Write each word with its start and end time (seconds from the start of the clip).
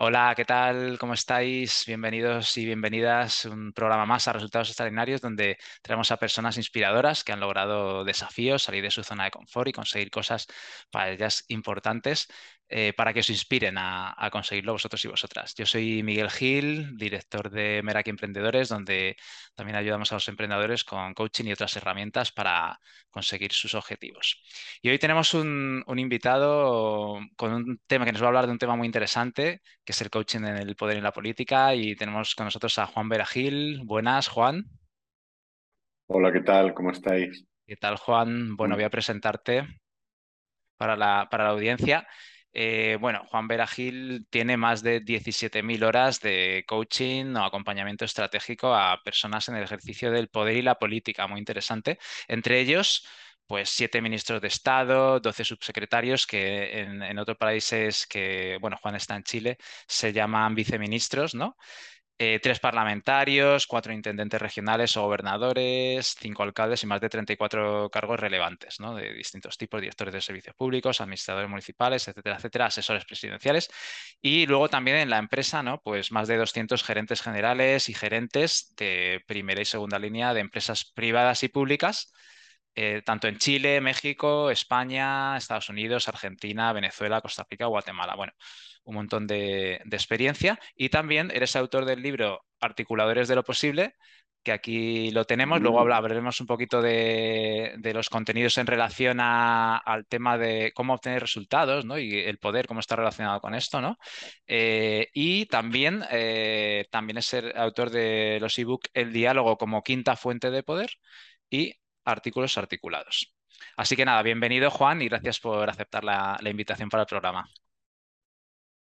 Hola, 0.00 0.32
¿qué 0.36 0.44
tal? 0.44 0.96
¿Cómo 0.98 1.14
estáis? 1.14 1.82
Bienvenidos 1.86 2.56
y 2.56 2.64
bienvenidas 2.64 3.44
un 3.46 3.72
programa 3.72 4.06
más 4.06 4.28
a 4.28 4.32
Resultados 4.32 4.68
Extraordinarios 4.68 5.20
donde 5.20 5.58
traemos 5.82 6.12
a 6.12 6.16
personas 6.16 6.56
inspiradoras 6.56 7.24
que 7.24 7.32
han 7.32 7.40
logrado 7.40 8.04
desafíos, 8.04 8.62
salir 8.62 8.84
de 8.84 8.92
su 8.92 9.02
zona 9.02 9.24
de 9.24 9.32
confort 9.32 9.68
y 9.68 9.72
conseguir 9.72 10.10
cosas 10.10 10.46
para 10.92 11.10
ellas 11.10 11.44
importantes 11.48 12.28
eh, 12.70 12.92
para 12.92 13.14
que 13.14 13.20
os 13.20 13.30
inspiren 13.30 13.76
a, 13.78 14.28
conseguirlo 14.30 14.72
vosotros 14.72 15.02
y 15.04 15.08
vosotras. 15.08 15.54
Yo 15.56 15.64
soy 15.64 16.02
Miguel 16.02 16.30
Gil, 16.30 16.96
director 16.96 17.50
de 17.50 17.82
Meraki 17.82 18.10
Emprendedores, 18.10 18.68
donde 18.68 19.16
también 19.54 19.76
ayudamos 19.76 20.12
a 20.12 20.16
los 20.16 20.28
emprendedores 20.28 20.84
con 20.84 21.14
coaching 21.14 21.46
y 21.46 21.52
otras 21.52 21.74
herramientas 21.76 22.30
para 22.30 22.78
conseguir 23.10 23.52
sus 23.52 23.74
objetivos. 23.74 24.42
Y 24.82 24.90
hoy 24.90 24.98
tenemos 24.98 25.32
un, 25.32 25.82
un 25.86 25.98
invitado 25.98 27.20
con 27.36 27.52
un 27.54 27.80
tema 27.86 28.04
que 28.04 28.12
nos 28.12 28.20
va 28.20 28.26
a 28.26 28.28
hablar 28.28 28.46
de 28.46 28.52
un 28.52 28.58
tema 28.58 28.76
muy 28.76 28.86
interesante 28.86 29.62
que 29.84 29.92
es 29.92 30.00
el 30.02 30.10
coaching 30.10 30.40
en 30.40 30.58
el 30.58 30.76
poder 30.76 30.98
y 30.98 31.00
la 31.00 31.12
política. 31.12 31.74
Y 31.74 31.96
tenemos 31.96 32.34
con 32.34 32.44
nosotros 32.44 32.78
a 32.78 32.86
Juan 32.86 33.08
Veragil. 33.08 33.80
Buenas, 33.84 34.28
Juan. 34.28 34.66
Hola, 36.06 36.32
¿qué 36.32 36.40
tal? 36.40 36.74
¿Cómo 36.74 36.90
estáis? 36.90 37.46
¿Qué 37.66 37.76
tal, 37.76 37.96
Juan? 37.96 38.56
Bueno, 38.56 38.74
voy 38.74 38.84
a 38.84 38.90
presentarte 38.90 39.66
para 40.76 40.96
la, 40.96 41.28
para 41.30 41.44
la 41.44 41.50
audiencia. 41.50 42.06
Eh, 42.52 42.96
bueno, 43.00 43.22
Juan 43.26 43.46
Veragil 43.48 44.26
tiene 44.30 44.56
más 44.56 44.82
de 44.82 45.00
17.000 45.00 45.84
horas 45.84 46.20
de 46.20 46.64
coaching 46.66 47.34
o 47.36 47.44
acompañamiento 47.44 48.04
estratégico 48.04 48.74
a 48.74 49.00
personas 49.04 49.48
en 49.48 49.56
el 49.56 49.64
ejercicio 49.64 50.10
del 50.10 50.28
poder 50.28 50.56
y 50.56 50.62
la 50.62 50.78
política, 50.78 51.26
muy 51.26 51.38
interesante. 51.38 51.98
Entre 52.26 52.60
ellos, 52.60 53.06
pues 53.46 53.70
siete 53.70 54.02
ministros 54.02 54.40
de 54.42 54.48
Estado, 54.48 55.20
doce 55.20 55.44
subsecretarios 55.44 56.26
que 56.26 56.80
en, 56.80 57.18
otros 57.18 57.38
países 57.38 58.06
que, 58.06 58.58
bueno, 58.60 58.76
Juan 58.82 58.94
está 58.96 59.16
en 59.16 59.24
Chile, 59.24 59.58
se 59.86 60.12
llaman 60.12 60.54
viceministros, 60.54 61.34
¿no? 61.34 61.56
Eh, 62.20 62.40
tres 62.42 62.58
parlamentarios, 62.58 63.68
cuatro 63.68 63.92
intendentes 63.92 64.42
regionales 64.42 64.96
o 64.96 65.02
gobernadores, 65.02 66.16
cinco 66.18 66.42
alcaldes 66.42 66.82
y 66.82 66.86
más 66.86 67.00
de 67.00 67.08
34 67.08 67.90
cargos 67.90 68.18
relevantes, 68.18 68.80
¿no? 68.80 68.96
De 68.96 69.14
distintos 69.14 69.56
tipos, 69.56 69.80
directores 69.80 70.12
de 70.12 70.20
servicios 70.20 70.56
públicos, 70.56 71.00
administradores 71.00 71.48
municipales, 71.48 72.08
etcétera, 72.08 72.36
etcétera, 72.36 72.66
asesores 72.66 73.04
presidenciales. 73.04 73.70
Y 74.20 74.46
luego 74.46 74.68
también 74.68 74.96
en 74.96 75.10
la 75.10 75.18
empresa, 75.18 75.62
¿no? 75.62 75.80
Pues 75.80 76.10
más 76.10 76.26
de 76.26 76.38
200 76.38 76.82
gerentes 76.82 77.22
generales 77.22 77.88
y 77.88 77.94
gerentes 77.94 78.74
de 78.76 79.22
primera 79.28 79.62
y 79.62 79.64
segunda 79.64 80.00
línea 80.00 80.34
de 80.34 80.40
empresas 80.40 80.90
privadas 80.94 81.44
y 81.44 81.48
públicas 81.48 82.12
eh, 82.80 83.02
tanto 83.04 83.26
en 83.26 83.38
Chile, 83.38 83.80
México, 83.80 84.52
España, 84.52 85.36
Estados 85.36 85.68
Unidos, 85.68 86.06
Argentina, 86.06 86.72
Venezuela, 86.72 87.20
Costa 87.20 87.44
Rica, 87.50 87.66
Guatemala. 87.66 88.14
Bueno, 88.14 88.32
un 88.84 88.94
montón 88.94 89.26
de, 89.26 89.82
experiencia. 89.90 90.60
Y 90.76 90.88
también 90.88 91.32
eres 91.34 91.56
autor 91.56 91.86
del 91.86 92.02
libro 92.02 92.44
Articuladores 92.60 93.26
de 93.26 93.34
lo 93.34 93.42
Posible, 93.42 93.96
que 94.44 94.52
aquí 94.52 95.10
lo 95.10 95.24
tenemos. 95.24 95.60
Luego 95.60 95.84
mm. 95.84 95.90
hablaremos 95.90 96.40
un 96.40 96.46
poquito 96.46 96.80
de, 96.80 97.80
los 97.92 98.08
contenidos 98.08 98.58
en 98.58 98.68
relación 98.68 99.18
al 99.18 100.06
tema 100.06 100.38
de 100.38 100.70
cómo 100.72 100.94
obtener 100.94 101.22
resultados 101.22 101.84
¿no? 101.84 101.98
y 101.98 102.16
el 102.16 102.38
poder, 102.38 102.68
cómo 102.68 102.78
está 102.78 102.94
relacionado 102.94 103.40
con 103.40 103.56
esto. 103.56 103.80
¿no? 103.80 103.98
Eh, 104.46 105.08
y 105.12 105.46
también, 105.46 106.04
eh, 106.12 106.86
también 106.92 107.18
es 107.18 107.34
el 107.34 107.56
autor 107.56 107.90
de 107.90 108.38
los 108.40 108.56
ebook 108.56 108.86
El 108.94 109.12
diálogo 109.12 109.58
como 109.58 109.82
quinta 109.82 110.14
fuente 110.14 110.52
de 110.52 110.62
poder 110.62 110.90
y 111.50 111.74
artículos 112.08 112.56
articulados. 112.58 113.34
Así 113.76 113.96
que 113.96 114.04
nada, 114.04 114.22
bienvenido 114.22 114.70
Juan 114.70 115.02
y 115.02 115.08
gracias 115.08 115.40
por 115.40 115.68
aceptar 115.68 116.04
la, 116.04 116.38
invitación 116.44 116.88
para 116.88 117.02
el 117.02 117.08
programa. 117.08 117.48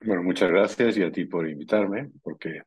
Bueno, 0.00 0.22
muchas 0.22 0.50
gracias 0.50 0.96
y 0.96 1.02
a 1.02 1.10
ti 1.10 1.24
por 1.24 1.48
invitarme, 1.48 2.10
porque 2.22 2.62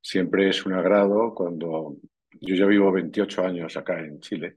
siempre 0.00 0.48
es 0.48 0.64
un 0.64 0.74
agrado 0.74 1.34
cuando 1.34 1.96
yo 2.40 2.54
ya 2.54 2.66
vivo 2.66 2.92
28 2.92 3.44
años 3.44 3.76
acá 3.76 3.98
en 3.98 4.20
Chile. 4.20 4.56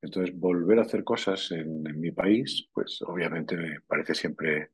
Entonces, 0.00 0.34
volver 0.38 0.78
a 0.78 0.82
hacer 0.82 1.04
cosas 1.04 1.50
en, 1.52 1.82
mi 1.82 2.12
país, 2.12 2.68
pues 2.72 3.00
obviamente 3.02 3.56
me 3.56 3.80
parece 3.80 4.14
siempre 4.14 4.70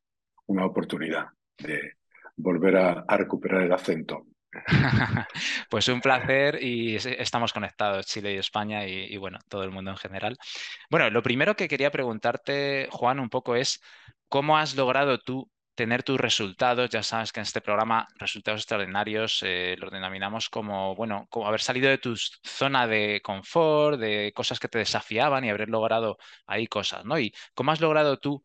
una 0.46 0.66
oportunidad 0.66 1.26
de 1.58 1.94
volver 2.36 2.76
a 2.76 3.16
recuperar 3.16 3.62
el 3.62 3.72
acento. 3.72 4.29
pues 5.70 5.88
un 5.88 6.00
placer 6.00 6.62
y 6.62 6.96
estamos 6.96 7.52
conectados, 7.52 8.06
Chile 8.06 8.34
y 8.34 8.38
España 8.38 8.86
y, 8.86 9.16
bueno, 9.16 9.38
todo 9.48 9.62
el 9.64 9.70
mundo 9.70 9.92
en 9.92 9.96
general. 9.96 10.36
Bueno, 10.90 11.10
lo 11.10 11.22
primero 11.22 11.56
que 11.56 11.68
quería 11.68 11.90
preguntarte, 11.90 12.88
Juan, 12.90 13.20
un 13.20 13.30
poco 13.30 13.54
es 13.54 13.80
cómo 14.28 14.58
has 14.58 14.74
logrado 14.74 15.18
tú 15.18 15.50
tener 15.74 16.02
tus 16.02 16.20
resultados. 16.20 16.90
Ya 16.90 17.02
sabes 17.02 17.32
que 17.32 17.40
en 17.40 17.42
este 17.42 17.60
programa 17.60 18.06
resultados 18.16 18.60
extraordinarios 18.60 19.40
eh, 19.44 19.76
los 19.78 19.90
denominamos 19.90 20.48
como, 20.50 20.94
bueno, 20.94 21.26
como 21.30 21.46
haber 21.46 21.60
salido 21.60 21.88
de 21.88 21.98
tu 21.98 22.16
zona 22.16 22.86
de 22.86 23.20
confort, 23.22 23.98
de 23.98 24.32
cosas 24.34 24.58
que 24.60 24.68
te 24.68 24.78
desafiaban 24.78 25.44
y 25.44 25.50
haber 25.50 25.68
logrado 25.70 26.18
ahí 26.46 26.66
cosas, 26.66 27.04
¿no? 27.04 27.18
Y 27.18 27.32
cómo 27.54 27.72
has 27.72 27.80
logrado 27.80 28.18
tú 28.18 28.42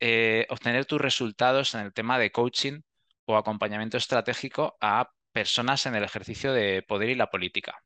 eh, 0.00 0.46
obtener 0.48 0.86
tus 0.86 1.00
resultados 1.00 1.74
en 1.74 1.82
el 1.82 1.92
tema 1.92 2.18
de 2.18 2.30
coaching 2.32 2.80
o 3.26 3.36
acompañamiento 3.36 3.96
estratégico 3.98 4.76
a 4.80 5.10
personas 5.32 5.86
en 5.86 5.94
el 5.94 6.04
ejercicio 6.04 6.52
de 6.52 6.82
poder 6.82 7.10
y 7.10 7.14
la 7.14 7.30
política? 7.30 7.82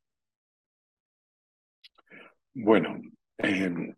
Bueno, 2.54 3.00
em, 3.38 3.94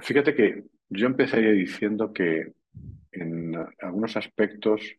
fíjate 0.00 0.34
que 0.34 0.64
yo 0.88 1.06
empezaría 1.06 1.52
diciendo 1.52 2.12
que 2.12 2.52
en 3.12 3.54
algunos 3.80 4.16
aspectos 4.16 4.96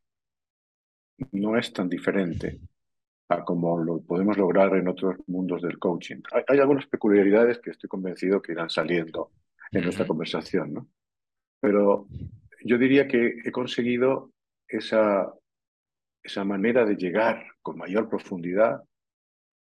no 1.31 1.57
es 1.57 1.72
tan 1.74 1.90
diferente 1.90 2.59
a 3.30 3.44
como 3.44 3.78
lo 3.78 4.01
podemos 4.01 4.38
lograr 4.38 4.75
en 4.75 4.88
otros 4.88 5.16
mundos 5.28 5.62
del 5.62 5.80
coaching. 5.80 6.22
Hay, 6.47 6.59
algunas 6.59 6.85
peculiaridades 6.88 7.59
que 7.59 7.72
estoy 7.72 7.88
convencido 7.88 8.41
que 8.41 8.51
irán 8.51 8.69
saliendo 8.69 9.31
en 9.72 9.84
nuestra 9.84 10.06
conversación, 10.06 10.74
¿no? 10.74 10.88
Pero 11.59 12.07
yo 12.63 12.78
diría 12.78 13.07
que 13.07 13.40
he 13.44 13.51
conseguido 13.51 14.31
esa 14.68 15.31
esa 16.23 16.43
manera 16.43 16.85
de 16.85 16.95
llegar 16.95 17.45
con 17.61 17.77
mayor 17.77 18.09
profundidad 18.09 18.83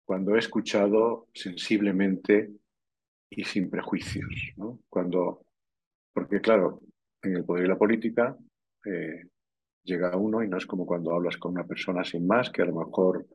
cuando 0.05 0.37
he 0.37 0.39
escuchado 0.39 1.29
sensiblemente 1.35 2.51
y 3.31 3.45
sin 3.45 3.69
prejuicios. 3.69 4.29
¿no? 4.57 4.81
Cuando, 4.89 5.45
porque 6.13 6.41
claro, 6.41 6.81
en 7.23 7.37
el 7.37 7.45
poder 7.45 7.67
y 7.67 7.69
la 7.69 7.79
política 7.79 8.37
eh, 8.85 9.25
llega 9.85 10.17
uno 10.17 10.43
y 10.43 10.49
no 10.49 10.57
es 10.57 10.67
como 10.67 10.87
cuando 10.87 11.15
hablas 11.15 11.37
con 11.37 11.53
una 11.53 11.67
persona 11.67 12.05
sin 12.05 12.27
más, 12.27 12.51
que 12.51 12.63
a 12.63 12.67
lo 12.67 12.75
mejor 12.75 13.27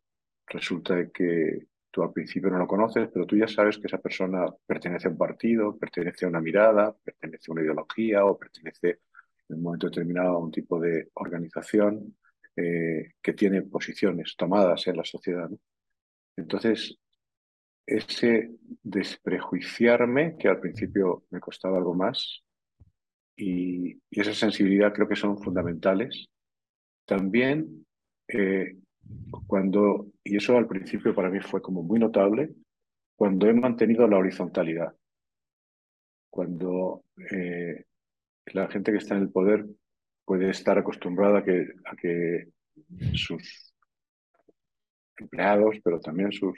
resulta 0.48 1.10
que 1.10 1.68
tú 1.92 2.02
al 2.02 2.12
principio 2.12 2.50
no 2.50 2.58
lo 2.58 2.68
conoces, 2.68 3.08
pero 3.14 3.26
tú 3.26 3.38
ya 3.38 3.48
sabes 3.48 3.78
que 3.78 3.88
esa 3.88 4.00
persona 4.00 4.46
pertenece 4.66 5.08
a 5.08 5.12
un 5.12 5.18
partido, 5.18 5.78
pertenece 5.78 6.26
a 6.26 6.30
una 6.30 6.42
mirada, 6.42 6.96
pertenece 7.04 7.46
a 7.48 7.54
una 7.54 7.62
ideología 7.62 8.26
o 8.26 8.38
pertenece 8.38 9.00
en 9.48 9.58
un 9.58 9.64
momento 9.64 9.88
determinado 9.88 10.30
a 10.30 10.40
un 10.40 10.52
tipo 10.52 10.80
de 10.80 11.10
organización 11.14 12.16
eh, 12.56 13.14
que 13.22 13.34
tiene 13.34 13.62
posiciones 13.64 14.36
tomadas 14.38 14.88
en 14.88 14.98
la 14.98 15.04
sociedad. 15.04 15.50
Entonces, 16.36 16.98
ese 17.86 18.52
desprejuiciarme, 18.82 20.36
que 20.38 20.48
al 20.48 20.60
principio 20.60 21.26
me 21.32 21.40
costaba 21.40 21.78
algo 21.78 21.94
más, 21.94 22.44
y, 23.36 24.00
esa 24.12 24.34
sensibilidad 24.34 24.94
creo 24.94 25.08
que 25.08 25.16
son 25.16 25.38
fundamentales. 25.42 26.28
También 27.06 27.86
eh, 28.28 28.78
cuando, 29.48 30.08
y 30.24 30.38
eso 30.38 30.58
al 30.58 30.68
principio 30.68 31.16
para 31.16 31.30
mí 31.30 31.40
fue 31.42 31.62
como 31.62 31.84
muy 31.84 32.00
notable, 32.00 32.54
cuando 33.16 33.48
he 33.48 33.54
mantenido 33.54 34.08
la 34.08 34.18
horizontalidad. 34.18 34.94
Cuando 36.30 37.04
eh, 37.32 37.86
la 38.48 38.68
gente 38.70 38.92
que 38.92 38.98
está 38.98 39.16
en 39.16 39.24
el 39.24 39.30
poder 39.30 39.66
puede 40.26 40.50
estar 40.50 40.78
acostumbrada 40.78 41.40
a 41.40 41.96
que, 41.96 42.48
sus 43.14 43.74
empleados, 45.18 45.78
pero 45.84 46.00
también 46.00 46.32
sus, 46.32 46.58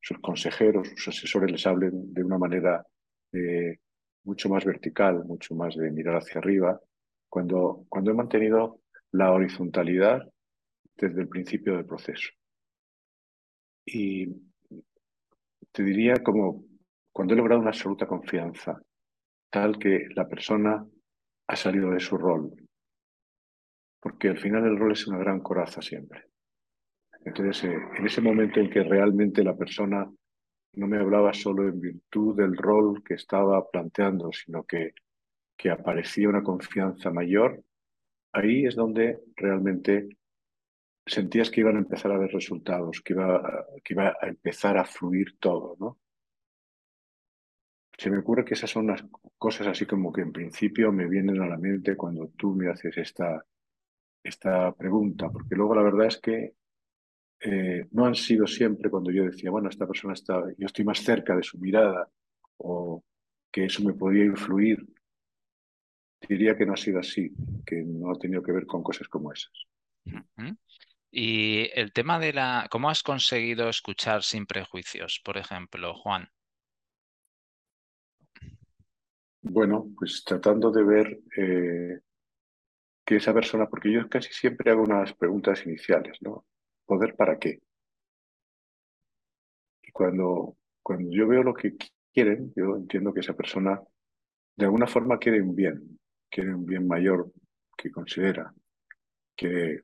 sus 0.00 0.18
consejeros, 0.20 0.88
sus 0.96 1.08
asesores 1.08 1.50
les 1.52 1.66
hablen 1.66 2.12
de 2.12 2.24
una 2.24 2.38
manera 2.38 2.84
eh, 3.32 3.78
mucho 4.24 4.48
más 4.48 4.64
vertical, 4.64 5.24
mucho 5.24 5.54
más 5.54 5.76
de 5.76 5.90
mirar 5.90 6.16
hacia 6.16 6.40
arriba, 6.40 6.80
cuando, 7.28 7.84
cuando 7.88 8.10
he 8.10 8.14
mantenido 8.14 8.80
la 9.12 9.32
horizontalidad 9.32 10.28
desde 10.96 11.20
el 11.20 11.28
principio 11.28 11.76
del 11.76 11.86
proceso. 11.86 12.30
Y 13.84 14.26
te 15.72 15.82
diría 15.82 16.14
como 16.22 16.64
cuando 17.12 17.34
he 17.34 17.36
logrado 17.36 17.60
una 17.60 17.70
absoluta 17.70 18.06
confianza, 18.06 18.80
tal 19.50 19.78
que 19.78 20.06
la 20.14 20.28
persona 20.28 20.86
ha 21.48 21.56
salido 21.56 21.90
de 21.90 22.00
su 22.00 22.16
rol, 22.16 22.54
porque 24.00 24.28
al 24.28 24.38
final 24.38 24.64
el 24.64 24.78
rol 24.78 24.92
es 24.92 25.06
una 25.06 25.18
gran 25.18 25.40
coraza 25.40 25.82
siempre. 25.82 26.24
Entonces, 27.24 27.64
eh, 27.64 27.78
en 27.98 28.06
ese 28.06 28.20
momento 28.20 28.60
en 28.60 28.70
que 28.70 28.82
realmente 28.82 29.44
la 29.44 29.56
persona 29.56 30.10
no 30.72 30.86
me 30.86 30.98
hablaba 30.98 31.34
solo 31.34 31.68
en 31.68 31.80
virtud 31.80 32.36
del 32.36 32.56
rol 32.56 33.02
que 33.04 33.14
estaba 33.14 33.68
planteando, 33.70 34.32
sino 34.32 34.64
que, 34.64 34.94
que 35.56 35.70
aparecía 35.70 36.28
una 36.28 36.42
confianza 36.42 37.10
mayor, 37.10 37.62
ahí 38.32 38.66
es 38.66 38.76
donde 38.76 39.20
realmente 39.36 40.08
sentías 41.06 41.50
que 41.50 41.60
iban 41.60 41.76
a 41.76 41.80
empezar 41.80 42.12
a 42.12 42.18
ver 42.18 42.30
resultados, 42.30 43.00
que 43.02 43.12
iba, 43.12 43.66
que 43.82 43.94
iba 43.94 44.16
a 44.20 44.28
empezar 44.28 44.78
a 44.78 44.84
fluir 44.84 45.38
todo, 45.38 45.76
¿no? 45.78 45.98
Se 47.98 48.10
me 48.10 48.18
ocurre 48.18 48.46
que 48.46 48.54
esas 48.54 48.70
son 48.70 48.86
las 48.86 49.04
cosas 49.36 49.66
así 49.66 49.84
como 49.84 50.10
que 50.10 50.22
en 50.22 50.32
principio 50.32 50.90
me 50.90 51.06
vienen 51.06 51.42
a 51.42 51.46
la 51.46 51.58
mente 51.58 51.96
cuando 51.96 52.28
tú 52.28 52.54
me 52.54 52.70
haces 52.70 52.96
esta, 52.96 53.44
esta 54.22 54.72
pregunta, 54.72 55.30
porque 55.30 55.54
luego 55.54 55.74
la 55.74 55.82
verdad 55.82 56.06
es 56.06 56.18
que 56.18 56.54
eh, 57.40 57.88
no 57.92 58.04
han 58.04 58.14
sido 58.14 58.46
siempre 58.46 58.90
cuando 58.90 59.10
yo 59.10 59.24
decía, 59.24 59.50
bueno, 59.50 59.68
esta 59.68 59.86
persona 59.86 60.14
está, 60.14 60.44
yo 60.58 60.66
estoy 60.66 60.84
más 60.84 60.98
cerca 60.98 61.34
de 61.34 61.42
su 61.42 61.58
mirada 61.58 62.08
o 62.58 63.02
que 63.50 63.64
eso 63.64 63.82
me 63.82 63.94
podía 63.94 64.24
influir. 64.24 64.86
Diría 66.28 66.56
que 66.56 66.66
no 66.66 66.74
ha 66.74 66.76
sido 66.76 67.00
así, 67.00 67.32
que 67.64 67.82
no 67.82 68.10
ha 68.10 68.18
tenido 68.18 68.42
que 68.42 68.52
ver 68.52 68.66
con 68.66 68.82
cosas 68.82 69.08
como 69.08 69.32
esas. 69.32 69.52
Y 71.10 71.70
el 71.74 71.92
tema 71.92 72.18
de 72.18 72.34
la, 72.34 72.68
¿cómo 72.70 72.90
has 72.90 73.02
conseguido 73.02 73.68
escuchar 73.68 74.22
sin 74.22 74.46
prejuicios, 74.46 75.20
por 75.24 75.38
ejemplo, 75.38 75.94
Juan? 75.94 76.28
Bueno, 79.42 79.88
pues 79.96 80.22
tratando 80.24 80.70
de 80.70 80.84
ver 80.84 81.20
eh, 81.36 82.00
que 83.10 83.16
esa 83.16 83.34
persona, 83.34 83.66
porque 83.66 83.90
yo 83.92 84.08
casi 84.08 84.32
siempre 84.32 84.70
hago 84.70 84.84
unas 84.84 85.12
preguntas 85.14 85.66
iniciales, 85.66 86.16
¿no? 86.20 86.46
¿Poder 86.86 87.16
para 87.16 87.40
qué? 87.40 87.58
Y 89.82 89.90
cuando, 89.90 90.56
cuando 90.80 91.10
yo 91.10 91.26
veo 91.26 91.42
lo 91.42 91.52
que 91.52 91.74
quieren, 92.14 92.52
yo 92.54 92.76
entiendo 92.76 93.12
que 93.12 93.18
esa 93.18 93.34
persona 93.34 93.82
de 94.54 94.64
alguna 94.64 94.86
forma 94.86 95.18
quiere 95.18 95.42
un 95.42 95.56
bien, 95.56 95.98
quiere 96.30 96.54
un 96.54 96.64
bien 96.64 96.86
mayor 96.86 97.32
que 97.76 97.90
considera, 97.90 98.54
que 99.34 99.80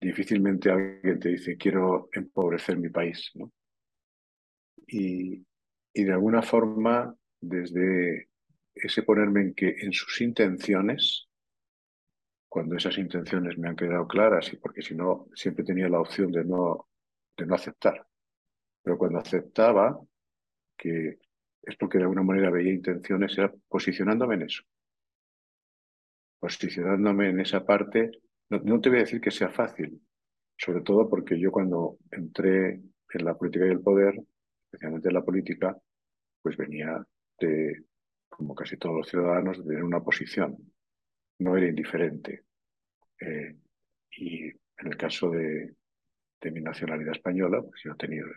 difícilmente 0.00 0.68
alguien 0.68 1.20
te 1.20 1.28
dice 1.28 1.56
quiero 1.56 2.08
empobrecer 2.10 2.78
mi 2.78 2.88
país, 2.88 3.30
¿no? 3.34 3.52
Y, 4.88 5.46
y 5.94 6.02
de 6.02 6.12
alguna 6.12 6.42
forma, 6.42 7.14
desde 7.40 8.28
ese 8.74 9.04
ponerme 9.04 9.42
en 9.42 9.54
que 9.54 9.68
en 9.68 9.92
sus 9.92 10.20
intenciones, 10.20 11.25
cuando 12.56 12.74
esas 12.74 12.96
intenciones 12.96 13.58
me 13.58 13.68
han 13.68 13.76
quedado 13.76 14.08
claras, 14.08 14.50
y 14.50 14.56
porque 14.56 14.80
si 14.80 14.94
no, 14.94 15.28
siempre 15.34 15.62
tenía 15.62 15.90
la 15.90 16.00
opción 16.00 16.32
de 16.32 16.42
no, 16.42 16.88
de 17.36 17.44
no 17.44 17.54
aceptar. 17.54 18.06
Pero 18.82 18.96
cuando 18.96 19.18
aceptaba, 19.18 20.00
que 20.74 21.18
es 21.60 21.76
porque 21.76 21.98
de 21.98 22.04
alguna 22.04 22.22
manera 22.22 22.50
veía 22.50 22.72
intenciones, 22.72 23.36
era 23.36 23.52
posicionándome 23.68 24.36
en 24.36 24.42
eso. 24.44 24.62
Posicionándome 26.38 27.28
en 27.28 27.40
esa 27.40 27.62
parte, 27.62 28.10
no, 28.48 28.58
no 28.60 28.80
te 28.80 28.88
voy 28.88 29.00
a 29.00 29.02
decir 29.02 29.20
que 29.20 29.30
sea 29.30 29.50
fácil, 29.50 30.00
sobre 30.56 30.80
todo 30.80 31.10
porque 31.10 31.38
yo 31.38 31.52
cuando 31.52 31.98
entré 32.10 32.80
en 33.12 33.24
la 33.26 33.36
política 33.36 33.66
y 33.66 33.70
el 33.72 33.82
poder, 33.82 34.14
especialmente 34.64 35.08
en 35.08 35.14
la 35.14 35.22
política, 35.22 35.76
pues 36.40 36.56
venía 36.56 37.06
de 37.38 37.84
como 38.30 38.54
casi 38.54 38.78
todos 38.78 38.96
los 38.96 39.08
ciudadanos, 39.10 39.58
de 39.58 39.64
tener 39.64 39.84
una 39.84 40.02
posición. 40.02 40.56
No 41.38 41.54
era 41.54 41.68
indiferente. 41.68 42.45
Eh, 43.20 43.56
y 44.18 44.44
en 44.44 44.86
el 44.86 44.96
caso 44.96 45.30
de, 45.30 45.74
mi 46.52 46.60
nacionalidad 46.60 47.10
española, 47.10 47.60
pues 47.60 47.82
yo 47.82 47.96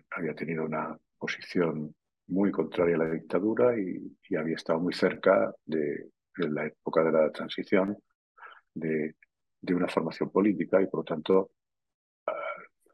había 0.09 0.33
tenido 0.33 0.65
una 0.65 0.97
posición 1.19 1.93
muy 2.27 2.49
contraria 2.49 2.95
a 2.95 2.99
la 2.99 3.11
dictadura 3.11 3.77
y, 3.77 4.17
había 4.35 4.55
estado 4.55 4.79
muy 4.79 4.93
cerca 4.93 5.53
de, 5.63 6.09
la 6.37 6.65
época 6.65 7.03
de 7.03 7.11
la 7.11 7.31
transición 7.31 7.95
de, 8.73 9.15
una 9.75 9.87
formación 9.87 10.31
política 10.31 10.81
y 10.81 10.87
por 10.87 11.01
lo 11.01 11.03
tanto 11.03 11.51
ah, 12.25 12.33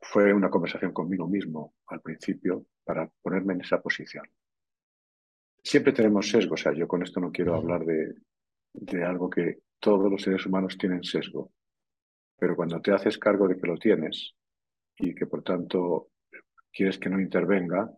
fue 0.01 0.33
una 0.33 0.49
conversación 0.49 0.91
conmigo 0.91 1.27
mismo 1.29 1.75
al 1.87 2.01
principio 2.01 2.65
para 2.83 3.09
ponerme 3.21 3.53
en 3.53 3.61
esa 3.61 3.81
posición 3.81 4.25
siempre 5.65 5.93
tenemos 5.93 6.29
sesgo. 6.29 6.53
O 6.53 6.57
sea, 6.57 6.73
yo 6.73 6.87
con 6.87 7.03
esto 7.03 7.19
no 7.19 7.31
quiero 7.31 7.55
hablar 7.55 7.83
de, 7.83 8.13
de 8.73 9.03
algo 9.03 9.29
que 9.29 9.59
todos 9.79 10.09
los 10.09 10.21
seres 10.21 10.45
humanos 10.45 10.77
tienen 10.77 11.03
sesgo. 11.03 11.51
Pero 12.37 12.55
cuando 12.55 12.81
te 12.81 12.91
haces 12.91 13.17
cargo 13.17 13.47
de 13.47 13.57
que 13.57 13.67
lo 13.67 13.77
tienes 13.77 14.35
y 14.97 15.13
que 15.15 15.25
por 15.25 15.43
tanto 15.43 16.09
quieres 16.71 16.97
que 16.97 17.09
no 17.09 17.19
intervenga, 17.19 17.89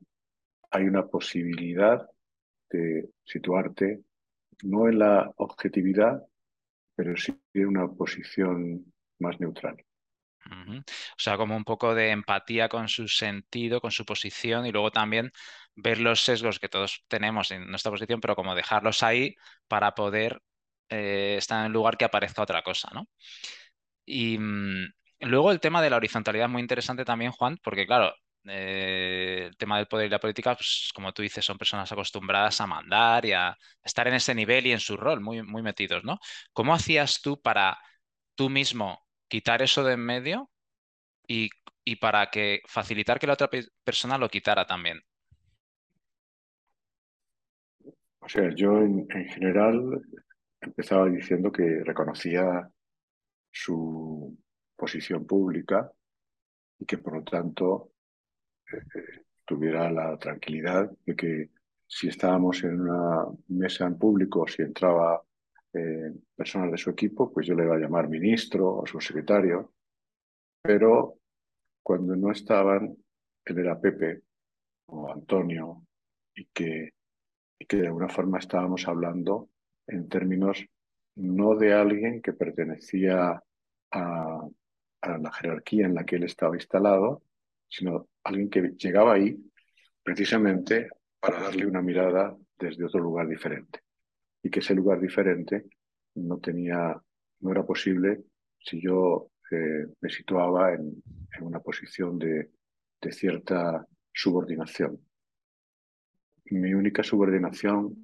hay 0.71 0.83
una 0.83 1.07
posibilidad 1.07 2.07
de 2.69 3.09
situarte 3.23 4.01
no 4.63 4.87
en 4.87 4.99
la 4.99 5.31
objetividad, 5.37 6.23
pero 6.95 7.15
sí 7.15 7.39
en 7.53 7.67
una 7.67 7.87
posición 7.87 8.93
más 9.19 9.39
neutral. 9.39 9.77
O 10.81 11.19
sea, 11.19 11.35
como 11.37 11.55
un 11.57 11.63
poco 11.65 11.93
de 11.93 12.11
empatía 12.11 12.69
con 12.69 12.87
su 12.87 13.07
sentido, 13.07 13.81
con 13.81 13.91
su 13.91 14.05
posición 14.05 14.65
y 14.65 14.71
luego 14.71 14.91
también 14.91 15.31
ver 15.75 15.99
los 15.99 16.21
sesgos 16.21 16.59
que 16.59 16.69
todos 16.69 17.03
tenemos 17.07 17.51
en 17.51 17.67
nuestra 17.69 17.91
posición, 17.91 18.21
pero 18.21 18.35
como 18.35 18.55
dejarlos 18.55 19.03
ahí 19.03 19.35
para 19.67 19.93
poder 19.93 20.41
eh, 20.89 21.35
estar 21.37 21.59
en 21.59 21.67
el 21.67 21.73
lugar 21.73 21.97
que 21.97 22.05
aparezca 22.05 22.41
otra 22.41 22.63
cosa, 22.63 22.89
¿no? 22.93 23.09
Y 24.07 24.39
mm, 24.39 24.93
luego 25.21 25.51
el 25.51 25.59
tema 25.59 25.81
de 25.81 25.89
la 25.91 25.97
horizontalidad 25.97 26.47
es 26.47 26.51
muy 26.51 26.61
interesante 26.61 27.05
también, 27.05 27.31
Juan, 27.31 27.57
porque 27.63 27.85
claro, 27.85 28.13
eh, 28.45 29.45
el 29.47 29.57
tema 29.57 29.77
del 29.77 29.87
poder 29.87 30.07
y 30.07 30.09
la 30.09 30.19
política, 30.19 30.55
pues 30.55 30.89
como 30.95 31.13
tú 31.13 31.21
dices, 31.21 31.45
son 31.45 31.57
personas 31.57 31.91
acostumbradas 31.91 32.59
a 32.61 32.67
mandar 32.67 33.25
y 33.25 33.33
a 33.33 33.55
estar 33.83 34.07
en 34.07 34.15
ese 34.15 34.33
nivel 34.33 34.65
y 34.67 34.71
en 34.71 34.79
su 34.79 34.97
rol, 34.97 35.21
muy, 35.21 35.43
muy 35.43 35.61
metidos, 35.61 36.03
¿no? 36.03 36.19
¿Cómo 36.53 36.73
hacías 36.73 37.21
tú 37.21 37.41
para 37.41 37.77
tú 38.35 38.49
mismo 38.49 39.05
quitar 39.27 39.61
eso 39.61 39.83
de 39.83 39.93
en 39.93 39.99
medio 40.05 40.49
y, 41.27 41.49
y 41.83 41.97
para 41.97 42.29
que 42.31 42.61
facilitar 42.67 43.19
que 43.19 43.27
la 43.27 43.33
otra 43.33 43.49
persona 43.83 44.17
lo 44.17 44.29
quitara 44.29 44.65
también? 44.65 45.01
O 48.27 48.29
sea, 48.29 48.53
yo 48.53 48.81
en, 48.81 49.07
general 49.07 50.01
empezaba 50.59 51.09
diciendo 51.09 51.49
que 51.49 51.81
reconocía 51.85 52.69
su 53.63 54.37
posición 54.75 55.25
pública 55.25 55.91
y 56.79 56.85
que 56.85 56.97
por 56.97 57.15
lo 57.15 57.23
tanto 57.23 57.91
eh, 58.71 59.23
tuviera 59.45 59.89
la 59.91 60.17
tranquilidad 60.17 60.91
de 61.05 61.15
que 61.15 61.49
si 61.87 62.09
estábamos 62.09 62.63
en 62.63 62.81
una 62.81 63.25
mesa 63.47 63.85
en 63.85 63.97
público, 63.97 64.47
si 64.47 64.61
entraba 64.61 65.23
eh, 65.73 66.13
personas 66.35 66.71
de 66.71 66.77
su 66.77 66.89
equipo, 66.89 67.31
pues 67.31 67.47
yo 67.47 67.55
le 67.55 67.63
iba 67.63 67.75
a 67.75 67.79
llamar 67.79 68.09
ministro 68.09 68.77
o 68.77 68.85
subsecretario, 68.85 69.73
pero 70.61 71.19
cuando 71.81 72.15
no 72.15 72.31
estaban, 72.31 72.95
él 73.45 73.57
era 73.57 73.79
Pepe 73.79 74.21
o 74.87 75.11
Antonio 75.11 75.85
y 76.35 76.45
que 76.53 76.91
y 77.59 77.65
que 77.65 77.77
de 77.77 77.87
alguna 77.87 78.09
forma 78.09 78.39
estábamos 78.39 78.87
hablando 78.87 79.49
en 79.87 80.07
términos 80.09 80.63
no 81.15 81.55
de 81.55 81.73
alguien 81.73 82.21
que 82.21 82.33
pertenecía 82.33 83.41
a, 83.97 85.17
la 85.19 85.31
jerarquía 85.31 85.85
en 85.85 85.95
la 85.95 86.05
que 86.05 86.17
él 86.17 86.23
estaba 86.23 86.55
instalado, 86.55 87.23
sino 87.67 88.09
alguien 88.23 88.49
que 88.49 88.73
llegaba 88.77 89.13
ahí 89.13 89.37
precisamente 90.03 90.89
para 91.19 91.41
darle 91.41 91.65
una 91.65 91.81
mirada 91.81 92.35
desde 92.57 92.85
otro 92.85 92.99
lugar 92.99 93.27
diferente. 93.27 93.79
Y 94.43 94.49
que 94.49 94.59
ese 94.59 94.73
lugar 94.73 94.99
diferente 94.99 95.65
no 96.15 96.39
tenía, 96.39 97.01
no 97.39 97.51
era 97.51 97.65
posible 97.65 98.23
si 98.59 98.81
yo 98.81 99.29
eh, 99.51 99.87
me 100.01 100.09
situaba 100.09 100.73
en, 100.73 101.01
una 101.39 101.59
posición 101.59 102.17
de 102.17 102.49
cierta 103.11 103.85
subordinación 104.11 104.99
mi 106.51 106.73
única 106.73 107.03
subordinación, 107.03 107.95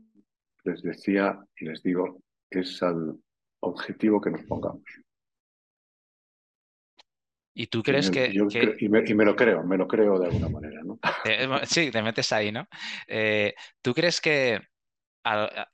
les 0.63 0.81
decía 0.81 1.39
y 1.57 1.65
les 1.65 1.81
digo, 1.83 2.21
es 2.49 2.81
al 2.83 3.17
objetivo 3.59 4.21
que 4.21 4.31
nos 4.31 4.43
pongamos. 4.43 4.83
¿Y 7.55 7.67
tú 7.67 7.83
crees 7.83 8.09
que, 8.09 8.31
y, 8.33 8.89
me, 8.89 9.25
lo 9.25 9.35
creo, 9.35 9.63
me 9.63 9.77
lo 9.77 9.87
creo 9.87 10.17
de 10.17 10.25
alguna 10.25 10.49
manera, 10.49 10.81
¿no? 10.83 10.99
Eh, 11.25 11.47
sí, 11.65 11.91
te 11.91 12.01
metes 12.01 12.31
ahí, 12.31 12.51
¿no? 12.51 12.67
Eh, 13.07 13.53
¿Tú 13.81 13.93
crees 13.93 14.19
que 14.19 14.59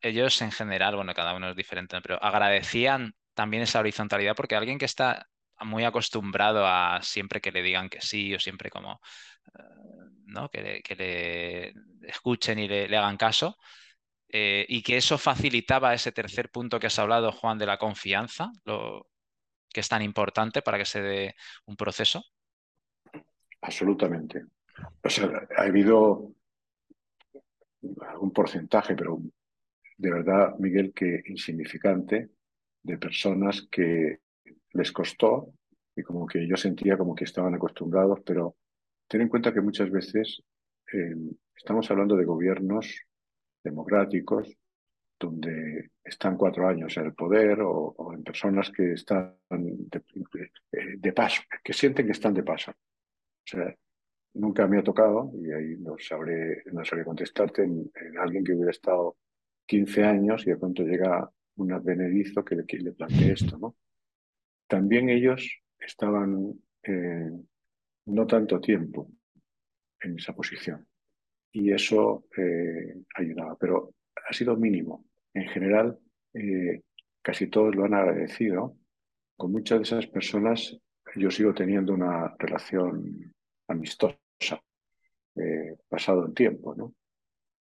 ellos 0.01 0.41
en 0.41 0.51
general, 0.51 0.95
bueno, 0.95 1.13
cada 1.13 1.33
uno 1.33 1.49
es 1.49 1.55
diferente, 1.55 1.99
pero 2.01 2.21
agradecían 2.21 3.13
también 3.33 3.63
esa 3.63 3.79
horizontalidad? 3.79 4.35
Porque 4.35 4.55
alguien 4.55 4.77
que 4.77 4.85
está 4.85 5.27
muy 5.61 5.85
acostumbrado 5.85 6.67
a 6.67 6.99
siempre 7.01 7.39
que 7.39 7.51
le 7.51 7.61
digan 7.61 7.89
que 7.89 8.01
sí 8.01 8.33
o 8.35 8.39
siempre 8.39 8.69
como 8.69 8.99
¿no? 10.25 10.49
que, 10.49 10.81
le, 10.97 11.73
escuchen 12.07 12.59
y 12.59 12.67
le, 12.67 12.95
hagan 12.97 13.17
caso. 13.17 13.57
Eh, 14.31 14.65
y 14.69 14.83
que 14.83 14.97
eso 14.97 15.17
facilitaba 15.17 15.93
ese 15.93 16.11
tercer 16.11 16.51
punto 16.51 16.79
que 16.79 16.87
has 16.87 16.99
hablado, 16.99 17.31
Juan, 17.31 17.57
de 17.57 17.65
la 17.65 17.77
confianza, 17.77 18.51
lo, 18.63 19.07
que 19.71 19.79
es 19.79 19.89
tan 19.89 20.01
importante 20.01 20.61
para 20.61 20.77
que 20.77 20.85
se 20.85 21.01
dé 21.01 21.35
un 21.65 21.75
proceso. 21.75 22.23
Absolutamente. 23.61 24.45
ha 25.57 25.61
habido 25.61 26.31
un 27.81 28.31
porcentaje, 28.33 28.95
pero 28.95 29.19
de 29.97 30.11
verdad, 30.11 30.55
Miguel, 30.59 30.93
que 30.93 31.21
insignificante, 31.25 32.29
de 32.81 32.97
personas 32.97 33.67
que 33.69 34.19
les 34.73 34.91
costó 34.91 35.53
y 35.95 36.03
como 36.03 36.25
que 36.25 36.47
yo 36.47 36.55
sentía 36.55 36.97
como 36.97 37.13
que 37.13 37.25
estaban 37.25 37.53
acostumbrados, 37.53 38.19
pero 38.25 38.55
ten 39.07 39.21
en 39.21 39.27
cuenta 39.27 39.53
que 39.53 39.61
muchas 39.61 39.91
veces 39.91 40.41
eh, 40.93 41.15
estamos 41.55 41.89
hablando 41.91 42.15
de 42.15 42.25
gobiernos 42.25 43.05
democráticos 43.63 44.47
donde 45.19 45.91
están 46.03 46.37
cuatro 46.37 46.67
años 46.67 46.95
en 46.97 47.05
el 47.07 47.13
poder 47.13 47.59
o, 47.61 48.13
en 48.13 48.23
personas 48.23 48.71
que 48.71 48.93
están 48.93 49.35
de, 49.49 51.13
paso, 51.13 51.41
que 51.63 51.73
sienten 51.73 52.05
que 52.05 52.13
están 52.13 52.33
de 52.33 52.43
paso. 52.43 52.71
O 52.71 53.45
sea, 53.45 53.75
nunca 54.35 54.67
me 54.67 54.79
ha 54.79 54.83
tocado, 54.83 55.31
y 55.35 55.51
ahí 55.51 55.75
no 55.77 55.97
sabré, 55.99 56.63
no 56.71 56.85
sabré 56.85 57.03
contestarte, 57.03 57.63
en, 57.63 57.91
alguien 58.17 58.43
que 58.43 58.53
hubiera 58.53 58.71
estado 58.71 59.17
15 59.65 60.03
años 60.03 60.47
y 60.47 60.51
de 60.51 60.57
pronto 60.57 60.83
llega 60.83 61.29
un 61.57 61.73
advenedizo 61.73 62.43
que 62.45 62.55
le, 62.55 62.65
que 62.65 62.77
le 62.77 62.93
plantee 62.93 63.33
esto, 63.33 63.57
¿no? 63.57 63.75
También 64.67 65.09
ellos 65.09 65.61
estaban 65.79 66.53
eh, 66.83 67.31
no 68.05 68.27
tanto 68.27 68.59
tiempo 68.61 69.09
en 70.01 70.17
esa 70.17 70.33
posición 70.33 70.87
y 71.51 71.71
eso 71.71 72.25
eh, 72.37 72.95
ayudaba, 73.15 73.57
pero 73.57 73.93
ha 74.27 74.33
sido 74.33 74.55
mínimo. 74.55 75.08
En 75.39 75.47
general, 75.47 75.97
eh, 76.33 76.81
casi 77.21 77.47
todos 77.47 77.73
lo 77.73 77.85
han 77.85 77.93
agradecido. 77.93 78.75
Con 79.37 79.53
muchas 79.53 79.79
de 79.79 79.83
esas 79.83 80.07
personas 80.07 80.77
yo 81.15 81.31
sigo 81.31 81.53
teniendo 81.53 81.93
una 81.93 82.35
relación 82.37 83.33
amistosa, 83.67 84.17
pasado 85.87 86.25
el 86.25 86.33
tiempo, 86.33 86.75
¿no? 86.75 86.93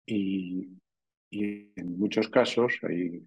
Y, 0.05 0.69
en 1.31 1.97
muchos 1.97 2.29
casos, 2.29 2.77
hay, 2.83 3.25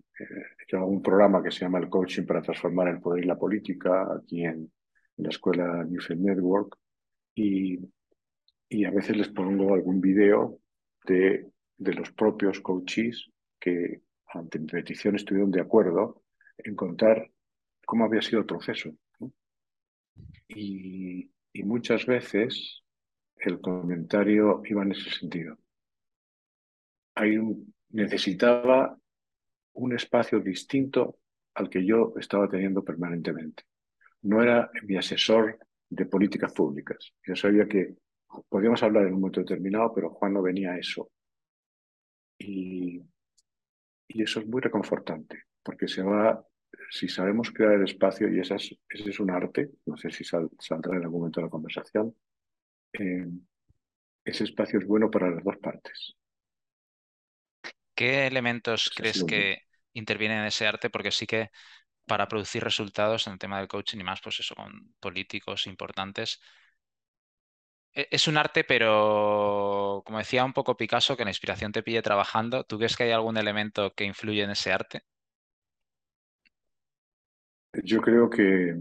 yo 0.68 0.86
un 0.86 1.02
programa 1.02 1.42
que 1.42 1.50
se 1.50 1.60
llama 1.64 1.80
el 1.80 1.88
Coaching 1.88 2.24
para 2.24 2.40
transformar 2.40 2.86
el 2.86 3.00
poder 3.00 3.24
y 3.24 3.26
la 3.26 3.36
política 3.36 4.06
aquí 4.14 4.44
en, 4.44 4.70
la 5.16 5.30
escuela 5.30 5.82
Newfield 5.82 6.20
Network 6.20 6.76
y, 7.34 7.80
y, 8.68 8.84
a 8.84 8.92
veces 8.92 9.16
les 9.16 9.28
pongo 9.28 9.74
algún 9.74 10.00
video 10.00 10.60
de, 11.04 11.50
de 11.78 11.94
los 11.94 12.12
propios 12.12 12.60
coaches 12.60 13.28
que 13.58 14.02
ante 14.28 14.58
mi 14.58 14.66
petición 14.66 15.16
estuvieron 15.16 15.50
de 15.50 15.60
acuerdo 15.60 16.22
en 16.58 16.74
contar 16.74 17.30
cómo 17.84 18.04
había 18.04 18.22
sido 18.22 18.40
el 18.40 18.46
proceso. 18.46 18.90
Y, 20.48 21.30
y 21.52 21.62
muchas 21.62 22.06
veces 22.06 22.82
el 23.36 23.60
comentario 23.60 24.62
iba 24.64 24.82
en 24.82 24.92
ese 24.92 25.10
sentido. 25.10 25.58
Hay 27.14 27.36
un, 27.36 27.74
necesitaba 27.90 28.98
un 29.74 29.94
espacio 29.94 30.40
distinto 30.40 31.18
al 31.54 31.68
que 31.68 31.84
yo 31.84 32.14
estaba 32.16 32.48
teniendo 32.48 32.84
permanentemente 32.84 33.64
no 34.26 34.42
era 34.42 34.70
mi 34.82 34.96
asesor 34.96 35.58
de 35.88 36.06
políticas 36.06 36.52
públicas. 36.52 37.12
Yo 37.24 37.36
sabía 37.36 37.66
que 37.66 37.96
podíamos 38.48 38.82
hablar 38.82 39.06
en 39.06 39.14
un 39.14 39.20
momento 39.20 39.40
determinado, 39.40 39.92
pero 39.94 40.10
Juan 40.10 40.34
no 40.34 40.42
venía 40.42 40.72
a 40.72 40.78
eso. 40.78 41.10
Y, 42.38 43.00
eso 44.22 44.40
es 44.40 44.46
muy 44.46 44.60
reconfortante, 44.60 45.44
porque 45.62 45.88
se 45.88 46.02
va, 46.02 46.44
si 46.90 47.08
sabemos 47.08 47.50
crear 47.50 47.74
el 47.74 47.84
espacio, 47.84 48.28
y 48.28 48.40
ese 48.40 48.56
es 48.88 49.20
un 49.20 49.30
arte, 49.30 49.70
no 49.86 49.96
sé 49.96 50.10
si 50.10 50.24
saldrá 50.24 50.96
en 50.96 51.04
algún 51.04 51.20
momento 51.20 51.40
de 51.40 51.46
la 51.46 51.50
conversación, 51.50 52.14
eh, 52.94 53.26
ese 54.24 54.44
espacio 54.44 54.78
es 54.80 54.86
bueno 54.86 55.10
para 55.10 55.30
las 55.30 55.44
dos 55.44 55.56
partes. 55.58 56.16
¿Qué 57.94 58.26
elementos 58.26 58.90
crees 58.94 59.24
que 59.24 59.62
intervienen 59.94 60.40
en 60.40 60.46
ese 60.46 60.66
arte? 60.66 60.90
Porque 60.90 61.10
sí 61.10 61.26
que 61.26 61.50
para 62.06 62.28
producir 62.28 62.62
resultados 62.64 63.26
en 63.26 63.34
el 63.34 63.38
tema 63.38 63.58
del 63.58 63.68
coaching 63.68 63.98
y 64.00 64.04
más, 64.04 64.20
pues 64.22 64.40
eso, 64.40 64.54
con 64.54 64.94
políticos 65.00 65.66
importantes. 65.66 66.40
E, 67.96 68.08
es 68.10 68.28
un 68.28 68.36
arte, 68.36 68.62
pero 68.62 70.02
como 70.04 70.18
decía 70.18 70.44
un 70.44 70.52
poco 70.52 70.76
Picasso, 70.76 71.16
que 71.16 71.24
la 71.24 71.30
inspiración 71.30 71.72
te 71.72 71.82
pille 71.82 72.02
trabajando. 72.02 72.64
¿Tú 72.64 72.76
crees 72.76 72.94
que 72.94 73.04
hay 73.04 73.12
algún 73.12 73.38
elemento 73.38 73.94
que 73.94 74.04
influye 74.04 74.42
en 74.42 74.50
ese 74.50 74.70
arte? 74.70 75.02
Yo 77.82 78.00
creo 78.00 78.28
que, 78.28 78.76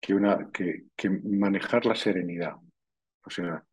que, 0.00 0.14
una, 0.14 0.50
que, 0.50 0.84
manejar 1.24 1.86
la 1.86 1.94
serenidad. 1.94 2.56
O 3.24 3.30
sea, 3.30 3.64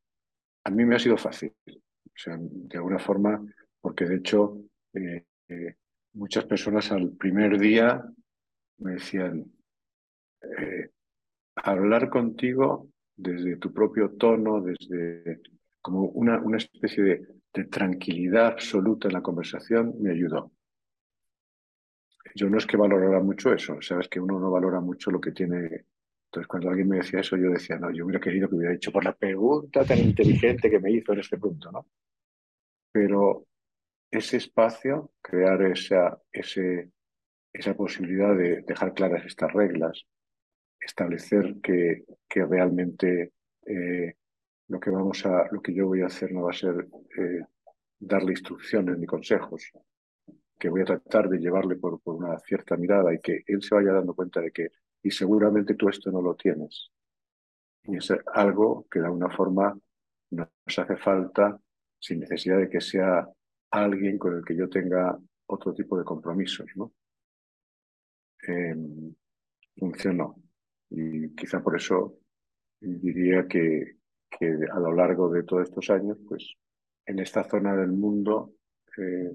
a 0.63 0.69
mí 0.69 0.85
me 0.85 0.95
ha 0.95 0.99
sido 0.99 1.17
fácil. 1.17 1.53
O 1.67 2.15
sea, 2.15 2.37
de 2.39 2.77
alguna 2.77 2.99
forma, 2.99 3.43
porque 3.81 4.05
de 4.05 4.17
hecho 4.17 4.59
eh, 4.93 5.25
eh, 5.47 5.75
muchas 6.13 6.45
personas 6.45 6.91
al 6.91 7.11
primer 7.13 7.59
día 7.59 8.03
me 8.77 8.93
decían, 8.93 9.45
eh, 10.59 10.89
hablar 11.55 12.09
contigo 12.09 12.92
desde 13.15 13.57
tu 13.57 13.73
propio 13.73 14.11
tono, 14.11 14.61
desde 14.61 15.41
como 15.81 16.05
una, 16.09 16.39
una 16.39 16.57
especie 16.57 17.03
de, 17.03 17.27
de, 17.53 17.65
tranquilidad 17.65 18.47
absoluta 18.47 19.07
en 19.07 19.13
la 19.13 19.21
conversación, 19.21 19.95
me 19.99 20.11
ayudó. 20.11 20.51
Yo 22.35 22.49
no 22.49 22.57
es 22.57 22.65
que 22.65 22.77
valorara 22.77 23.19
mucho 23.19 23.53
eso, 23.53 23.81
sabes 23.81 24.07
que 24.07 24.19
uno 24.19 24.39
no 24.39 24.49
valora 24.49 24.79
mucho 24.79 25.11
lo 25.11 25.21
que 25.21 25.31
tiene. 25.31 25.85
Entonces, 26.25 26.47
cuando 26.47 26.69
alguien 26.69 26.89
me 26.89 26.97
decía 26.97 27.19
eso, 27.19 27.37
yo 27.37 27.51
decía, 27.51 27.77
no, 27.77 27.91
yo 27.91 28.05
hubiera 28.05 28.19
querido 28.19 28.49
que 28.49 28.55
hubiera 28.55 28.73
dicho 28.73 28.91
por 28.91 29.03
la 29.03 29.13
pregunta 29.13 29.85
tan 29.85 29.99
inteligente 29.99 30.69
que 30.69 30.79
me 30.79 30.91
hizo 30.91 31.13
en 31.13 31.19
este 31.19 31.37
punto, 31.37 31.71
¿no? 31.71 31.85
Pero 32.91 33.45
ese 34.09 34.37
espacio, 34.37 35.11
crear 35.21 35.61
esa, 35.63 36.19
ese, 36.31 36.91
esa 37.51 37.75
posibilidad 37.75 38.35
de 38.35 38.61
dejar 38.61 38.93
claras 38.93 39.25
estas 39.25 39.51
reglas, 39.53 40.05
establecer 40.85 41.55
que, 41.61 42.05
que 42.27 42.45
realmente 42.45 43.33
eh, 43.65 44.15
lo 44.67 44.79
que 44.79 44.89
vamos 44.89 45.25
a, 45.25 45.47
lo 45.51 45.61
que 45.61 45.73
yo 45.73 45.87
voy 45.87 46.01
a 46.01 46.07
hacer 46.07 46.31
no 46.31 46.43
va 46.43 46.51
a 46.51 46.53
ser 46.53 46.87
eh, 47.17 47.41
darle 47.99 48.31
instrucciones 48.31 48.97
ni 48.97 49.05
consejos, 49.05 49.71
que 50.59 50.69
voy 50.69 50.81
a 50.81 50.85
tratar 50.85 51.29
de 51.29 51.39
llevarle 51.39 51.75
por, 51.75 52.01
por, 52.01 52.15
una 52.15 52.39
cierta 52.39 52.75
mirada 52.77 53.13
y 53.13 53.19
que 53.19 53.43
él 53.45 53.61
se 53.61 53.75
vaya 53.75 53.93
dando 53.93 54.13
cuenta 54.13 54.41
de 54.41 54.51
que, 54.51 54.69
y 55.01 55.11
seguramente 55.11 55.75
tú 55.75 55.89
esto 55.89 56.11
no 56.11 56.21
lo 56.21 56.35
tienes. 56.35 56.91
Y 57.85 57.97
es 57.97 58.13
algo 58.33 58.87
que 58.89 58.99
de 58.99 59.05
alguna 59.05 59.29
forma 59.29 59.77
nos 60.31 60.49
hace 60.77 60.95
falta 60.97 61.59
sin 61.99 62.19
necesidad 62.19 62.57
de 62.57 62.69
que 62.69 62.81
sea 62.81 63.27
alguien 63.71 64.17
con 64.17 64.37
el 64.37 64.45
que 64.45 64.55
yo 64.55 64.69
tenga 64.69 65.17
otro 65.47 65.73
tipo 65.73 65.97
de 65.97 66.05
compromisos, 66.05 66.67
¿no? 66.75 66.93
Em, 68.47 69.13
funcionó. 69.77 70.42
Y 70.95 71.33
quizá 71.35 71.61
por 71.61 71.75
eso 71.75 72.19
diría 72.79 73.47
que, 73.47 73.97
que, 74.29 74.57
a 74.71 74.79
lo 74.79 74.93
largo 74.93 75.29
de 75.29 75.43
todos 75.43 75.63
estos 75.63 75.89
años, 75.89 76.17
pues 76.27 76.53
en 77.05 77.19
esta 77.19 77.43
zona 77.43 77.75
del 77.75 77.91
mundo, 77.91 78.53
eh, 78.97 79.31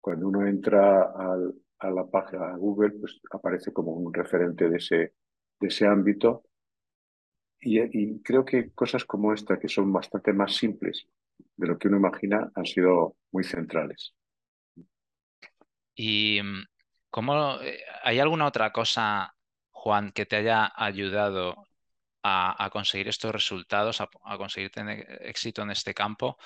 cuando 0.00 0.28
uno 0.28 0.46
entra 0.46 1.12
al, 1.12 1.54
a 1.80 1.90
la 1.90 2.06
página 2.06 2.52
de 2.52 2.58
Google, 2.58 2.92
pues 2.92 3.20
aparece 3.32 3.72
como 3.72 3.92
un 3.92 4.14
referente 4.14 4.68
de 4.68 4.76
ese, 4.76 5.14
de 5.60 5.68
ese 5.68 5.86
ámbito. 5.86 6.44
Y, 7.60 7.80
y 7.80 8.22
creo 8.22 8.44
que 8.44 8.70
cosas 8.70 9.04
como 9.04 9.32
esta, 9.32 9.58
que 9.58 9.68
son 9.68 9.92
bastante 9.92 10.32
más 10.32 10.54
simples, 10.54 11.08
de 11.56 11.66
lo 11.66 11.78
que 11.78 11.88
uno 11.88 11.96
imagina 11.96 12.50
han 12.54 12.66
sido 12.66 13.16
muy 13.32 13.42
centrales. 13.42 14.14
¿Y 15.94 16.40
mm, 16.42 16.64
cómo, 17.10 17.60
eh, 17.60 17.80
hay 18.02 18.18
alguna 18.18 18.46
otra 18.46 18.72
cosa, 18.72 19.34
Juan, 19.82 20.12
que 20.12 20.26
te 20.26 20.36
haya 20.36 20.72
ayudado 20.76 21.66
a, 22.22 22.70
conseguir 22.72 23.08
estos 23.08 23.32
resultados, 23.32 24.00
a, 24.00 24.08
conseguir 24.38 24.70
tener 24.70 25.18
éxito 25.22 25.62
en 25.62 25.72
este 25.72 25.92
campo? 25.92 26.38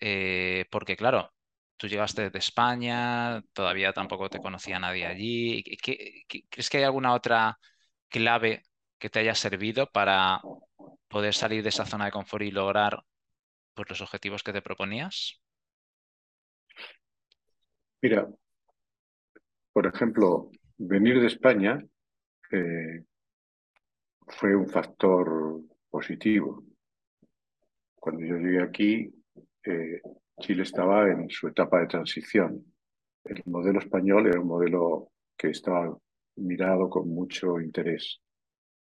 Eh, 0.00 0.64
porque 0.70 0.96
claro, 0.96 1.34
tú 1.76 1.86
llegaste 1.86 2.30
de 2.30 2.38
España, 2.38 3.42
todavía 3.52 3.92
tampoco 3.92 4.30
te 4.30 4.38
conocía 4.40 4.78
nadie 4.78 5.06
allí. 5.06 5.62
crees 6.48 6.70
que 6.70 6.78
hay 6.78 6.84
alguna 6.84 7.12
otra 7.12 7.58
clave 8.08 8.62
que 8.98 9.10
te 9.10 9.18
haya 9.18 9.34
servido 9.34 9.90
para 9.90 10.40
poder 11.08 11.34
salir 11.34 11.62
de 11.62 11.68
esa 11.68 11.84
zona 11.84 12.06
de 12.06 12.12
confort 12.12 12.44
y 12.44 12.50
lograr 12.50 13.04
pues, 13.74 13.90
los 13.90 14.00
objetivos 14.00 14.42
que 14.42 14.54
te 14.54 14.62
proponías? 14.62 15.42
Mira, 18.00 18.28
por 19.74 19.86
ejemplo, 19.86 20.50
venir 20.78 21.20
de 21.20 21.26
España 21.26 21.84
fue 24.26 24.54
un 24.54 24.68
factor 24.68 25.60
positivo. 25.90 26.64
Cuando 27.94 28.24
yo 28.24 28.36
llegué 28.36 28.62
aquí, 28.62 29.12
eh, 29.64 30.00
Chile 30.40 30.62
estaba 30.62 31.10
en 31.10 31.28
su 31.28 31.48
etapa 31.48 31.80
de 31.80 31.86
transición. 31.86 32.64
El 33.24 33.42
modelo 33.46 33.80
español 33.80 34.26
era 34.26 34.40
un 34.40 34.46
modelo 34.46 35.10
que 35.36 35.48
estaba 35.48 35.96
mirado 36.36 36.88
con 36.88 37.08
mucho 37.08 37.60
interés. 37.60 38.20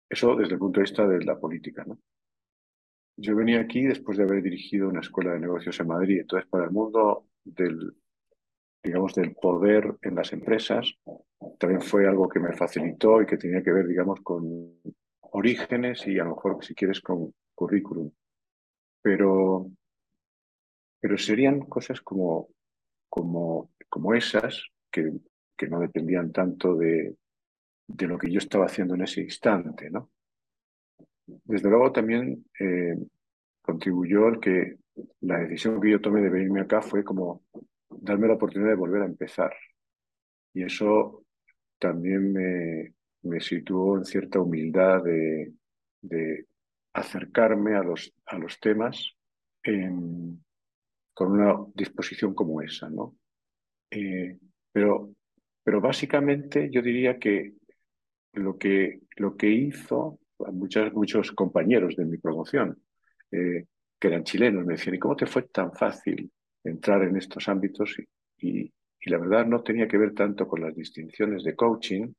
Eso 0.08 0.36
desde 0.36 0.54
el 0.54 0.58
punto 0.58 0.80
de 0.80 0.84
vista 0.84 1.06
de 1.06 1.24
la 1.24 1.38
política, 1.38 1.84
¿no? 1.84 1.98
Yo 3.16 3.36
venía 3.36 3.60
aquí 3.60 3.82
después 3.82 4.16
de 4.16 4.24
haber 4.24 4.42
dirigido 4.42 4.88
una 4.88 5.00
escuela 5.00 5.32
de 5.32 5.40
negocios 5.40 5.78
en 5.80 5.86
Madrid, 5.86 6.20
entonces 6.20 6.48
para 6.48 6.64
el 6.64 6.70
mundo 6.70 7.26
del, 7.44 7.94
digamos, 8.82 9.14
del 9.14 9.34
poder 9.34 9.96
en 10.02 10.14
las 10.14 10.32
empresas, 10.32 10.94
también 11.58 11.82
fue 11.82 12.06
algo 12.06 12.28
que 12.28 12.40
me 12.40 12.52
facilitó 12.52 13.22
y 13.22 13.26
que 13.26 13.36
tenía 13.36 13.62
que 13.62 13.72
ver, 13.72 13.86
digamos, 13.86 14.20
con, 14.22 14.80
orígenes 15.32 16.06
y 16.06 16.18
a 16.18 16.24
lo 16.24 16.36
mejor, 16.36 16.64
si 16.64 16.74
quieres, 16.74 17.00
con 17.00 17.34
currículum. 17.54 18.10
Pero, 19.00 19.70
pero 21.00 21.18
serían 21.18 21.60
cosas 21.60 22.00
como, 22.00 22.48
como, 23.08 23.70
como 23.88 24.14
esas 24.14 24.62
que, 24.90 25.12
que 25.56 25.68
no 25.68 25.80
dependían 25.80 26.32
tanto 26.32 26.76
de, 26.76 27.16
de 27.86 28.06
lo 28.06 28.18
que 28.18 28.30
yo 28.30 28.38
estaba 28.38 28.66
haciendo 28.66 28.94
en 28.94 29.02
ese 29.02 29.22
instante, 29.22 29.90
¿no? 29.90 30.10
Desde 31.44 31.68
luego 31.68 31.92
también 31.92 32.44
eh, 32.58 32.96
contribuyó 33.62 34.28
el 34.28 34.40
que 34.40 34.76
la 35.20 35.38
decisión 35.38 35.80
que 35.80 35.90
yo 35.90 36.00
tomé 36.00 36.20
de 36.20 36.28
venirme 36.28 36.60
acá 36.60 36.82
fue 36.82 37.02
como 37.02 37.42
darme 38.02 38.26
la 38.26 38.34
oportunidad 38.34 38.70
de 38.70 38.76
volver 38.76 39.02
a 39.02 39.06
empezar. 39.06 39.52
Y 40.52 40.64
eso 40.64 41.24
también 41.78 42.32
me, 42.32 42.94
me 43.22 43.40
situó 43.40 43.96
en 43.96 44.04
cierta 44.04 44.40
humildad 44.40 45.02
de, 45.04 45.52
de 46.00 46.46
acercarme 46.92 47.76
a 47.76 47.82
los, 47.82 48.12
a 48.26 48.38
los 48.38 48.58
temas 48.60 49.16
con 51.14 51.32
una 51.32 51.54
disposición 51.74 52.34
como 52.34 52.60
esa, 52.60 52.90
¿no? 52.90 53.14
Eh, 53.90 54.38
pero, 54.72 55.14
pero 55.62 55.80
básicamente 55.80 56.68
yo 56.70 56.82
diría 56.82 57.18
que 57.18 57.54
lo 58.32 58.58
que, 58.58 59.02
lo 59.16 59.36
que 59.36 59.48
hizo 59.48 60.18
muchos, 60.52 60.92
muchos 60.92 61.30
compañeros 61.30 61.94
de 61.94 62.04
mi 62.06 62.18
promoción, 62.18 62.82
eh, 63.30 63.66
que 64.00 64.08
eran 64.08 64.24
chilenos, 64.24 64.66
me 64.66 64.74
decían, 64.74 64.96
¿y 64.96 64.98
cómo 64.98 65.14
te 65.14 65.26
fue 65.26 65.42
tan 65.42 65.72
fácil 65.72 66.32
entrar 66.64 67.02
en 67.02 67.16
estos 67.16 67.48
ámbitos? 67.48 67.96
Y, 68.38 68.72
la 69.06 69.18
verdad 69.18 69.46
no 69.46 69.64
tenía 69.64 69.88
que 69.88 69.98
ver 69.98 70.14
tanto 70.14 70.46
con 70.46 70.60
las 70.60 70.76
distinciones 70.76 71.42
de 71.42 71.56
coaching, 71.56 72.12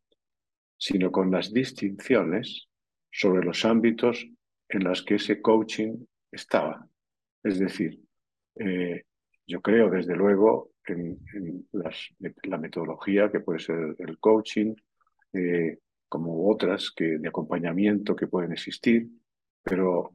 sino 0.77 1.12
con 1.12 1.31
las 1.31 1.53
distinciones 1.53 2.67
sobre 3.09 3.45
los 3.45 3.63
ámbitos 3.63 4.27
en 4.67 4.83
los 4.83 5.01
que 5.03 5.15
ese 5.15 5.41
coaching 5.41 6.05
estaba. 6.29 6.85
Es 7.41 7.57
decir, 7.57 8.01
eh, 8.55 9.03
yo 9.47 9.62
creo 9.62 9.89
desde 9.89 10.15
luego 10.15 10.71
en, 10.88 11.19
la 12.43 12.57
metodología 12.57 13.31
que 13.31 13.39
puede 13.39 13.59
ser 13.59 13.95
el 13.97 14.19
coaching, 14.19 14.75
eh, 15.31 15.79
como 16.09 16.50
otras 16.50 16.91
que, 16.95 17.17
de 17.17 17.27
acompañamiento 17.27 18.15
que 18.15 18.27
pueden 18.27 18.51
existir, 18.51 19.07
pero 19.63 20.13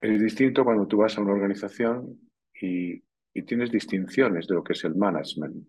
es 0.00 0.20
distinto 0.20 0.64
cuando 0.64 0.86
tú 0.86 0.98
vas 0.98 1.16
a 1.16 1.20
una 1.20 1.32
organización 1.32 2.18
y, 2.60 3.02
y 3.36 3.42
tienes 3.42 3.70
distinciones 3.70 4.46
de 4.46 4.54
lo 4.54 4.64
que 4.64 4.72
es 4.72 4.82
el 4.84 4.94
management 4.94 5.68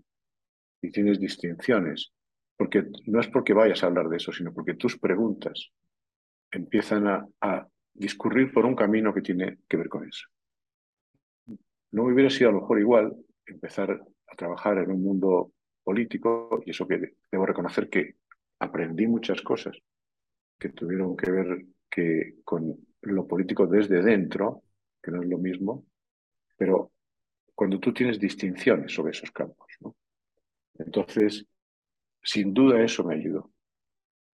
y 0.82 0.90
tienes 0.90 1.20
distinciones, 1.20 2.14
porque 2.56 2.86
no 3.08 3.20
es 3.20 3.28
porque 3.28 3.54
vayas 3.54 3.84
a 3.84 3.88
hablar 3.88 4.08
de 4.08 4.16
eso, 4.16 4.32
sino 4.32 4.54
porque 4.54 4.76
tus 4.76 4.98
preguntas 4.98 5.70
empiezan 6.50 7.08
a, 7.42 7.68
discurrir 7.94 8.54
por 8.54 8.64
un 8.64 8.76
camino 8.76 9.12
que 9.12 9.24
tiene 9.24 9.58
que 9.68 9.76
ver 9.76 9.90
con 9.90 10.08
eso. 10.08 10.28
No 11.92 12.04
me 12.04 12.14
hubiera 12.14 12.30
sido 12.30 12.52
a 12.52 12.54
lo 12.54 12.62
mejor 12.62 12.80
igual 12.80 13.12
empezar 13.44 13.90
a 14.28 14.36
trabajar 14.36 14.78
en 14.78 14.92
un 14.92 15.02
mundo 15.02 15.52
político, 15.84 16.62
y 16.64 16.70
eso 16.70 16.88
que 16.88 17.16
debo 17.32 17.48
reconocer 17.48 17.90
que 17.90 18.18
aprendí 18.60 19.08
muchas 19.08 19.42
cosas 19.42 19.76
que 20.60 20.70
tuvieron 20.70 21.18
que 21.18 21.32
ver 21.32 21.66
que 21.90 22.36
con 22.44 22.78
lo 23.02 23.28
político 23.28 23.66
desde 23.66 24.04
dentro, 24.04 24.62
que 25.02 25.10
no 25.10 25.24
es 25.24 25.28
lo 25.28 25.40
mismo, 25.40 25.88
pero 26.56 26.92
cuando 27.58 27.80
tú 27.80 27.92
tienes 27.92 28.20
distinciones 28.20 28.94
sobre 28.94 29.14
esos 29.14 29.32
campos. 29.32 29.68
¿no? 29.80 29.96
Entonces, 30.78 31.44
sin 32.22 32.54
duda 32.54 32.84
eso 32.84 33.04
me 33.04 33.16
ayudó. 33.16 33.52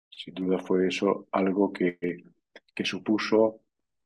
Sin 0.10 0.34
duda 0.34 0.60
fue 0.60 0.90
eso 0.90 1.30
algo 1.32 1.72
que, 1.72 1.98
que 2.76 2.86
supuso 2.86 3.62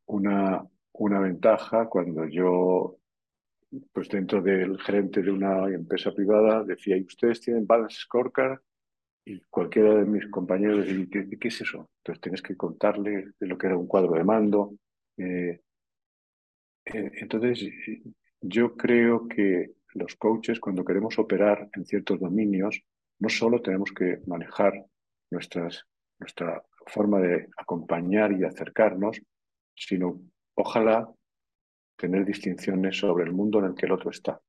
una, 0.06 0.64
una 0.92 1.20
ventaja 1.20 1.90
cuando 1.90 2.28
yo, 2.28 3.00
pues 3.92 4.08
dentro 4.08 4.40
del 4.40 4.80
gerente 4.82 5.24
de 5.24 5.32
una 5.32 5.68
empresa 5.68 6.12
privada, 6.12 6.64
decía, 6.64 6.96
¿y 6.96 7.02
ustedes 7.02 7.42
tienen 7.42 7.66
balance 7.66 7.98
scorecard? 8.02 8.60
y 9.26 9.42
cualquiera 9.50 9.96
de 9.96 10.06
mis 10.06 10.28
compañeros 10.28 10.86
decía, 10.86 11.06
¿qué, 11.12 11.38
¿qué, 11.38 11.48
es 11.48 11.60
eso? 11.60 11.90
Entonces 11.98 12.22
tienes 12.22 12.42
que 12.44 12.56
contarle 12.56 13.32
lo 13.40 13.58
que 13.58 13.68
era 13.68 13.76
un 13.76 13.88
cuadro 13.88 14.14
de 14.14 14.24
mando. 14.24 14.76
Eh, 15.18 15.60
eh, 16.86 17.12
entonces, 17.16 17.68
yo 18.42 18.76
creo 18.76 19.28
que 19.28 19.72
los 19.94 20.16
coaches, 20.16 20.60
cuando 20.60 20.86
queremos 20.86 21.18
operar 21.18 21.70
en 21.74 21.86
ciertos 21.86 22.20
dominios, 22.20 22.82
no 23.20 23.30
solo 23.30 23.62
tenemos 23.62 23.92
que 23.92 24.20
manejar 24.28 24.86
nuestra 25.32 26.64
forma 26.86 27.20
de 27.20 27.50
acompañar 27.58 28.32
y 28.32 28.44
acercarnos, 28.44 29.20
sino 29.76 30.22
ojalá 30.56 31.10
tener 31.96 32.26
distinciones 32.26 32.98
sobre 32.98 33.26
el 33.26 33.34
mundo 33.34 33.60
en 33.60 33.66
el 33.66 33.76
que 33.76 33.88
el 33.88 33.92
otro 33.92 34.12
está. 34.12 34.40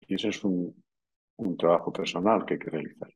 Y 0.00 0.14
ese 0.14 0.28
es 0.28 0.44
un, 0.44 0.82
un 1.36 1.56
trabajo 1.56 1.92
personal 1.92 2.44
que 2.44 2.54
hay 2.54 2.60
que 2.60 2.70
realizar. 2.70 3.10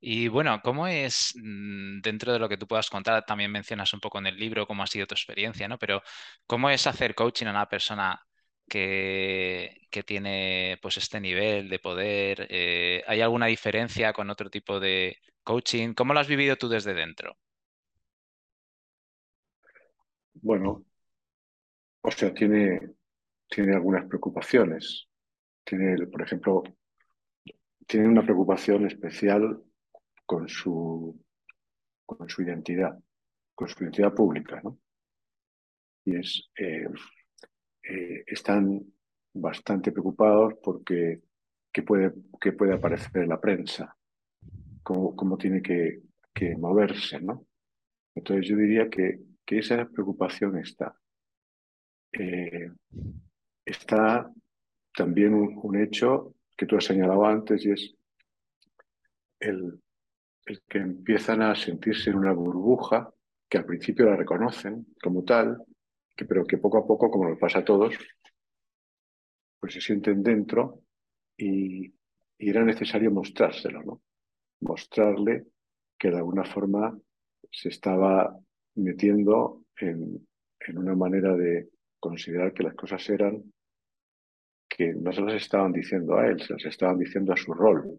Y 0.00 0.28
bueno, 0.28 0.60
¿cómo 0.62 0.86
es 0.86 1.32
mm, 1.36 2.00
dentro 2.00 2.32
de 2.32 2.38
lo 2.38 2.48
que 2.48 2.56
tú 2.56 2.66
puedas 2.68 2.88
contar? 2.90 3.24
También 3.24 3.50
mencionas 3.50 3.92
un 3.94 4.00
poco 4.00 4.18
en 4.18 4.26
el 4.28 4.36
libro 4.38 4.66
cómo 4.66 4.82
ha 4.82 4.86
sido 4.86 5.06
tu 5.06 5.14
experiencia, 5.14 5.66
¿no? 5.68 5.78
Pero 5.78 6.02
¿cómo 6.46 6.70
es 6.70 6.86
hacer 6.86 7.14
coaching 7.14 7.46
a 7.46 7.50
una 7.50 7.68
persona 7.68 8.20
que, 8.68 9.88
que 9.90 10.02
tiene 10.04 10.78
pues 10.82 10.98
este 10.98 11.20
nivel 11.20 11.68
de 11.68 11.78
poder? 11.80 12.46
Eh, 12.50 13.02
¿Hay 13.08 13.20
alguna 13.20 13.46
diferencia 13.46 14.12
con 14.12 14.30
otro 14.30 14.50
tipo 14.50 14.78
de 14.80 15.18
coaching? 15.42 15.94
¿Cómo 15.94 16.14
lo 16.14 16.20
has 16.20 16.28
vivido 16.28 16.56
tú 16.56 16.68
desde 16.68 16.94
dentro? 16.94 17.36
Bueno, 20.42 20.84
o 22.02 22.10
sea, 22.10 22.32
tiene, 22.34 22.80
tiene 23.48 23.74
algunas 23.76 24.06
preocupaciones. 24.06 25.08
Tiene, 25.64 26.06
por 26.08 26.22
ejemplo, 26.22 26.62
tiene 27.86 28.08
una 28.08 28.22
preocupación 28.22 28.86
especial 28.86 29.62
con 30.28 30.46
su, 30.46 31.18
con 32.04 32.28
su 32.28 32.42
identidad, 32.42 32.98
con 33.54 33.66
su 33.66 33.82
identidad 33.82 34.12
pública, 34.12 34.60
¿no? 34.62 34.78
Y 36.04 36.16
es, 36.16 36.50
eh, 36.54 36.86
eh, 37.82 38.24
están 38.26 38.78
bastante 39.32 39.90
preocupados 39.90 40.52
porque 40.62 41.22
qué 41.72 41.82
puede, 41.82 42.12
qué 42.38 42.52
puede 42.52 42.74
aparecer 42.74 43.22
en 43.22 43.30
la 43.30 43.40
prensa, 43.40 43.96
cómo, 44.82 45.16
cómo 45.16 45.38
tiene 45.38 45.62
que, 45.62 46.02
que, 46.34 46.54
moverse, 46.56 47.22
¿no? 47.22 47.46
Entonces 48.14 48.48
yo 48.48 48.56
diría 48.58 48.90
que, 48.90 49.20
que 49.46 49.60
esa 49.60 49.88
preocupación 49.88 50.58
está. 50.58 50.94
Eh, 52.12 52.70
está 53.64 54.30
también 54.94 55.32
un, 55.32 55.58
un 55.62 55.80
hecho 55.80 56.34
que 56.54 56.66
tú 56.66 56.76
has 56.76 56.84
señalado 56.84 57.24
antes 57.24 57.64
y 57.64 57.70
es 57.70 57.94
el, 59.40 59.80
el 60.48 60.62
que 60.68 60.78
empiezan 60.78 61.42
a 61.42 61.54
sentirse 61.54 62.10
en 62.10 62.16
una 62.16 62.32
burbuja 62.32 63.12
que 63.48 63.58
al 63.58 63.64
principio 63.64 64.06
la 64.06 64.16
reconocen 64.16 64.86
como 65.02 65.24
tal, 65.24 65.62
pero 66.16 66.46
que 66.46 66.58
poco 66.58 66.78
a 66.78 66.86
poco, 66.86 67.10
como 67.10 67.28
nos 67.28 67.38
pasa 67.38 67.60
a 67.60 67.64
todos, 67.64 67.94
pues 69.60 69.74
se 69.74 69.80
sienten 69.80 70.22
dentro 70.22 70.82
y, 71.36 71.86
y 72.38 72.50
era 72.50 72.64
necesario 72.64 73.10
mostrárselo, 73.10 73.82
¿no? 73.82 74.02
Mostrarle 74.60 75.46
que 75.98 76.10
de 76.10 76.16
alguna 76.16 76.44
forma 76.44 76.98
se 77.50 77.68
estaba 77.68 78.36
metiendo 78.74 79.64
en, 79.76 80.26
en 80.60 80.78
una 80.78 80.94
manera 80.94 81.34
de 81.34 81.68
considerar 81.98 82.52
que 82.52 82.62
las 82.62 82.74
cosas 82.74 83.08
eran 83.10 83.42
que 84.68 84.92
no 84.94 85.12
se 85.12 85.22
las 85.22 85.34
estaban 85.34 85.72
diciendo 85.72 86.16
a 86.16 86.28
él, 86.28 86.40
se 86.40 86.52
las 86.52 86.64
estaban 86.66 86.98
diciendo 86.98 87.32
a 87.32 87.36
su 87.36 87.52
rol. 87.52 87.98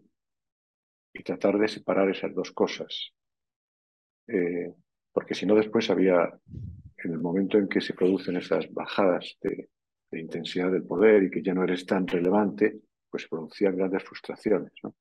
Y 1.12 1.22
tratar 1.22 1.58
de 1.58 1.68
separar 1.68 2.08
esas 2.10 2.34
dos 2.34 2.52
cosas. 2.52 3.12
Eh, 4.28 4.72
porque 5.12 5.34
si 5.34 5.44
no, 5.46 5.54
después 5.54 5.90
había, 5.90 6.30
en 7.04 7.12
el 7.12 7.18
momento 7.18 7.58
en 7.58 7.68
que 7.68 7.80
se 7.80 7.94
producen 7.94 8.36
esas 8.36 8.72
bajadas 8.72 9.36
de, 9.42 9.68
intensidad 10.12 10.72
del 10.72 10.84
poder 10.84 11.22
y 11.22 11.30
que 11.30 11.42
ya 11.42 11.54
no 11.54 11.62
eres 11.62 11.86
tan 11.86 12.06
relevante, 12.06 12.80
pues 13.08 13.24
se 13.24 13.28
producían 13.28 13.76
grandes 13.76 14.02
frustraciones. 14.02 14.72
¿no? 14.82 14.94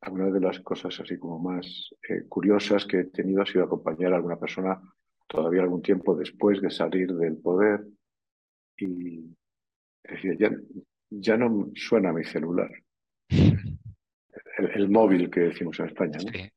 Algunas 0.00 0.32
de 0.32 0.40
las 0.40 0.60
cosas 0.60 0.98
así 1.00 1.18
como 1.18 1.38
más 1.38 1.90
eh, 2.08 2.22
curiosas 2.28 2.86
que 2.86 3.00
he 3.00 3.04
tenido 3.06 3.42
ha 3.42 3.46
sido 3.46 3.64
acompañar 3.64 4.12
a 4.12 4.16
alguna 4.16 4.38
persona 4.38 4.80
todavía 5.26 5.62
algún 5.62 5.82
tiempo 5.82 6.16
después 6.16 6.60
de 6.60 6.70
salir 6.70 7.12
del 7.14 7.36
poder 7.38 7.84
y 8.76 9.36
Decía, 10.02 10.34
ya, 10.38 10.50
ya 11.10 11.36
no 11.36 11.70
suena 11.74 12.12
mi 12.12 12.24
celular. 12.24 12.70
El, 14.60 14.70
el, 14.82 14.88
móvil 14.88 15.30
que 15.30 15.40
decimos 15.40 15.78
en 15.80 15.86
España, 15.86 16.18
¿no? 16.24 16.30
Sí. 16.32 16.50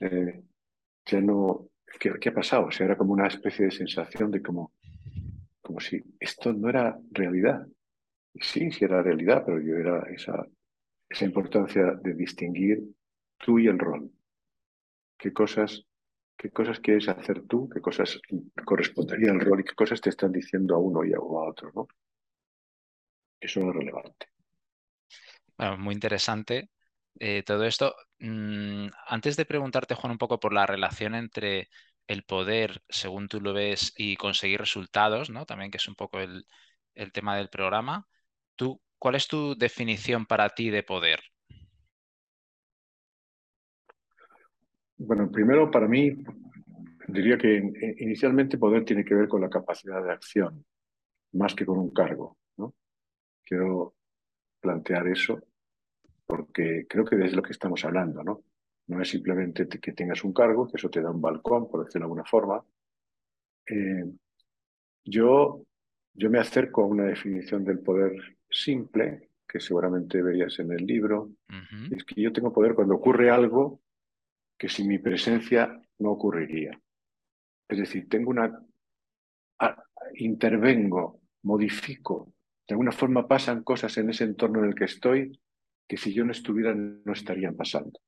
Eh, 0.00 0.42
ya 1.06 1.20
no. 1.20 1.68
¿qué, 1.98 2.12
¿qué, 2.20 2.28
ha 2.28 2.34
pasado? 2.34 2.66
O 2.66 2.70
sea, 2.70 2.86
era 2.86 2.96
como 2.96 3.12
una 3.12 3.28
especie 3.28 3.66
de 3.66 3.70
sensación 3.70 4.30
de 4.30 4.42
como, 4.42 4.72
como 5.62 5.80
si 5.80 6.02
esto 6.20 6.52
no 6.52 6.68
era 6.68 6.98
realidad. 7.10 7.66
Y 8.34 8.40
sí, 8.40 8.70
sí 8.70 8.84
era 8.84 9.02
realidad, 9.02 9.42
pero 9.46 9.60
yo 9.60 9.76
era 9.76 10.02
esa, 10.10 10.46
esa 11.08 11.24
importancia 11.24 11.92
de 12.02 12.14
distinguir 12.14 12.82
tú 13.38 13.58
y 13.58 13.66
el 13.66 13.78
rol. 13.78 14.10
qué 15.18 15.32
cosas, 15.32 15.86
qué 16.36 16.50
cosas 16.50 16.80
quieres 16.80 17.08
hacer 17.08 17.42
tú, 17.46 17.68
qué 17.68 17.80
cosas 17.80 18.20
correspondería 18.64 19.30
al 19.30 19.40
rol 19.40 19.60
y 19.60 19.64
qué 19.64 19.74
cosas 19.74 20.00
te 20.00 20.10
están 20.10 20.32
diciendo 20.32 20.74
a 20.74 20.78
uno 20.78 21.04
y 21.04 21.14
a, 21.14 21.20
otro, 21.20 21.70
¿no? 21.74 21.88
Eso 23.40 23.60
es 23.60 23.74
relevante. 23.74 24.26
Bueno, 25.56 25.78
muy 25.78 25.94
interesante 25.94 26.68
eh, 27.20 27.42
todo 27.42 27.64
esto. 27.64 27.94
Mm, 28.18 28.88
antes 29.06 29.36
de 29.36 29.44
preguntarte, 29.46 29.94
Juan, 29.94 30.12
un 30.12 30.18
poco 30.18 30.40
por 30.40 30.52
la 30.52 30.66
relación 30.66 31.14
entre 31.14 31.68
el 32.06 32.24
poder, 32.24 32.82
según 32.88 33.28
tú 33.28 33.40
lo 33.40 33.52
ves, 33.52 33.92
y 33.96 34.16
conseguir 34.16 34.60
resultados, 34.60 35.30
¿no? 35.30 35.46
También 35.46 35.70
que 35.70 35.78
es 35.78 35.88
un 35.88 35.94
poco 35.96 36.20
el, 36.20 36.46
el 36.94 37.12
tema 37.12 37.36
del 37.36 37.48
programa. 37.48 38.06
¿Tú, 38.56 38.80
¿Cuál 38.98 39.16
es 39.16 39.28
tu 39.28 39.56
definición 39.56 40.26
para 40.26 40.50
ti 40.50 40.70
de 40.70 40.82
poder? 40.82 41.20
Bueno, 44.98 45.30
primero 45.30 45.70
para 45.70 45.86
mí 45.86 46.16
diría 47.08 47.36
que 47.36 47.62
inicialmente 47.98 48.58
poder 48.58 48.84
tiene 48.84 49.04
que 49.04 49.14
ver 49.14 49.28
con 49.28 49.40
la 49.42 49.50
capacidad 49.50 50.02
de 50.02 50.12
acción, 50.12 50.64
más 51.32 51.54
que 51.54 51.66
con 51.66 51.78
un 51.78 51.90
cargo. 51.90 52.38
¿no? 52.56 52.74
Quiero 53.44 53.94
plantear 54.60 55.06
eso 55.08 55.40
porque 56.26 56.86
creo 56.88 57.04
que 57.04 57.24
es 57.24 57.32
lo 57.32 57.42
que 57.42 57.52
estamos 57.52 57.84
hablando, 57.84 58.22
¿no? 58.22 58.42
No 58.88 59.00
es 59.00 59.08
simplemente 59.08 59.68
que 59.68 59.92
tengas 59.92 60.22
un 60.24 60.32
cargo, 60.32 60.68
que 60.68 60.76
eso 60.76 60.88
te 60.90 61.00
da 61.00 61.10
un 61.10 61.20
balcón, 61.20 61.68
por 61.68 61.84
decirlo 61.84 62.00
de 62.00 62.04
alguna 62.04 62.24
forma. 62.24 62.64
Eh, 63.68 64.04
yo, 65.04 65.64
yo 66.14 66.30
me 66.30 66.38
acerco 66.38 66.82
a 66.82 66.86
una 66.86 67.04
definición 67.04 67.64
del 67.64 67.80
poder 67.80 68.12
simple, 68.48 69.30
que 69.48 69.60
seguramente 69.60 70.22
verías 70.22 70.58
en 70.58 70.72
el 70.72 70.86
libro. 70.86 71.30
Es 71.90 72.04
que 72.04 72.20
yo 72.20 72.32
tengo 72.32 72.52
poder 72.52 72.74
cuando 72.74 72.94
ocurre 72.94 73.30
algo 73.30 73.80
que 74.58 74.68
sin 74.68 74.88
mi 74.88 74.98
presencia 74.98 75.80
no 75.98 76.10
ocurriría. 76.12 76.80
Es 77.68 77.78
decir, 77.78 78.08
tengo 78.08 78.30
una... 78.30 78.60
intervengo, 80.14 81.20
modifico, 81.42 82.32
de 82.66 82.74
alguna 82.74 82.92
forma 82.92 83.28
pasan 83.28 83.62
cosas 83.62 83.96
en 83.98 84.10
ese 84.10 84.24
entorno 84.24 84.60
en 84.60 84.66
el 84.66 84.74
que 84.74 84.84
estoy 84.84 85.38
que 85.88 85.96
si 85.96 86.12
yo 86.12 86.24
no 86.24 86.32
estuviera 86.32 86.74
no 86.74 87.12
estarían 87.12 87.56
pasando. 87.56 88.00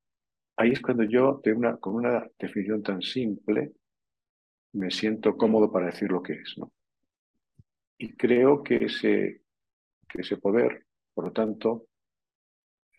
Ahí 0.57 0.71
es 0.71 0.81
cuando 0.81 1.03
yo, 1.03 1.41
una, 1.55 1.77
con 1.77 1.95
una 1.95 2.27
definición 2.37 2.83
tan 2.83 3.01
simple, 3.01 3.71
me 4.73 4.91
siento 4.91 5.37
cómodo 5.37 5.71
para 5.71 5.87
decir 5.87 6.11
lo 6.11 6.21
que 6.21 6.33
es. 6.33 6.55
¿no? 6.57 6.71
Y 7.97 8.13
creo 8.15 8.61
que 8.61 8.85
ese, 8.85 9.41
que 10.07 10.21
ese 10.21 10.37
poder, 10.37 10.85
por 11.13 11.25
lo 11.25 11.31
tanto, 11.31 11.87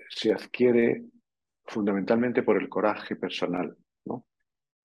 se 0.08 0.32
adquiere 0.32 1.04
fundamentalmente 1.64 2.42
por 2.42 2.60
el 2.60 2.68
coraje 2.68 3.16
personal. 3.16 3.76
¿no? 4.06 4.26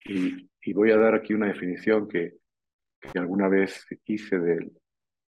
Y, 0.03 0.49
voy 0.73 0.91
a 0.91 0.97
dar 0.97 1.15
aquí 1.15 1.34
una 1.34 1.47
definición 1.47 2.08
que, 2.08 2.34
que 2.99 3.19
alguna 3.19 3.47
vez 3.47 3.86
hice 4.05 4.38
del, 4.38 4.77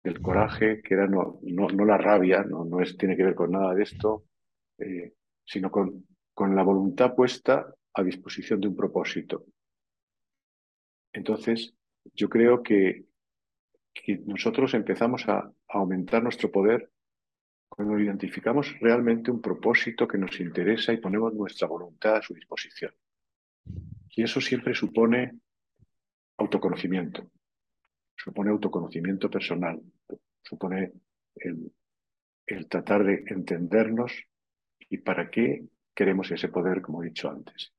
del, 0.04 0.21
coraje, 0.21 0.82
que 0.84 0.93
era 0.93 1.08
no, 1.08 1.39
no, 1.41 1.67
no 1.69 1.86
la 1.86 1.97
rabia, 1.97 2.43
no, 2.43 2.65
no 2.65 2.82
es, 2.82 2.95
tiene 2.97 3.17
que 3.17 3.24
ver 3.24 3.34
con 3.34 3.52
nada 3.52 3.74
de 3.74 3.82
esto, 3.82 4.26
eh, 4.82 5.13
sino 5.46 5.70
con, 5.70 6.06
con 6.34 6.56
la 6.56 6.63
voluntad 6.63 7.13
puesta 7.15 7.74
a 7.94 8.04
disposición 8.04 8.60
de 8.62 8.67
un 8.67 8.76
propósito. 8.76 9.46
Entonces, 11.13 11.74
yo 12.13 12.30
creo 12.30 12.63
que, 12.63 13.06
nosotros 14.26 14.74
empezamos 14.74 15.28
a, 15.28 15.52
aumentar 15.67 16.24
nuestro 16.24 16.52
poder 16.52 16.89
cuando 17.70 18.00
identificamos 18.00 18.78
realmente 18.80 19.32
un 19.32 19.41
propósito 19.41 20.08
que 20.08 20.17
nos 20.17 20.39
interesa 20.39 20.91
y 20.91 20.98
ponemos 20.98 21.34
nuestra 21.34 21.67
voluntad 21.67 22.17
a 22.17 22.22
su 22.22 22.34
disposición. 22.34 22.94
Y 24.10 24.24
eso 24.24 24.41
siempre 24.41 24.74
supone 24.74 25.39
autoconocimiento, 26.38 27.30
supone 28.17 28.50
autoconocimiento 28.50 29.30
personal, 29.30 29.82
supone 30.41 30.91
el 31.36 32.67
tratar 32.67 33.06
de 33.06 33.24
entendernos 33.28 34.12
y 34.91 34.97
para 34.97 35.32
qué 35.32 35.63
queremos 35.95 36.30
ese 36.32 36.49
poder, 36.49 36.82
como 36.82 37.01
he 37.01 37.08
dicho 37.08 37.30
antes. 37.30 37.73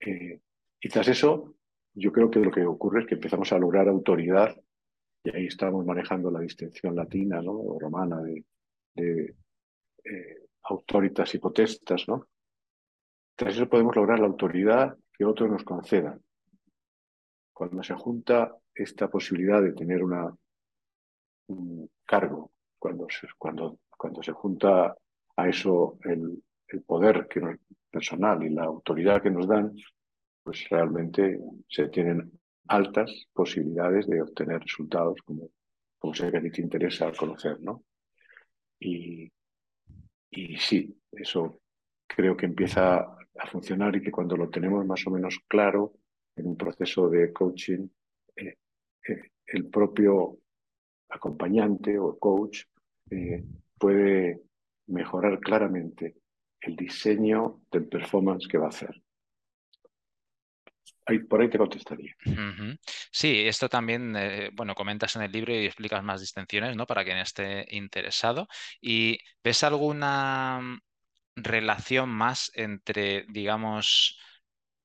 Eh, 0.00 0.40
y 0.80 0.88
tras 0.88 1.06
eso, 1.06 1.54
yo 1.94 2.10
creo 2.10 2.28
que 2.28 2.40
lo 2.40 2.50
que 2.50 2.66
ocurre 2.66 3.02
es 3.02 3.06
que 3.06 3.14
empezamos 3.14 3.52
a 3.52 3.58
lograr 3.58 3.88
autoridad, 3.88 4.60
y 5.22 5.36
ahí 5.36 5.46
estamos 5.46 5.86
manejando 5.86 6.30
la 6.30 6.40
distinción 6.40 6.96
latina 6.96 7.40
¿no? 7.40 7.52
o 7.52 7.78
romana 7.78 8.20
de, 8.22 8.44
eh, 8.96 10.48
autoritas 10.64 11.32
y 11.34 11.38
potestas, 11.38 12.08
¿no? 12.08 12.26
Tras 13.36 13.54
eso 13.54 13.68
podemos 13.68 13.94
lograr 13.94 14.18
la 14.18 14.26
autoridad 14.26 14.96
que 15.12 15.24
otros 15.24 15.48
nos 15.48 15.62
concedan. 15.62 16.20
Cuando 17.52 17.84
se 17.84 17.94
junta 17.94 18.56
esta 18.74 19.08
posibilidad 19.08 19.62
de 19.62 19.72
tener 19.74 20.02
una, 20.02 20.34
un 21.48 21.88
cargo, 22.04 22.50
cuando 22.78 23.06
cuando, 23.38 23.78
cuando 23.96 24.22
se 24.22 24.32
junta 24.32 24.96
a 25.36 25.48
eso 25.48 25.98
el, 26.04 26.42
poder 26.86 27.26
que 27.28 27.40
personal 27.90 28.42
y 28.44 28.50
la 28.50 28.64
autoridad 28.64 29.20
que 29.20 29.30
nos 29.30 29.48
dan, 29.48 29.74
pues 30.42 30.68
realmente 30.68 31.40
se 31.68 31.88
tienen 31.88 32.30
altas 32.68 33.26
posibilidades 33.32 34.06
de 34.06 34.22
obtener 34.22 34.60
resultados 34.60 35.20
como, 35.24 35.50
como 35.98 36.14
sé 36.14 36.30
que 36.30 36.36
a 36.36 36.42
ti 36.42 36.50
te 36.52 36.62
interesa 36.62 37.10
conocer, 37.12 37.60
¿no? 37.60 37.82
Y, 38.78 39.28
y 40.30 40.56
sí, 40.58 40.96
eso 41.10 41.60
creo 42.06 42.36
que 42.36 42.46
empieza 42.46 42.98
a 42.98 43.46
funcionar 43.50 43.96
y 43.96 44.02
que 44.02 44.12
cuando 44.12 44.36
lo 44.36 44.48
tenemos 44.48 44.86
más 44.86 45.04
o 45.06 45.10
menos 45.10 45.40
claro 45.48 45.94
en 46.36 46.46
un 46.46 46.56
proceso 46.56 47.08
de 47.08 47.32
coaching, 47.32 47.88
eh, 48.36 48.56
eh, 49.08 49.22
el 49.46 49.66
propio 49.66 50.38
acompañante 51.08 51.98
o 51.98 52.18
coach 52.18 52.64
eh, 53.10 53.44
puede 53.78 54.40
mejorar 54.90 55.38
claramente 55.40 56.16
el 56.60 56.76
diseño 56.76 57.62
del 57.70 57.88
performance 57.88 58.46
que 58.48 58.58
va 58.58 58.66
a 58.66 58.70
hacer. 58.70 59.02
Ahí, 61.06 61.18
por 61.20 61.40
ahí 61.40 61.48
te 61.48 61.58
contestaría. 61.58 62.14
Sí, 63.10 63.46
esto 63.46 63.68
también, 63.68 64.14
eh, 64.16 64.50
bueno, 64.52 64.74
comentas 64.74 65.16
en 65.16 65.22
el 65.22 65.32
libro 65.32 65.52
y 65.52 65.64
explicas 65.64 66.04
más 66.04 66.20
distinciones, 66.20 66.76
¿no? 66.76 66.86
Para 66.86 67.04
quien 67.04 67.18
esté 67.18 67.66
interesado. 67.70 68.46
¿Y 68.80 69.18
ves 69.42 69.64
alguna 69.64 70.60
mm, 70.60 70.80
relación 71.36 72.10
más 72.10 72.52
entre, 72.54 73.24
digamos, 73.28 74.18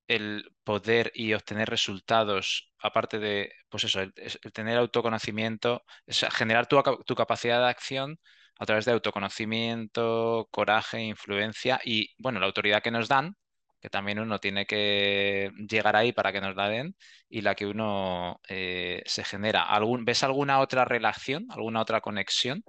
el 0.07 0.51
poder 0.63 1.11
y 1.13 1.33
obtener 1.33 1.69
resultados, 1.69 2.71
aparte 2.79 3.19
de, 3.19 3.51
pues 3.69 3.83
eso, 3.85 4.01
el, 4.01 4.13
tener 4.53 4.77
autoconocimiento, 4.77 5.83
generar 6.07 6.67
tu, 6.67 6.81
tu 7.05 7.15
capacidad 7.15 7.59
de 7.59 7.69
acción 7.69 8.19
a 8.57 8.65
través 8.65 8.85
de 8.85 8.91
autoconocimiento, 8.91 10.47
coraje, 10.51 11.01
influencia 11.01 11.79
y, 11.83 12.13
bueno, 12.17 12.39
la 12.39 12.45
autoridad 12.45 12.81
que 12.81 12.91
nos 12.91 13.07
dan, 13.07 13.35
que 13.81 13.89
también 13.89 14.19
uno 14.19 14.39
tiene 14.39 14.65
que 14.65 15.51
llegar 15.69 15.95
ahí 15.95 16.11
para 16.11 16.31
que 16.31 16.41
nos 16.41 16.55
la 16.55 16.69
den, 16.69 16.95
y 17.29 17.41
la 17.41 17.55
que 17.55 17.67
uno 17.67 18.39
eh, 18.49 19.03
se 19.05 19.23
genera. 19.23 19.63
¿Algún, 19.63 20.05
¿Ves 20.05 20.23
alguna 20.23 20.59
otra 20.59 20.85
relación, 20.85 21.45
alguna 21.49 21.81
otra 21.81 22.01
conexión? 22.01 22.63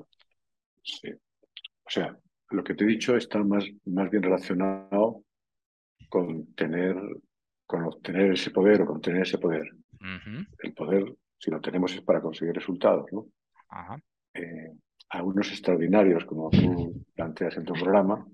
Sí. 0.82 1.10
O 1.12 1.90
sea, 1.90 2.16
lo 2.50 2.62
que 2.62 2.74
te 2.74 2.84
he 2.84 2.86
dicho 2.86 3.16
está 3.16 3.38
más, 3.42 3.64
más 3.84 4.10
bien 4.10 4.22
relacionado 4.22 5.22
con 6.08 6.54
tener, 6.54 6.96
con 7.64 7.84
obtener 7.84 8.32
ese 8.32 8.50
poder 8.50 8.82
o 8.82 8.86
con 8.86 9.00
tener 9.00 9.22
ese 9.22 9.38
poder. 9.38 9.64
El 10.62 10.74
poder, 10.74 11.04
si 11.38 11.50
lo 11.50 11.60
tenemos, 11.60 11.92
es 11.94 12.02
para 12.02 12.20
conseguir 12.20 12.54
resultados, 12.54 13.06
¿no? 13.10 13.26
Ajá. 13.68 13.98
Eh, 14.34 14.70
algunos 15.08 15.50
extraordinarios, 15.50 16.24
como 16.24 16.50
tú 16.50 17.04
planteas 17.14 17.56
en 17.56 17.64
tu 17.64 17.74
programa, 17.74 18.26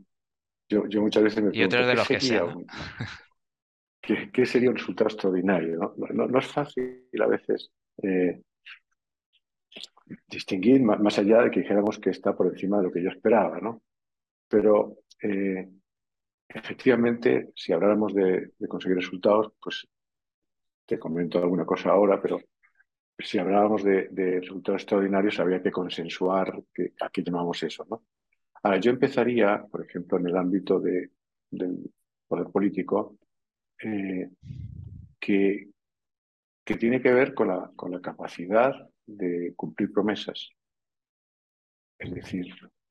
yo, 0.69 0.87
yo 0.87 1.03
muchas 1.03 1.23
veces 1.23 1.43
me 1.43 1.51
pregunto, 1.51 1.77
¿qué, 1.77 2.15
de 2.15 2.21
sería 2.21 2.45
un, 2.45 2.67
¿qué, 4.33 4.47
sería 4.47 4.71
un 4.71 4.77
resultado 4.77 5.09
extraordinario? 5.09 5.95
No, 5.99 6.27
no, 6.27 6.39
es 6.39 6.47
fácil 6.47 7.07
a 7.21 7.27
veces 7.27 7.71
eh, 8.03 8.41
distinguir 10.29 10.83
más, 10.83 11.19
allá 11.19 11.43
de 11.43 11.51
que 11.51 11.61
dijéramos 11.61 11.99
que 11.99 12.11
está 12.11 12.35
por 12.35 12.47
encima 12.47 12.79
de 12.79 12.85
lo 12.85 12.93
que 12.93 13.03
yo 13.03 13.11
esperaba, 13.11 13.61
¿no? 13.61 13.83
Pero 14.49 14.99
eh, 15.23 15.69
efectivamente, 16.49 17.51
si 17.55 17.73
habláramos 17.73 18.15
de, 18.15 18.53
de 18.59 18.69
conseguir 18.69 18.97
resultados, 18.97 19.53
pues 19.63 19.87
te 20.87 20.99
comento 20.99 21.39
alguna 21.39 21.65
cosa 21.65 21.91
ahora, 21.91 22.21
pero 22.21 22.41
si 23.19 23.39
hablábamos 23.39 23.85
de, 23.85 24.41
resultados 24.41 24.83
extraordinarios, 24.83 25.39
habría 25.39 25.63
que 25.63 25.71
consensuar 25.71 26.63
a 27.01 27.09
qué 27.11 27.23
llamamos 27.23 27.63
eso. 27.63 27.87
¿no? 27.89 28.05
Ahora, 28.63 28.79
yo 28.79 28.91
empezaría, 28.91 29.65
por 29.71 29.85
ejemplo, 29.85 30.19
en 30.19 30.29
el 30.29 30.37
ámbito 30.37 30.81
de, 30.81 31.11
del 31.51 31.91
poder 32.27 32.49
político, 32.49 33.19
eh, 33.83 34.31
que, 35.19 35.69
que, 36.65 36.77
tiene 36.77 37.01
que 37.01 37.13
ver 37.13 37.35
con 37.35 37.49
la, 37.49 37.71
con 37.75 37.91
la 37.91 38.01
capacidad 38.01 38.73
de 39.07 39.53
cumplir 39.57 39.93
promesas. 39.93 40.51
Es 41.99 42.13
decir, 42.15 42.47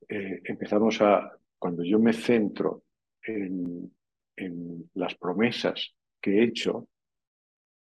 eh, 0.08 0.40
empezamos 0.44 1.00
a, 1.00 1.32
cuando 1.58 1.82
yo 1.84 1.98
me 1.98 2.12
centro 2.12 2.84
en, 3.22 3.92
en 4.36 4.90
las 4.94 5.14
promesas 5.14 5.94
que 6.20 6.38
he 6.38 6.44
hecho, 6.44 6.88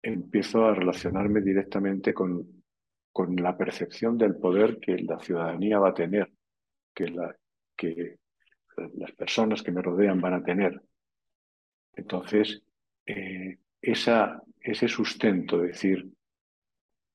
empiezo 0.03 0.65
a 0.67 0.75
relacionarme 0.75 1.41
directamente 1.41 2.15
con, 2.15 2.63
con 3.13 3.37
la 3.37 3.57
percepción 3.57 4.17
del 4.17 4.37
poder 4.37 4.79
que 4.79 4.99
la 4.99 5.19
ciudadanía 5.19 5.79
va 5.79 5.91
a 5.91 5.95
tener, 5.95 6.33
que, 6.95 7.09
la, 7.09 7.37
que 7.77 8.19
las 8.95 9.13
personas 9.13 9.63
que 9.63 9.73
me 9.73 9.83
rodean 9.83 10.21
van 10.21 10.35
a 10.35 10.43
tener. 10.43 10.81
Entonces, 11.95 12.63
eh, 13.07 13.59
ese 13.83 14.89
sustento, 14.89 15.59
decir, 15.59 16.09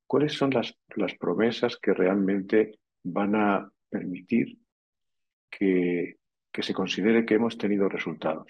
¿cuáles 0.07 0.33
son 0.33 0.51
las, 0.51 0.75
las 0.95 1.15
promesas 1.15 1.77
que 1.77 1.93
realmente 1.93 2.79
van 3.03 3.35
a 3.35 3.71
permitir 3.89 4.57
que, 5.49 6.17
que 6.51 6.63
se 6.63 6.73
considere 6.73 7.25
que 7.25 7.35
hemos 7.35 7.57
tenido 7.57 7.87
resultados? 7.87 8.47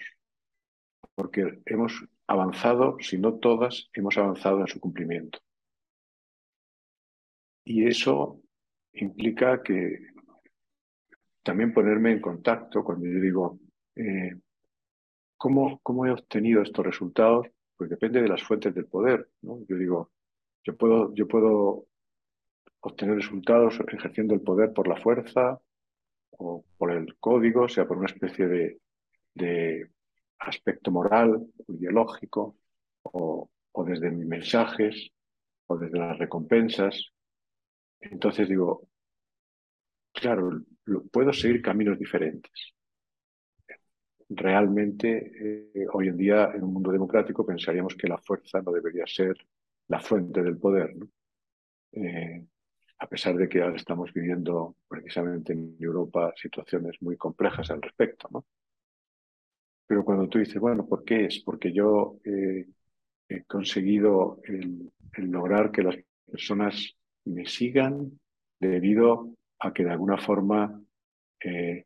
Porque 1.14 1.60
hemos 1.66 2.04
avanzado, 2.26 2.96
si 3.00 3.18
no 3.18 3.34
todas, 3.34 3.88
hemos 3.92 4.16
avanzado 4.18 4.60
en 4.60 4.66
su 4.66 4.80
cumplimiento. 4.80 5.38
Y 7.64 7.86
eso 7.86 8.40
implica 8.92 9.62
que 9.62 9.98
también 11.42 11.72
ponerme 11.72 12.12
en 12.12 12.20
contacto 12.20 12.82
cuando 12.84 13.06
yo 13.06 13.20
digo, 13.20 13.58
eh, 13.94 14.36
¿cómo, 15.36 15.80
¿cómo, 15.82 16.06
he 16.06 16.10
obtenido 16.10 16.62
estos 16.62 16.84
resultados? 16.84 17.48
Pues 17.76 17.90
depende 17.90 18.22
de 18.22 18.28
las 18.28 18.42
fuentes 18.42 18.74
del 18.74 18.86
poder. 18.86 19.28
¿no? 19.42 19.60
Yo 19.68 19.76
digo, 19.76 20.10
yo 20.64 20.76
puedo, 20.76 21.14
yo 21.14 21.28
puedo 21.28 21.86
obtener 22.80 23.16
resultados 23.16 23.78
ejerciendo 23.92 24.34
el 24.34 24.40
poder 24.40 24.72
por 24.72 24.88
la 24.88 24.96
fuerza 24.96 25.60
o 26.30 26.64
por 26.76 26.92
el 26.92 27.16
código, 27.18 27.62
o 27.62 27.68
sea, 27.68 27.86
por 27.86 27.98
una 27.98 28.06
especie 28.06 28.46
de, 28.46 28.80
de 29.34 29.90
aspecto 30.38 30.90
moral, 30.90 31.46
ideológico, 31.68 32.56
o, 33.02 33.48
desde 33.86 34.10
mis 34.10 34.26
mensajes, 34.26 35.10
o 35.66 35.76
desde 35.76 35.98
las 35.98 36.18
recompensas. 36.18 37.12
Entonces 38.00 38.48
digo, 38.48 38.88
claro, 40.12 40.62
puedo 41.10 41.32
seguir 41.32 41.62
caminos 41.62 41.98
diferentes. 41.98 42.74
Realmente, 44.28 45.70
eh, 45.74 45.86
hoy 45.92 46.08
en 46.08 46.16
día, 46.16 46.50
en 46.52 46.64
un 46.64 46.72
mundo 46.72 46.90
democrático, 46.90 47.46
pensaríamos 47.46 47.94
que 47.94 48.08
la 48.08 48.18
fuerza 48.18 48.60
no 48.60 48.72
debería 48.72 49.06
ser 49.06 49.36
la 49.88 50.00
fuente 50.00 50.42
del 50.42 50.58
poder. 50.58 50.94
Eh, 51.92 52.44
a 52.98 53.08
pesar 53.08 53.36
de 53.36 53.48
que 53.48 53.62
ahora 53.62 53.76
estamos 53.76 54.12
viviendo 54.12 54.76
precisamente 54.88 55.52
en 55.52 55.76
Europa 55.78 56.32
situaciones 56.36 57.00
muy 57.00 57.16
complejas 57.16 57.70
al 57.70 57.82
respecto. 57.82 58.28
¿no? 58.32 58.46
Pero 59.86 60.04
cuando 60.04 60.28
tú 60.28 60.38
dices, 60.38 60.58
bueno, 60.58 60.86
¿por 60.86 61.04
qué 61.04 61.26
es? 61.26 61.40
Porque 61.40 61.72
yo 61.72 62.16
he 62.24 63.44
conseguido 63.46 64.40
lograr 65.16 65.70
que 65.70 65.82
las 65.82 65.96
personas 66.30 66.96
me 67.24 67.46
sigan 67.46 68.18
debido 68.58 69.34
a 69.60 69.72
que 69.72 69.84
de 69.84 69.90
alguna 69.90 70.18
forma 70.18 70.82
eh, 71.42 71.84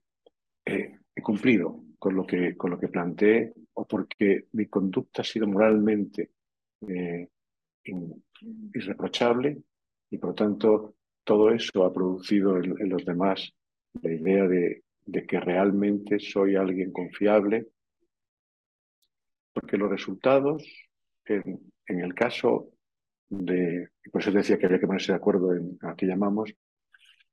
he 0.65 1.23
cumplido 1.23 1.83
con 1.99 2.15
lo, 2.17 2.27
que, 2.27 2.57
con 2.57 2.71
lo 2.71 2.79
que 2.79 2.89
planteé 2.89 3.53
o 3.75 3.87
porque 3.87 4.47
mi 4.53 4.67
conducta 4.67 5.23
ha 5.23 5.25
sido 5.25 5.47
moralmente 5.47 6.31
eh, 6.89 7.29
irreprochable 8.73 9.59
y 10.11 10.19
por 10.19 10.31
lo 10.31 10.35
tanto 10.35 10.95
todo 11.25 11.51
eso 11.51 11.85
ha 11.85 11.93
producido 11.93 12.57
en, 12.57 12.89
los 12.89 13.05
demás 13.05 13.53
la 14.03 14.13
idea 14.13 14.49
de, 14.49 14.83
de, 15.05 15.27
que 15.27 15.39
realmente 15.41 16.19
soy 16.19 16.57
alguien 16.57 16.91
confiable, 16.91 17.69
porque 19.61 19.77
los 19.77 19.91
resultados, 19.91 20.65
en, 21.27 21.61
el 21.87 22.15
caso 22.15 22.71
de, 23.29 23.91
por 24.11 24.23
eso 24.23 24.33
decía 24.33 24.59
que 24.59 24.67
había 24.67 24.81
que 24.81 24.87
ponerse 24.87 25.13
de 25.13 25.17
acuerdo 25.17 25.55
en 25.55 25.79
a 25.83 25.95
qué 25.95 26.07
llamamos, 26.07 26.55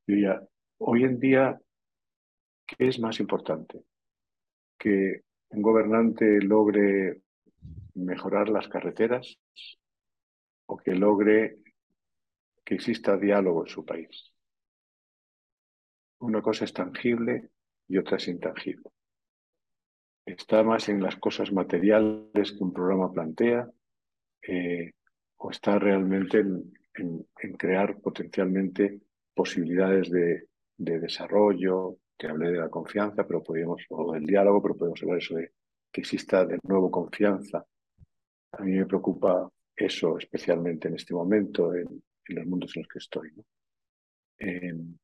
diría, 0.06 0.42
hoy 0.80 1.04
en 1.04 1.20
día, 1.20 1.60
¿qué 2.66 2.88
es 2.88 3.00
más 3.00 3.20
importante? 3.22 3.82
Que 4.78 5.22
un 5.50 5.62
gobernante 5.62 6.42
logre 6.42 7.22
mejorar 7.94 8.50
las 8.50 8.68
carreteras 8.68 9.40
o 10.66 10.78
que 10.78 10.94
logre 10.96 11.60
que 12.66 12.76
exista 12.76 13.16
diálogo 13.16 13.64
en 13.64 13.70
su 13.70 13.86
país. 13.86 14.34
Una 16.20 16.42
cosa 16.42 16.66
es 16.66 16.74
tangible 16.74 17.52
y 17.88 17.98
otra 17.98 18.18
es 18.18 18.28
intangible. 18.28 18.90
Está 20.28 20.62
más 20.62 20.90
en 20.90 21.02
las 21.02 21.16
cosas 21.16 21.52
materiales 21.52 22.52
que 22.52 22.64
un 22.64 22.74
programa 22.74 23.12
plantea 23.12 23.68
eh, 24.48 24.92
o 25.38 25.50
está 25.50 25.80
realmente 25.80 26.40
en, 26.40 26.74
en 26.94 27.54
crear 27.54 28.00
potencialmente 28.00 29.02
posibilidades 29.34 30.10
de, 30.12 30.48
de 30.78 31.00
desarrollo, 31.00 31.98
que 32.18 32.28
hablé 32.28 32.52
de 32.52 32.60
la 32.60 32.70
confianza, 32.70 33.26
pero 33.26 33.44
podríamos, 33.44 33.84
o 33.90 34.14
del 34.14 34.26
diálogo, 34.26 34.62
pero 34.62 34.76
podemos 34.76 35.02
hablar 35.02 35.18
eso 35.18 35.36
de 35.36 35.52
que 35.92 36.02
exista 36.02 36.46
de 36.46 36.60
nuevo 36.64 36.90
confianza. 36.90 37.66
A 38.52 38.64
mí 38.64 38.72
me 38.72 38.86
preocupa 38.86 39.50
eso 39.76 40.18
especialmente 40.18 40.88
en 40.88 40.96
este 40.96 41.14
momento, 41.14 41.74
en, 41.74 42.04
los 42.30 42.46
mundos 42.46 42.76
en 42.76 42.82
los 42.82 42.90
que 42.90 43.00
estoy. 43.00 43.32
Em, 44.40 44.98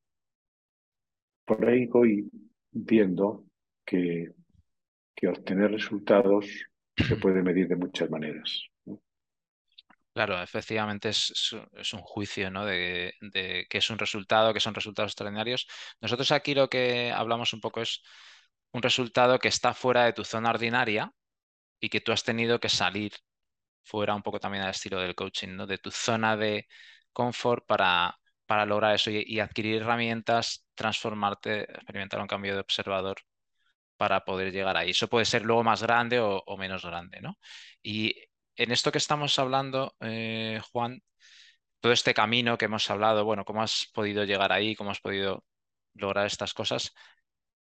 por 1.46 1.66
ahí 1.66 1.86
voy 1.88 2.30
viendo 2.72 3.46
que, 3.86 4.32
que 5.24 5.30
obtener 5.30 5.72
resultados 5.72 6.46
se 6.98 7.16
puede 7.16 7.42
medir 7.42 7.70
de 7.70 7.78
muchas 7.78 8.10
maneras. 8.10 8.68
Claro, 10.14 10.44
efectivamente 10.44 11.10
es, 11.10 11.54
un 11.94 12.02
juicio 12.02 12.52
¿no? 12.52 12.66
de, 12.66 13.14
que 13.70 13.78
es 13.78 13.90
un 13.90 13.98
resultado, 13.98 14.54
que 14.54 14.60
son 14.60 14.76
resultados 14.76 15.12
extraordinarios. 15.12 15.66
Nosotros 16.02 16.32
aquí 16.34 16.54
lo 16.54 16.70
que 16.70 17.10
hablamos 17.12 17.54
un 17.54 17.62
poco 17.62 17.82
es 17.82 18.04
un 18.74 18.82
resultado 18.82 19.40
que 19.40 19.48
está 19.48 19.74
fuera 19.74 20.04
de 20.04 20.12
tu 20.12 20.26
zona 20.26 20.50
ordinaria 20.50 21.10
y 21.80 21.88
que 21.88 22.02
tú 22.02 22.12
has 22.12 22.24
tenido 22.24 22.60
que 22.60 22.70
salir 22.70 23.14
fuera 23.82 24.16
un 24.16 24.24
poco 24.24 24.42
también 24.42 24.66
al 24.66 24.72
estilo 24.72 25.00
del 25.00 25.16
coaching, 25.16 25.56
¿no? 25.56 25.66
de 25.66 25.78
tu 25.78 25.90
zona 25.90 26.36
de 26.36 26.68
confort 27.14 27.66
para, 27.66 28.20
para 28.46 28.66
lograr 28.66 28.96
eso 28.96 29.10
y, 29.10 29.40
adquirir 29.40 29.82
herramientas, 29.84 30.68
transformarte, 30.76 31.62
experimentar 31.62 32.20
un 32.20 32.28
cambio 32.28 32.56
de 32.56 32.60
observador 32.60 33.18
para 33.98 34.26
poder 34.26 34.52
llegar 34.52 34.78
ahí. 34.78 34.92
Eso 34.92 35.08
puede 35.08 35.26
ser 35.26 35.44
luego 35.44 35.64
más 35.64 35.84
grande 35.84 36.20
o, 36.20 36.58
menos 36.58 36.86
grande, 36.86 37.22
¿no? 37.22 37.38
Y 37.82 38.16
en 38.56 38.72
esto 38.72 38.92
que 38.92 38.98
estamos 38.98 39.38
hablando, 39.40 39.96
eh, 40.02 40.62
Juan, 40.72 41.02
todo 41.80 41.92
este 41.92 42.14
camino 42.14 42.58
que 42.58 42.66
hemos 42.66 42.90
hablado, 42.90 43.26
bueno, 43.26 43.46
cómo 43.46 43.62
has 43.62 43.90
podido 43.94 44.24
llegar 44.24 44.52
ahí, 44.52 44.76
cómo 44.76 44.92
has 44.92 45.02
podido 45.02 45.44
lograr 45.96 46.26
estas 46.26 46.54
cosas, 46.54 46.94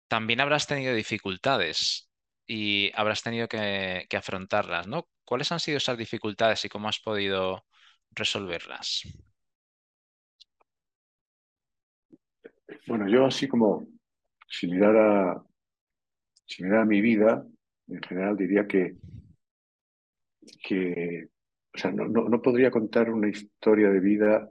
también 0.09 0.41
habrás 0.41 0.67
tenido 0.67 0.95
dificultades 0.95 2.11
y 2.47 2.93
habrás 2.95 3.23
tenido 3.23 3.49
que, 3.49 4.07
afrontarlas, 4.17 4.87
¿no? 4.87 5.09
¿Cuáles 5.25 5.51
han 5.53 5.61
sido 5.61 5.79
esas 5.79 5.97
dificultades 5.97 6.65
y 6.65 6.69
cómo 6.69 6.89
has 6.89 7.01
podido 7.01 7.65
resolverlas? 8.11 9.03
Bueno, 12.87 13.09
yo 13.09 13.27
así 13.27 13.49
como 13.49 13.87
si 14.47 14.67
mirara, 14.67 15.43
si 16.47 16.63
mirara 16.63 16.85
mi 16.85 17.01
vida, 17.01 17.47
en 17.89 18.03
general 18.03 18.37
diría 18.37 18.67
que 18.67 18.97
que, 20.63 21.29
o 21.75 21.79
sea, 21.79 21.91
no, 21.91 22.07
no, 22.07 22.43
podría 22.43 22.71
contar 22.71 23.11
una 23.11 23.29
historia 23.29 23.91
de 23.91 24.01
vida 24.01 24.51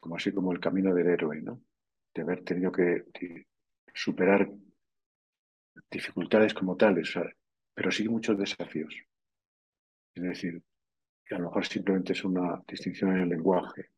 como 0.00 0.16
así 0.16 0.32
como 0.32 0.52
el 0.52 0.60
camino 0.60 0.94
del 0.94 1.08
héroe, 1.08 1.40
¿no? 1.42 1.60
De 2.14 2.22
haber 2.22 2.42
tenido 2.44 2.72
que, 2.72 3.04
superar 3.94 4.50
dificultades 5.90 6.54
como 6.54 6.76
tales, 6.76 7.12
pero 7.74 7.90
sí 7.90 8.08
muchos 8.08 8.38
desafíos. 8.38 8.94
Es 10.14 10.22
decir, 10.22 10.62
que 11.24 11.34
a 11.34 11.38
lo 11.38 11.44
mejor 11.44 11.66
simplemente 11.66 12.14
es 12.14 12.24
una 12.24 12.62
distinción 12.66 13.12
en 13.12 13.22
el 13.22 13.28
lenguaje. 13.28 13.90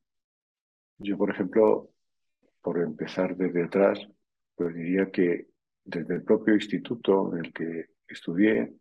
Yo, 0.98 1.16
por 1.16 1.30
ejemplo, 1.30 1.90
por 2.60 2.80
empezar 2.80 3.36
desde 3.36 3.64
atrás, 3.64 4.00
pues 4.56 4.74
diría 4.74 5.10
que 5.10 5.46
desde 5.84 6.14
el 6.14 6.22
propio 6.22 6.54
instituto 6.54 7.32
en 7.34 7.44
el 7.44 7.52
que 7.52 7.86
estudié, 8.08 8.74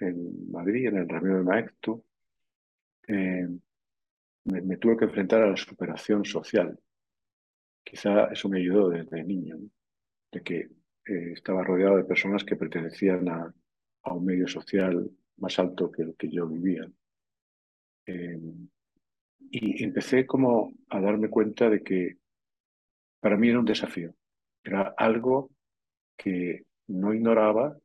en 0.00 0.50
Madrid, 0.50 0.88
en 0.88 0.96
el 0.98 1.08
Ramiro 1.08 1.38
de 1.38 1.44
Maectu, 1.44 2.04
eh, 3.06 3.48
me, 4.44 4.76
tuve 4.76 4.96
que 4.96 5.04
enfrentar 5.04 5.42
a 5.42 5.50
la 5.50 5.56
superación 5.56 6.24
social. 6.24 6.78
Quizá 7.84 8.26
eso 8.26 8.48
me 8.48 8.58
ayudó 8.58 8.90
desde 8.90 9.24
niño, 9.24 9.58
de 10.30 10.42
que 10.42 10.58
eh, 10.58 11.32
estaba 11.32 11.64
rodeado 11.64 11.96
de 11.96 12.04
personas 12.04 12.44
que 12.44 12.56
pertenecían 12.56 13.28
a, 13.28 13.54
un 14.10 14.24
medio 14.24 14.48
social 14.48 15.10
más 15.36 15.58
alto 15.58 15.92
que 15.92 16.02
el 16.02 16.14
que 16.16 16.30
yo 16.30 16.46
vivía. 16.46 16.90
Eh, 18.06 18.40
y 19.50 19.84
empecé 19.84 20.26
como 20.26 20.72
a 20.88 21.00
darme 21.00 21.28
cuenta 21.28 21.68
de 21.68 21.82
que 21.82 22.16
para 23.20 23.36
mí 23.36 23.50
era 23.50 23.58
un 23.58 23.66
desafío, 23.66 24.14
era 24.62 24.94
algo 24.96 25.50
que 26.18 26.64
no 26.88 27.14
ignoraba, 27.14 27.78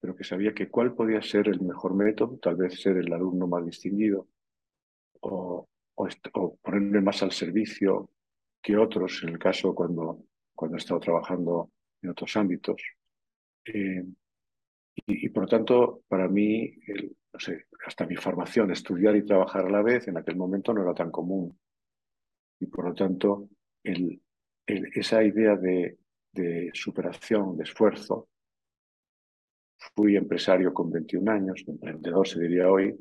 pero 0.00 0.14
que 0.16 0.24
sabía 0.24 0.54
que 0.54 0.70
cuál 0.70 0.94
podía 0.94 1.20
ser 1.20 1.48
el 1.48 1.60
mejor 1.60 1.94
método, 1.94 2.38
tal 2.38 2.56
vez 2.56 2.80
ser 2.80 2.96
el 2.96 3.12
alumno 3.12 3.46
más 3.46 3.66
distinguido 3.66 4.28
o, 5.20 5.68
o, 5.96 6.56
ponerme 6.62 7.00
más 7.00 7.22
al 7.22 7.32
servicio 7.32 8.10
que 8.62 8.76
otros, 8.76 9.22
en 9.22 9.30
el 9.30 9.38
caso 9.38 9.74
cuando, 9.74 10.24
cuando 10.54 10.76
he 10.76 10.78
estado 10.78 11.00
trabajando 11.00 11.70
en 12.02 12.10
otros 12.10 12.36
ámbitos. 12.36 12.80
Eh, 13.66 14.04
y, 15.06 15.28
por 15.30 15.44
lo 15.44 15.48
tanto, 15.48 16.02
para 16.06 16.28
mí, 16.28 16.72
hasta 17.84 18.06
mi 18.06 18.16
formación, 18.16 18.70
estudiar 18.70 19.16
y 19.16 19.24
trabajar 19.24 19.66
a 19.66 19.70
la 19.70 19.82
vez, 19.82 20.06
en 20.06 20.16
aquel 20.16 20.36
momento 20.36 20.72
no 20.72 20.82
era 20.82 20.94
tan 20.94 21.10
común. 21.10 21.58
Y 22.60 22.66
por 22.66 22.88
lo 22.88 22.94
tanto, 22.94 23.48
el, 23.82 24.22
esa 24.66 25.24
idea 25.24 25.56
de, 25.56 25.98
de 26.34 26.70
superación, 26.74 27.56
de 27.56 27.64
esfuerzo, 27.64 28.28
fui 29.94 30.16
empresario 30.16 30.72
con 30.72 30.90
21 30.90 31.30
años, 31.30 31.64
emprendedor 31.66 32.26
se 32.26 32.40
diría 32.40 32.70
hoy, 32.70 32.94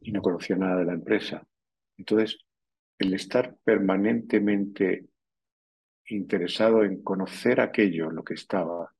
y 0.00 0.12
no 0.12 0.22
conocía 0.22 0.56
nada 0.56 0.76
de 0.76 0.84
la 0.84 0.94
empresa. 0.94 1.46
Entonces, 1.96 2.38
el 2.98 3.14
estar 3.14 3.56
permanentemente 3.62 5.06
interesado 6.06 6.84
en 6.84 7.02
conocer 7.02 7.60
aquello, 7.60 8.10
lo 8.10 8.24
que 8.24 8.34
estaba, 8.34 8.92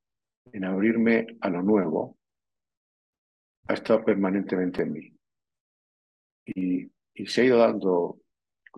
en 0.52 0.64
abrirme 0.64 1.26
a 1.40 1.48
lo 1.48 1.62
nuevo, 1.62 2.18
ha 3.68 3.74
estado 3.74 4.04
permanentemente 4.04 4.82
en 4.82 4.92
mí. 4.92 5.12
Y, 6.46 6.90
se 7.26 7.40
ha 7.40 7.44
ido 7.44 7.58
dando, 7.58 8.20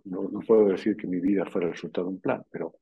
no, 0.04 0.28
puedo 0.46 0.68
decir 0.68 0.96
que 0.96 1.06
mi 1.06 1.20
vida 1.20 1.44
fuera 1.44 1.66
el 1.66 1.74
resultado 1.74 2.06
de 2.06 2.14
un 2.14 2.20
plan, 2.20 2.42
pero, 2.50 2.79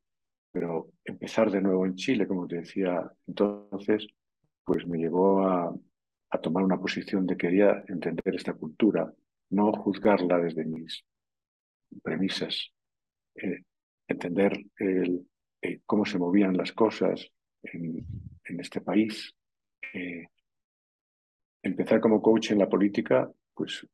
pero 0.59 0.89
empezar 1.05 1.53
de 1.53 1.61
nuevo 1.61 1.87
en 1.87 1.95
Chile, 1.95 2.27
como 2.27 2.49
te 2.49 2.57
decía 2.57 3.09
entonces, 3.29 4.09
pues 4.65 4.85
me 4.89 4.99
llevó 4.99 5.47
a, 5.47 5.73
a 6.31 6.41
tomar 6.41 6.65
una 6.65 6.81
posición 6.81 7.29
de 7.29 7.37
quería 7.37 7.85
entender 7.87 8.35
esta 8.35 8.55
cultura, 8.55 9.09
no 9.51 9.71
juzgarla 9.73 10.39
desde 10.39 10.65
mis 10.65 11.05
premisas, 12.03 12.73
eh, 13.37 13.63
entender 14.09 14.61
el, 14.79 15.29
eh, 15.63 15.79
cómo 15.87 16.05
se 16.05 16.19
movían 16.19 16.57
las 16.57 16.73
cosas 16.73 17.31
en, 17.63 18.05
en 18.43 18.59
este 18.59 18.81
país. 18.81 19.33
Eh, 19.95 20.27
empezar 21.63 22.01
como 22.01 22.21
coach 22.21 22.51
en 22.51 22.59
la 22.59 22.69
política, 22.69 23.31
pues 23.55 23.87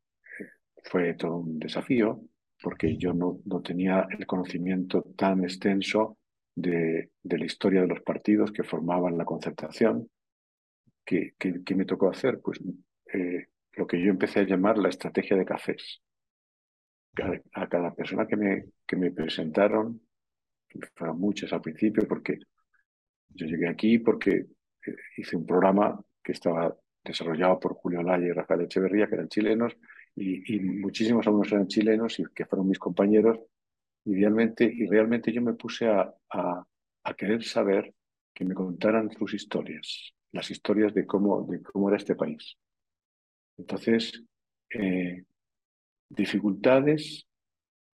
fue 0.85 1.13
todo 1.13 1.37
un 1.37 1.59
desafío, 1.59 2.23
porque 2.63 2.97
yo 2.97 3.13
no, 3.13 3.41
no 3.45 3.61
tenía 3.61 4.07
el 4.19 4.25
conocimiento 4.25 5.03
tan 5.15 5.45
extenso 5.45 6.17
de, 6.55 7.11
la 7.23 7.45
historia 7.45 7.81
de 7.83 7.89
los 7.89 8.01
partidos 8.03 8.53
que 8.53 8.63
formaban 8.63 9.19
la 9.19 9.25
concertación. 9.25 10.09
¿Qué, 11.05 11.35
que, 11.39 11.75
me 11.75 11.85
tocó 11.85 12.09
hacer? 12.09 12.41
Pues 12.41 12.61
lo 13.77 13.87
que 13.87 14.01
yo 14.01 14.11
empecé 14.11 14.41
a 14.41 14.47
llamar 14.47 14.79
la 14.79 14.89
estrategia 14.89 15.37
de 15.37 15.45
cafés 15.45 16.01
a 17.53 17.69
cada 17.69 17.95
persona 17.95 18.27
que 18.27 18.37
me, 18.37 18.65
que 18.87 18.97
me 18.97 19.11
presentaron, 19.11 20.01
fueron 20.95 21.21
muchas 21.21 21.53
al 21.53 21.61
principio, 21.61 22.07
porque 22.09 22.39
yo 23.29 23.47
llegué 23.47 23.69
aquí 23.69 23.99
porque 23.99 24.47
eh, 24.87 24.97
hice 25.17 25.37
un 25.37 25.47
programa 25.47 26.01
que 26.23 26.33
estaba 26.33 26.77
desarrollado 27.05 27.61
por 27.61 27.75
Julio 27.75 28.03
Laya 28.03 28.27
y 28.27 28.33
Rafael 28.33 28.63
Echeverría, 28.63 29.07
que 29.07 29.15
eran 29.15 29.29
chilenos, 29.29 29.77
y, 30.17 30.61
muchísimos 30.61 31.27
alumnos 31.27 31.53
eran 31.53 31.67
chilenos 31.67 32.19
y 32.21 32.25
que 32.35 32.47
fueron 32.47 32.69
mis 32.69 32.79
compañeros. 32.79 33.39
Idealmente, 34.07 34.65
y 34.65 34.87
realmente 34.87 35.33
yo 35.33 35.41
me 35.43 35.55
puse 35.55 35.87
a, 35.89 36.13
a, 36.31 37.15
querer 37.17 37.43
saber 37.43 37.95
que 38.35 38.45
me 38.45 38.55
contaran 38.55 39.11
sus 39.13 39.35
historias, 39.35 40.13
las 40.33 40.51
historias 40.51 40.93
de 40.93 41.07
cómo, 41.07 41.47
de 41.47 41.63
cómo 41.63 41.89
era 41.89 41.97
este 41.97 42.15
país. 42.15 42.57
Entonces, 43.57 44.23
eh, 44.71 45.25
Dificultades, 46.09 47.27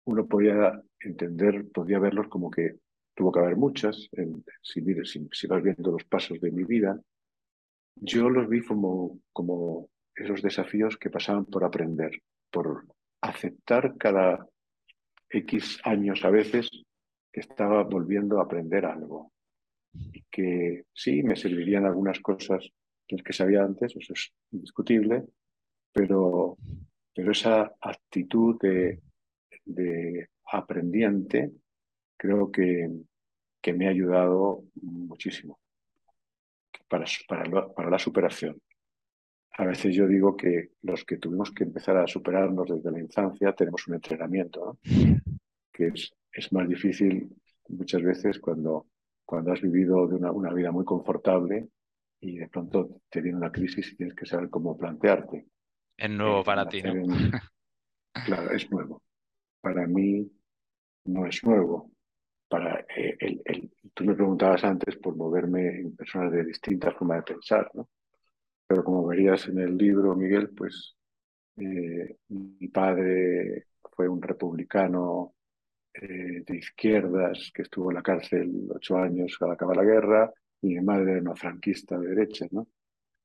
uno 0.05 0.27
podía 0.27 0.81
entender, 0.99 1.69
podía 1.71 1.99
verlos 1.99 2.27
como 2.27 2.49
que 2.49 2.75
tuvo 3.15 3.31
que 3.31 3.39
haber 3.39 3.55
muchas, 3.55 4.09
si, 4.61 4.81
si, 5.31 5.47
vas 5.47 5.63
viendo 5.63 5.91
los 5.91 6.03
pasos 6.03 6.41
de 6.41 6.51
mi 6.51 6.63
vida. 6.63 6.99
Yo 7.95 8.29
los 8.29 8.49
vi 8.49 8.61
como, 8.61 9.19
como 9.31 9.89
esos 10.15 10.41
desafíos 10.41 10.97
que 10.97 11.09
pasaban 11.09 11.45
por 11.45 11.63
aprender, 11.63 12.21
por 12.49 12.85
aceptar 13.21 13.95
cada 13.97 14.45
X 15.29 15.79
años 15.83 16.23
a 16.25 16.29
veces 16.29 16.69
que 17.31 17.41
estaba 17.41 17.83
volviendo 17.83 18.39
a 18.39 18.43
aprender 18.43 18.85
algo. 18.85 19.31
Y 19.93 20.23
que 20.29 20.85
sí, 20.93 21.23
me 21.23 21.35
servirían 21.35 21.85
algunas 21.85 22.19
cosas 22.19 22.69
que 23.07 23.33
sabía 23.33 23.63
antes, 23.63 23.95
eso 23.95 24.13
es 24.13 24.31
indiscutible, 24.51 25.25
pero 25.91 26.57
pero 27.19 27.33
esa 27.33 27.75
actitud 27.81 28.57
de, 28.61 29.01
aprendiente 30.45 31.51
creo 32.15 32.49
que, 32.49 32.89
que, 33.61 33.73
me 33.73 33.87
ha 33.87 33.89
ayudado 33.89 34.63
muchísimo 34.75 35.59
para, 36.87 37.05
para, 37.75 37.89
la 37.89 37.99
superación. 37.99 38.61
A 39.59 39.65
veces 39.65 39.93
yo 39.93 40.07
digo 40.07 40.37
que 40.37 40.69
los 40.83 41.03
que 41.03 41.17
tuvimos 41.17 41.51
que 41.51 41.65
empezar 41.65 41.97
a 41.97 42.07
superarnos 42.07 42.65
desde 42.69 42.91
la 42.91 42.99
infancia 43.01 43.51
tenemos 43.51 43.85
un 43.89 43.95
entrenamiento, 43.95 44.77
que 45.73 45.87
es, 45.87 46.13
es, 46.31 46.53
más 46.53 46.65
difícil 46.69 47.29
muchas 47.67 48.01
veces 48.01 48.39
cuando, 48.39 48.85
cuando 49.25 49.51
has 49.51 49.59
vivido 49.59 50.07
de 50.07 50.15
una, 50.15 50.31
una, 50.31 50.53
vida 50.53 50.71
muy 50.71 50.85
confortable 50.85 51.67
y 52.21 52.37
de 52.37 52.47
pronto 52.47 53.01
te 53.09 53.19
viene 53.19 53.37
una 53.37 53.51
crisis 53.51 53.91
y 53.91 53.97
tienes 53.97 54.15
que 54.15 54.25
saber 54.25 54.49
cómo 54.49 54.77
plantearte. 54.77 55.45
Es 55.97 56.09
nuevo 56.09 56.41
para 56.41 56.65
ti, 56.69 56.81
¿no? 56.81 56.93
Claro, 58.25 58.51
es 58.51 58.71
nuevo. 58.71 59.03
Para 59.59 59.85
mí 59.87 60.25
no 61.03 61.25
es 61.25 61.43
nuevo. 61.43 61.91
Para 62.47 62.79
eh, 62.95 63.17
el, 63.19 63.69
Tú 63.93 64.05
me 64.05 64.15
preguntabas 64.15 64.63
antes 64.63 64.95
por 64.95 65.17
moverme 65.17 65.81
en 65.81 65.95
personas 65.97 66.31
de 66.31 66.45
distintas 66.45 66.95
formas 66.95 67.17
de 67.17 67.33
pensar, 67.33 67.69
¿no? 67.73 67.89
Pero 68.69 68.83
como 68.83 69.07
verías 69.07 69.47
en 69.47 69.57
el 69.59 69.75
libro, 69.75 70.15
Miguel, 70.15 70.51
pues 70.51 70.95
eh, 71.57 72.17
mi 72.29 72.67
padre 72.67 73.65
fue 73.95 74.07
un 74.07 74.21
republicano 74.21 75.33
eh, 75.93 76.43
de 76.45 76.57
izquierdas 76.57 77.51
que 77.53 77.63
estuvo 77.63 77.89
en 77.89 77.95
la 77.95 78.03
cárcel 78.03 78.69
ocho 78.73 78.97
años 78.97 79.35
al 79.41 79.51
acabar 79.51 79.75
la 79.77 79.83
guerra 79.83 80.31
y 80.61 80.75
mi 80.75 80.81
madre 80.81 81.13
era 81.13 81.21
una 81.21 81.35
franquista 81.35 81.97
de 81.97 82.09
derecha, 82.09 82.45
¿no? 82.51 82.67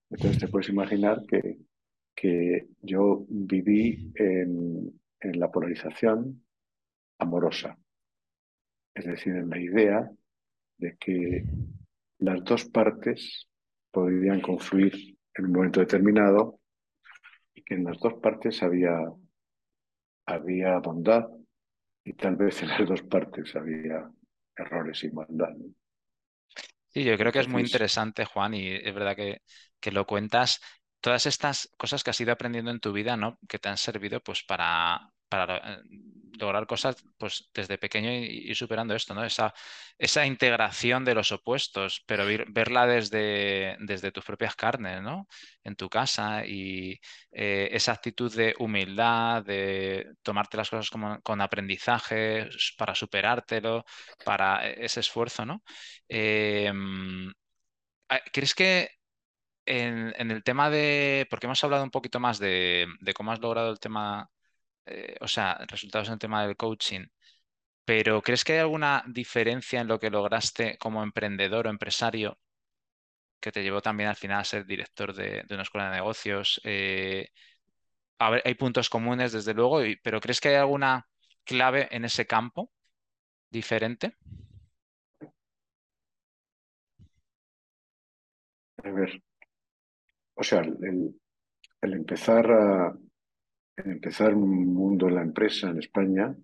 Entonces 0.09 0.39
te 0.39 0.49
puedes 0.49 0.71
imaginar 0.71 1.23
que 1.29 1.59
que 2.15 2.69
yo 2.81 3.25
viví 3.29 4.13
en, 4.15 5.01
la 5.21 5.51
polarización 5.51 6.45
amorosa, 7.19 7.79
es 8.95 9.07
decir, 9.07 9.35
en 9.37 9.49
la 9.49 9.59
idea 9.59 10.11
de 10.77 10.99
que 10.99 11.45
las 12.19 12.45
dos 12.45 12.67
partes 12.67 13.49
podrían 13.91 14.43
confluir 14.43 15.14
en 15.35 15.47
un 15.47 15.53
momento 15.53 15.81
determinado 15.81 16.61
y 17.55 17.63
que 17.63 17.75
en 17.75 17.85
las 17.85 17.99
dos 17.99 18.15
partes 18.15 18.63
había, 18.63 18.99
había 20.27 20.79
bondad 20.79 21.27
y 22.05 22.13
tal 22.15 22.37
vez 22.37 22.63
en 22.63 22.69
las 22.69 22.89
dos 22.89 23.03
partes 23.03 23.55
había 23.57 24.11
errores 24.57 25.03
y 25.05 25.11
maldad. 25.11 25.55
Sí, 26.89 27.03
yo 27.05 27.17
creo 27.19 27.33
que 27.33 27.41
es 27.41 27.49
muy 27.49 27.63
interesante, 27.63 28.25
Juan, 28.25 28.55
y 28.55 28.69
es 28.69 28.95
verdad 28.95 29.17
que, 29.17 29.43
que 29.81 29.91
lo 29.91 30.07
cuentas 30.07 30.61
todas 31.01 31.27
estas 31.27 31.69
cosas 31.77 32.05
que 32.05 32.11
has 32.11 32.21
ido 32.21 32.33
aprendiendo 32.33 32.71
en 32.71 32.81
tu 32.81 32.93
vida, 32.93 33.17
¿no? 33.17 33.39
Que 33.49 33.59
te 33.59 33.69
han 33.69 33.77
servido 33.77 34.21
pues 34.21 34.45
para, 34.45 35.11
para 35.29 35.57
eh, 35.75 35.83
lograr 36.39 36.67
cosas 36.67 36.97
pues 37.19 37.51
desde 37.55 37.79
pequeño 37.79 38.11
y, 38.11 38.51
ir 38.51 38.57
superando 38.57 38.95
esto, 38.95 39.15
¿no? 39.15 39.25
Esa, 39.25 39.55
esa 39.99 40.27
integración 40.27 41.05
de 41.05 41.15
los 41.15 41.33
opuestos, 41.33 42.03
pero 42.07 42.25
verla 42.49 42.87
desde, 42.87 43.77
desde 43.81 44.13
tus 44.13 44.25
propias 44.25 44.57
carnes, 44.57 45.03
¿no? 45.03 45.29
En 45.63 45.77
tu 45.77 45.89
casa 45.89 46.45
y 46.47 47.01
eh, 47.33 47.69
esa 47.73 47.93
actitud 47.93 48.35
de 48.35 48.55
humildad, 48.59 49.45
de 49.45 50.15
tomarte 50.23 50.57
las 50.57 50.71
cosas 50.71 50.91
como, 50.91 51.21
con 51.23 51.41
aprendizaje 51.41 52.49
para 52.77 52.95
superártelo, 52.95 53.85
para 54.25 54.69
e, 54.69 54.85
ese 54.85 55.01
esfuerzo, 55.01 55.45
¿no? 55.47 55.63
Em, 56.09 57.33
¿Crees 58.33 58.55
que 58.55 58.91
en, 59.67 60.31
el 60.31 60.43
tema 60.45 60.71
de, 60.71 61.27
porque 61.31 61.47
hemos 61.47 61.63
hablado 61.65 61.85
un 61.85 61.91
poquito 61.91 62.21
más 62.21 62.39
de, 62.39 62.87
cómo 63.15 63.33
has 63.33 63.41
logrado 63.41 63.71
el 63.71 63.81
tema, 63.81 64.31
eh, 64.87 65.17
o 65.21 65.29
sea, 65.29 65.55
resultados 65.69 66.09
en 66.09 66.15
el 66.15 66.19
tema 66.19 66.47
del 66.47 66.57
coaching, 66.57 67.07
pero 67.85 68.23
¿crees 68.23 68.45
que 68.45 68.55
hay 68.55 68.59
alguna 68.61 69.05
diferencia 69.07 69.81
en 69.81 69.89
lo 69.89 70.01
que 70.01 70.11
lograste 70.11 70.79
como 70.79 71.03
emprendedor 71.03 71.67
o 71.67 71.71
empresario 71.71 72.39
que 73.41 73.53
te 73.53 73.63
llevó 73.63 73.83
también 73.83 74.09
al 74.09 74.17
final 74.17 74.41
a 74.41 74.45
ser 74.45 74.65
director 74.67 75.15
de, 75.15 75.45
una 75.51 75.63
escuela 75.63 75.91
de 75.91 75.97
negocios? 75.97 76.61
Eh, 76.65 77.29
hay 78.19 78.55
puntos 78.55 78.89
comunes, 78.89 79.33
desde 79.33 79.55
luego, 79.55 79.81
pero 80.03 80.21
¿crees 80.21 80.41
que 80.41 80.49
hay 80.51 80.55
alguna 80.57 81.07
clave 81.45 81.89
en 81.91 82.05
ese 82.05 82.27
campo 82.27 82.71
diferente? 83.51 84.17
A 88.83 88.91
ver, 88.91 89.23
o 90.35 90.43
sea, 90.43 90.61
el, 90.61 91.15
empezar 91.83 92.51
a 92.51 92.89
el 92.89 93.14
empezar 93.77 94.35
un 94.35 94.73
mundo 94.73 95.09
en 95.09 95.15
la 95.17 95.23
empresa 95.23 95.71
en 95.71 95.79
España 95.79 96.35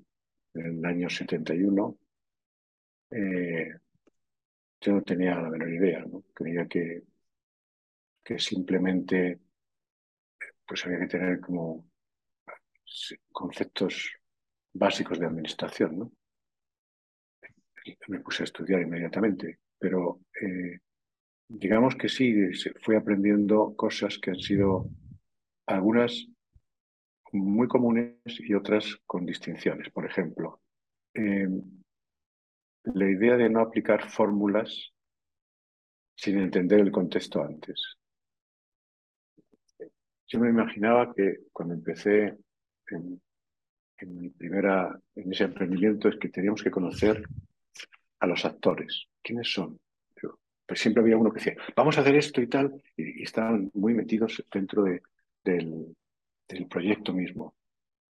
en 0.54 0.78
el 0.78 0.84
año 0.84 1.08
71, 1.08 1.98
eh, 3.10 3.68
yo 4.80 4.92
no 4.92 5.02
tenía 5.02 5.36
la 5.36 5.50
menor 5.50 5.72
idea, 5.72 6.04
¿no? 6.06 6.24
Creía 6.34 6.66
que, 6.66 7.02
que 8.24 8.38
simplemente 8.38 9.40
pues 10.66 10.84
había 10.86 11.00
que 11.00 11.06
tener 11.06 11.40
como 11.40 11.90
conceptos 13.30 14.12
básicos 14.72 15.18
de 15.18 15.26
administración, 15.26 15.98
¿no? 15.98 16.12
Me 18.08 18.20
puse 18.20 18.42
a 18.42 18.44
estudiar 18.44 18.82
inmediatamente, 18.82 19.60
pero 19.78 20.20
eh, 20.40 20.78
digamos 21.48 21.96
que 21.96 22.08
sí, 22.08 22.52
fui 22.82 22.94
aprendiendo 22.94 23.74
cosas 23.74 24.18
que 24.18 24.30
han 24.30 24.38
sido 24.38 24.88
algunas 25.66 26.28
muy 27.32 27.68
comunes 27.68 28.16
y 28.26 28.54
otras 28.54 28.96
con 29.06 29.26
distinciones. 29.26 29.90
Por 29.90 30.06
ejemplo, 30.06 30.60
em, 31.14 31.62
la 32.84 33.08
idea 33.08 33.36
de 33.36 33.48
no 33.48 33.60
aplicar 33.60 34.08
fórmulas 34.08 34.92
sin 36.14 36.38
entender 36.38 36.80
el 36.80 36.92
contexto 36.92 37.42
antes. 37.42 37.96
Yo 40.26 40.38
me 40.38 40.50
imaginaba 40.50 41.12
que 41.14 41.38
cuando 41.52 41.74
empecé 41.74 42.36
en, 42.88 43.20
mi 44.02 44.30
primera, 44.30 44.98
en 45.14 45.32
ese 45.32 45.44
emprendimiento 45.44 46.08
es 46.08 46.16
que 46.16 46.28
teníamos 46.28 46.62
que 46.62 46.70
conocer 46.70 47.24
a 48.20 48.26
los 48.26 48.44
actores. 48.44 49.06
¿Quiénes 49.22 49.52
son? 49.52 49.78
pues 50.70 50.82
siempre 50.82 51.02
había 51.02 51.16
uno 51.16 51.32
que 51.32 51.40
decía, 51.40 51.56
vamos 51.74 51.98
a 51.98 52.02
hacer 52.02 52.14
esto 52.14 52.40
y 52.40 52.46
tal, 52.46 52.80
y, 52.96 53.24
estaban 53.24 53.72
muy 53.74 53.92
metidos 53.92 54.40
dentro 54.52 54.84
de, 54.84 55.02
del, 55.42 55.96
del, 56.52 56.66
proyecto 56.66 57.12
mismo. 57.12 57.54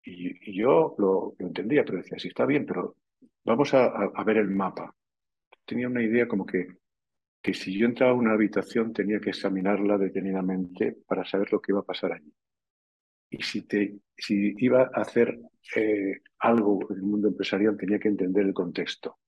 Y, 0.04 0.58
yo 0.58 0.94
lo, 0.98 1.34
entendía, 1.38 1.84
pero 1.84 1.98
decía, 1.98 2.18
sí, 2.18 2.28
está 2.28 2.46
bien, 2.46 2.66
pero 2.66 2.96
vamos 3.44 3.72
a, 3.74 4.10
ver 4.24 4.38
el 4.38 4.50
mapa. 4.50 4.94
Tenía 5.64 5.88
una 5.88 6.02
idea 6.02 6.26
como 6.26 6.46
que, 6.46 6.66
que 7.42 7.54
si 7.54 7.78
yo 7.78 7.86
entraba 7.86 8.12
a 8.12 8.16
una 8.16 8.32
habitación 8.32 8.92
tenía 8.92 9.20
que 9.20 9.30
examinarla 9.30 9.98
detenidamente 9.98 10.96
para 11.06 11.24
saber 11.24 11.52
lo 11.52 11.60
que 11.60 11.72
iba 11.72 11.80
a 11.80 11.84
pasar 11.84 12.12
allí. 12.12 12.32
Y 13.30 13.42
si, 13.42 13.62
te, 13.62 13.96
si 14.16 14.54
iba 14.58 14.82
a 14.82 15.00
hacer 15.00 15.38
eh, 15.76 16.20
algo 16.40 16.80
en 16.90 16.96
el 16.96 17.02
mundo 17.02 17.28
empresarial 17.28 17.76
tenía 17.76 17.98
que 17.98 18.08
entender 18.08 18.44
el 18.44 18.54
contexto. 18.54 19.18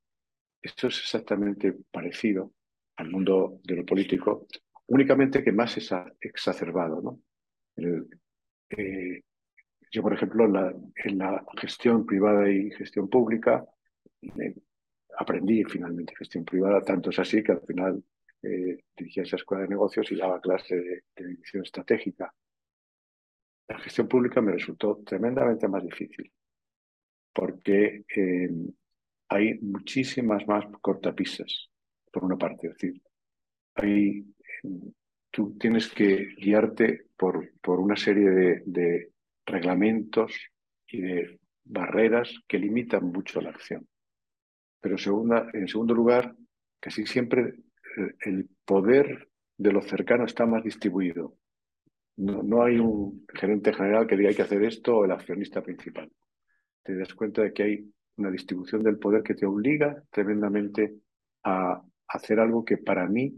Esto 0.61 0.89
es 0.89 0.99
exactamente 0.99 1.75
parecido 1.91 2.53
al 2.97 3.11
mundo 3.11 3.61
de 3.65 3.77
lo 3.77 3.87
político, 3.87 4.47
únicamente 4.87 5.43
que 5.43 5.53
más 5.53 5.77
exacerbado. 6.21 7.01
¿no? 7.01 7.21
Eh, 8.77 9.23
yo, 9.91 10.03
por 10.03 10.15
ejemplo, 10.15 10.47
en 10.97 11.19
la, 11.19 11.45
gestión 11.61 12.07
privada 12.07 12.51
y 12.51 12.71
gestión 12.71 13.09
pública, 13.09 13.65
eh, 14.23 14.55
aprendí 15.19 15.65
finalmente 15.65 16.17
gestión 16.17 16.45
privada, 16.45 16.81
tanto 16.83 17.11
es 17.11 17.19
así 17.19 17.43
que 17.43 17.53
al 17.53 17.61
final 17.61 18.03
eh, 18.43 18.85
dirigía 18.97 19.25
esa 19.25 19.37
escuela 19.37 19.65
de 19.65 19.69
negocios 19.69 20.11
y 20.11 20.17
daba 20.17 20.41
clase 20.41 20.77
de, 20.77 21.05
dirección 21.17 21.63
estratégica. 21.63 22.35
La 23.69 23.79
gestión 23.79 24.09
pública 24.09 24.41
me 24.41 24.53
resultó 24.53 25.03
tremendamente 25.05 25.69
más 25.69 25.85
difícil, 25.85 26.33
porque 27.33 28.05
hay 29.29 29.59
muchísimas 29.61 30.47
más 30.47 30.65
cortapisas 30.81 31.71
por 32.11 32.25
una 32.25 32.37
parte. 32.37 32.69
Es 32.69 32.75
decir, 32.75 33.03
hay, 33.75 34.27
tú 35.33 35.57
tienes 35.59 35.89
que 35.89 36.35
guiarte 36.37 37.07
por, 37.17 37.51
por 37.61 37.81
una 37.81 37.97
serie 37.97 38.31
de, 38.65 39.09
reglamentos 39.45 40.33
y 40.87 41.01
de 41.01 41.41
barreras 41.65 42.33
que 42.47 42.59
limitan 42.59 43.07
mucho 43.07 43.41
la 43.41 43.51
acción. 43.51 43.89
Pero 44.81 44.97
segunda, 44.97 45.49
en 45.53 45.67
segundo 45.67 45.95
lugar, 45.95 46.37
casi 46.79 47.07
siempre 47.07 47.55
eh, 47.97 48.15
el 48.21 48.49
poder 48.65 49.29
de 49.57 49.73
lo 49.73 49.83
cercano 49.83 50.27
está 50.27 50.47
más 50.47 50.63
distribuido. 50.63 51.37
No, 52.17 52.43
no, 52.43 52.63
hay 52.63 52.79
un 52.79 53.27
gerente 53.35 53.73
general 53.73 54.07
que 54.07 54.17
diga 54.17 54.29
hay 54.29 54.37
que 54.37 54.43
hacer 54.43 54.63
esto 54.63 54.99
o 54.99 55.05
el 55.05 55.11
accionista 55.11 55.61
principal. 55.61 56.13
Te 56.85 56.95
das 56.95 57.15
cuenta 57.15 57.43
de 57.43 57.53
que 57.53 57.63
hay 57.65 57.93
una 58.17 58.31
distribución 58.31 58.83
del 58.83 58.99
poder 58.99 59.23
que 59.23 59.35
te 59.35 59.47
obliga 59.47 60.03
tremendamente 60.11 60.95
a, 61.43 61.83
hacer 62.09 62.39
algo 62.39 62.65
que 62.65 62.77
para 62.77 63.09
mí 63.09 63.35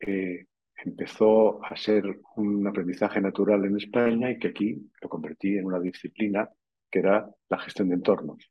eh, 0.00 0.46
empezó 0.84 1.64
a 1.64 1.76
ser 1.76 2.20
un 2.36 2.66
aprendizaje 2.66 3.20
natural 3.20 3.64
en 3.64 3.76
España 3.76 4.30
y 4.30 4.38
que 4.38 4.48
aquí 4.48 4.90
lo 5.00 5.08
convertí 5.08 5.56
en 5.56 5.66
una 5.66 5.80
disciplina 5.80 6.48
que 6.90 6.98
era 6.98 7.28
la 7.48 7.58
gestión 7.58 7.88
de 7.88 7.94
entornos. 7.94 8.50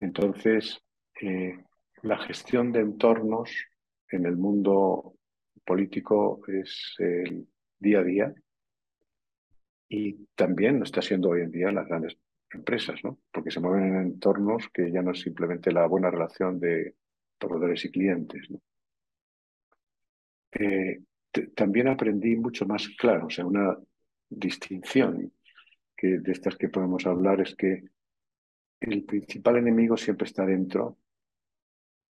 Entonces, 0.00 0.82
eh, 1.20 1.56
la 2.02 2.18
gestión 2.18 2.72
de 2.72 2.80
entornos 2.80 3.50
en 4.10 4.26
el 4.26 4.36
mundo 4.36 5.14
político 5.64 6.40
es 6.48 6.94
el 6.98 7.46
día 7.78 8.00
a 8.00 8.04
día 8.04 8.34
y 9.88 10.26
también 10.34 10.78
lo 10.78 10.84
está 10.84 11.02
siendo 11.02 11.30
hoy 11.30 11.42
en 11.42 11.50
día 11.50 11.68
en 11.68 11.74
las 11.74 11.86
grandes 11.86 12.16
empresas, 12.52 13.02
¿no? 13.04 13.18
porque 13.32 13.50
se 13.50 13.60
mueven 13.60 13.94
en 13.94 14.02
entornos 14.02 14.68
que 14.72 14.90
ya 14.90 15.02
no 15.02 15.12
es 15.12 15.20
simplemente 15.20 15.72
la 15.72 15.86
buena 15.86 16.10
relación 16.10 16.58
de 16.58 16.94
proveedores 17.38 17.84
y 17.84 17.90
clientes. 17.90 18.48
Eh, 20.52 21.00
también 21.54 21.88
aprendí 21.88 22.36
mucho 22.36 22.66
más 22.66 22.88
claro, 22.98 23.26
o 23.26 23.30
sea, 23.30 23.46
una 23.46 23.76
distinción 24.28 25.32
que 25.96 26.18
de 26.18 26.32
estas 26.32 26.56
que 26.56 26.68
podemos 26.68 27.06
hablar 27.06 27.40
es 27.40 27.54
que 27.54 27.84
el 28.80 29.04
principal 29.04 29.58
enemigo 29.58 29.96
siempre 29.96 30.26
está 30.26 30.46
dentro, 30.46 30.98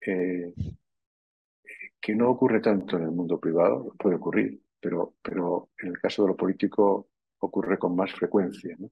eh, 0.02 0.54
que 2.00 2.16
no 2.16 2.30
ocurre 2.30 2.62
tanto 2.62 2.98
en 2.98 3.04
el 3.04 3.12
mundo 3.12 3.40
privado, 3.40 3.94
puede 3.98 4.16
ocurrir, 4.16 4.62
pero, 4.80 5.16
pero 5.22 5.70
en 5.80 5.90
el 5.90 6.00
caso 6.00 6.24
de 6.24 6.30
lo 6.30 6.38
político 6.38 7.10
ocurre 7.40 7.78
con 7.78 7.96
más 7.96 8.14
frecuencia. 8.14 8.76
¿no? 8.78 8.90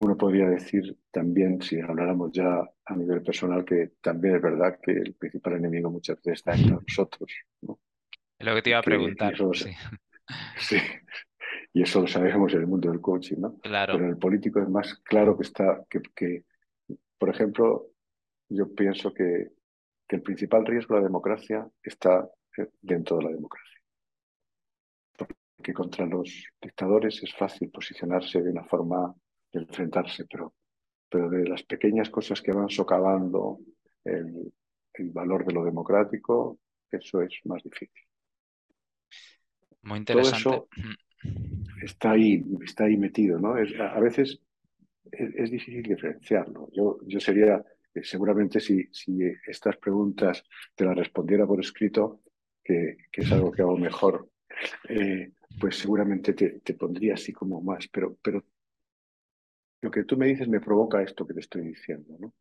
Uno 0.00 0.16
podría 0.16 0.48
decir 0.48 0.98
también, 1.10 1.60
si 1.62 1.80
habláramos 1.80 2.32
ya 2.32 2.60
a 2.84 2.96
nivel 2.96 3.22
personal, 3.22 3.64
que 3.64 3.92
también 4.00 4.36
es 4.36 4.42
verdad 4.42 4.78
que 4.82 4.92
el 4.92 5.14
principal 5.14 5.54
enemigo 5.54 5.90
muchas 5.90 6.16
veces 6.16 6.40
está 6.40 6.54
entre 6.54 6.72
nosotros. 6.86 7.30
¿no? 7.62 7.78
Es 8.38 8.46
lo 8.46 8.54
que 8.54 8.62
te 8.62 8.70
iba 8.70 8.78
a 8.78 8.82
preguntar. 8.82 9.34
sí. 9.54 9.70
sí. 10.58 10.76
Y 11.72 11.82
eso 11.82 12.00
lo 12.00 12.06
sabemos 12.06 12.52
en 12.54 12.60
el 12.60 12.66
mundo 12.66 12.90
del 12.90 13.00
coaching, 13.00 13.36
¿no? 13.38 13.58
Claro. 13.58 13.94
Pero 13.94 14.04
en 14.04 14.10
el 14.10 14.18
político 14.18 14.60
es 14.60 14.68
más 14.68 14.94
claro 15.04 15.36
que 15.36 15.42
está, 15.42 15.84
que, 15.90 16.00
que 16.14 16.44
por 17.18 17.28
ejemplo, 17.28 17.88
yo 18.48 18.74
pienso 18.74 19.12
que, 19.12 19.50
que 20.08 20.16
el 20.16 20.22
principal 20.22 20.64
riesgo 20.64 20.94
de 20.94 21.00
la 21.00 21.06
democracia 21.06 21.68
está 21.82 22.28
eh, 22.56 22.68
dentro 22.80 23.18
de 23.18 23.24
la 23.24 23.30
democracia. 23.30 23.80
Porque 25.56 25.72
contra 25.72 26.06
los 26.06 26.46
dictadores 26.60 27.22
es 27.22 27.34
fácil 27.34 27.70
posicionarse 27.70 28.42
de 28.42 28.50
una 28.50 28.64
forma 28.64 29.14
enfrentarse, 29.52 30.26
pero, 30.26 30.54
pero 31.08 31.30
de 31.30 31.48
las 31.48 31.62
pequeñas 31.62 32.10
cosas 32.10 32.40
que 32.42 32.52
van 32.52 32.68
socavando 32.68 33.58
el, 34.04 34.52
valor 35.12 35.44
de 35.44 35.52
lo 35.52 35.64
democrático, 35.64 36.58
eso 36.90 37.20
es 37.20 37.38
más 37.44 37.62
difícil. 37.62 38.05
Muy 39.86 39.98
interesante. 39.98 40.42
Todo 40.42 40.68
eso 40.76 40.96
está 41.80 42.10
ahí, 42.10 42.44
está 42.64 42.84
ahí 42.84 42.96
metido, 42.96 43.38
¿no? 43.38 43.54
a 43.54 44.00
veces 44.00 44.40
es, 45.12 45.50
difícil 45.50 45.82
diferenciarlo. 45.82 46.68
Yo, 46.72 46.98
yo 47.06 47.20
sería, 47.20 47.64
eh, 47.94 48.02
seguramente 48.02 48.58
si, 48.58 48.88
si 48.92 49.18
estas 49.46 49.76
preguntas 49.76 50.44
te 50.74 50.84
las 50.84 50.96
respondiera 50.96 51.46
por 51.46 51.60
escrito, 51.60 52.20
que, 52.64 52.96
que 53.12 53.20
es 53.22 53.30
algo 53.30 53.52
que 53.52 53.62
hago 53.62 53.76
mejor, 53.78 54.28
eh, 54.88 55.30
pues 55.60 55.78
seguramente 55.78 56.32
te, 56.32 56.60
te, 56.60 56.74
pondría 56.74 57.14
así 57.14 57.32
como 57.32 57.62
más, 57.62 57.86
pero, 57.88 58.16
pero 58.20 58.44
lo 59.82 59.90
que 59.90 60.02
tú 60.02 60.16
me 60.16 60.26
dices 60.26 60.48
me 60.48 60.60
provoca 60.60 61.00
esto 61.00 61.24
que 61.24 61.34
te 61.34 61.40
estoy 61.40 61.62
diciendo, 61.62 62.16
¿no? 62.18 62.34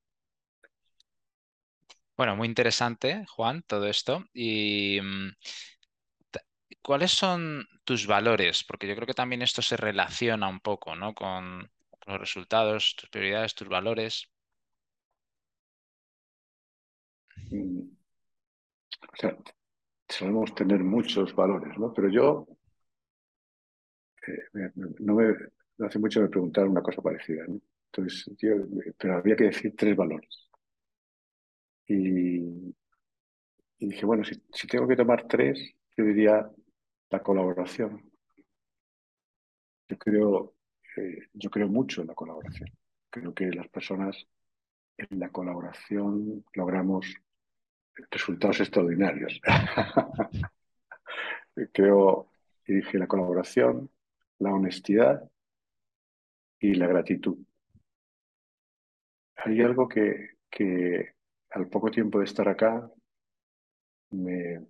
Bueno, 2.18 2.38
muy 2.38 2.48
interesante, 2.48 3.26
Juan, 3.28 3.62
todo 3.68 3.88
esto. 3.88 4.24
Y 4.34 5.00
mm, 5.04 5.32
¿cuáles 6.86 7.12
son 7.12 7.68
tus 7.84 8.06
valores? 8.06 8.64
Porque 8.64 8.88
yo 8.88 8.96
creo 8.96 9.08
que 9.08 9.16
también 9.16 9.42
esto 9.42 9.64
se 9.64 9.76
relaciona 9.76 10.48
un 10.48 10.60
poco, 10.60 10.96
¿no? 10.96 11.16
Con 11.16 11.68
los 12.06 12.20
resultados, 12.20 12.96
tus 12.96 13.10
prioridades, 13.10 13.56
tus 13.56 13.68
valores. 13.68 14.30
Mm, 17.50 17.90
o 19.14 19.16
sea, 19.16 19.36
solemos 20.08 20.54
tener 20.54 20.84
muchos 20.84 21.34
valores, 21.34 21.76
¿no? 21.80 21.92
Pero 21.92 22.10
yo 22.10 22.48
eh, 24.28 24.72
no 25.00 25.16
me, 25.16 25.34
hace 25.80 25.98
mucho 25.98 26.22
me 26.22 26.30
preguntaron 26.30 26.70
una 26.70 26.84
cosa 26.84 27.02
parecida. 27.02 27.46
Entonces, 27.92 28.30
pero 28.98 29.18
había 29.18 29.36
que 29.36 29.46
decir 29.46 29.74
tres 29.76 29.96
valores. 29.96 30.50
Y, 31.88 32.76
dije, 33.80 34.06
bueno, 34.06 34.24
si, 34.24 34.68
tengo 34.68 34.88
que 34.88 34.96
tomar 34.96 35.28
tres, 35.28 35.60
yo 35.98 36.04
diría 36.04 36.48
la 37.10 37.22
colaboración. 37.22 38.12
Yo 39.88 39.98
creo, 39.98 40.56
eh, 40.98 41.28
yo 41.34 41.50
creo 41.50 41.68
mucho 41.68 42.02
en 42.02 42.08
la 42.08 42.16
colaboración. 42.16 42.70
Creo 43.10 43.34
que 43.34 43.52
las 43.52 43.68
personas 43.70 44.28
en 44.98 45.20
la 45.20 45.30
colaboración 45.30 46.44
logramos 46.54 47.16
resultados 48.12 48.60
extraordinarios. 48.62 49.40
creo 51.74 52.30
que 52.64 52.74
dije 52.74 52.98
la 52.98 53.08
colaboración, 53.08 53.90
la 54.40 54.54
honestidad 54.54 55.30
y 56.60 56.76
la 56.76 56.88
gratitud. 56.88 57.38
Hay 59.38 59.62
algo 59.62 59.88
que, 59.88 60.38
que 60.50 61.14
al 61.52 61.68
poco 61.68 61.92
tiempo 61.92 62.20
de 62.20 62.26
estar 62.26 62.48
acá 62.50 62.90
me 64.12 64.66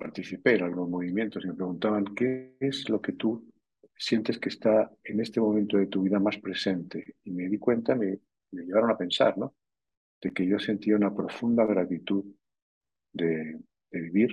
participé 0.00 0.56
en 0.56 0.64
algunos 0.64 0.88
movimientos 0.88 1.44
y 1.44 1.48
me 1.48 1.54
preguntaban 1.54 2.06
qué 2.16 2.56
es 2.58 2.88
lo 2.88 3.00
que 3.00 3.12
tú 3.12 3.52
sientes 3.94 4.38
que 4.38 4.48
está 4.48 4.90
en 5.04 5.20
este 5.20 5.40
momento 5.40 5.76
de 5.76 5.86
tu 5.86 6.02
vida 6.02 6.18
más 6.18 6.38
presente. 6.38 7.16
Y 7.22 7.30
me 7.32 7.48
di 7.48 7.58
cuenta, 7.58 7.94
me, 7.94 8.18
me 8.52 8.64
llevaron 8.64 8.90
a 8.90 8.96
pensar, 8.96 9.36
¿no? 9.36 9.54
De 10.22 10.32
que 10.32 10.46
yo 10.46 10.58
sentía 10.58 10.96
una 10.96 11.14
profunda 11.14 11.66
gratitud 11.66 12.24
de, 13.12 13.60
vivir, 13.92 14.30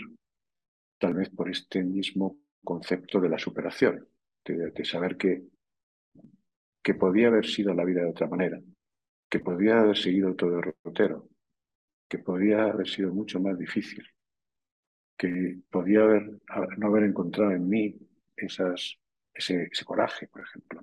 tal 0.99 1.15
vez 1.15 1.30
por 1.30 1.49
este 1.49 1.84
mismo 1.84 2.38
concepto 2.63 3.20
de 3.20 3.30
la 3.30 3.39
superación, 3.39 4.07
de, 4.45 4.86
saber 4.86 5.18
que, 5.18 5.43
que 6.82 6.93
podía 6.93 7.28
haber 7.28 7.45
sido 7.45 7.74
la 7.74 7.84
vida 7.84 8.01
de 8.01 8.09
otra 8.09 8.28
manera, 8.28 8.61
que 9.30 9.39
podía 9.39 9.80
haber 9.80 9.97
seguido 9.97 10.36
todo 10.36 10.59
el 10.59 10.74
rotero, 10.84 11.28
que 12.07 12.20
podía 12.20 12.65
haber 12.65 12.88
sido 12.88 13.13
mucho 13.13 13.39
más 13.39 13.57
difícil, 13.57 14.05
que 15.18 15.59
podía 15.70 16.01
haber, 16.01 16.39
no 16.78 16.88
haber 16.88 17.03
encontrado 17.03 17.51
en 17.51 17.68
mí 17.68 17.95
esas, 18.36 18.97
ese, 19.34 19.70
coraje, 19.86 20.28
por 20.28 20.41
ejemplo. 20.41 20.82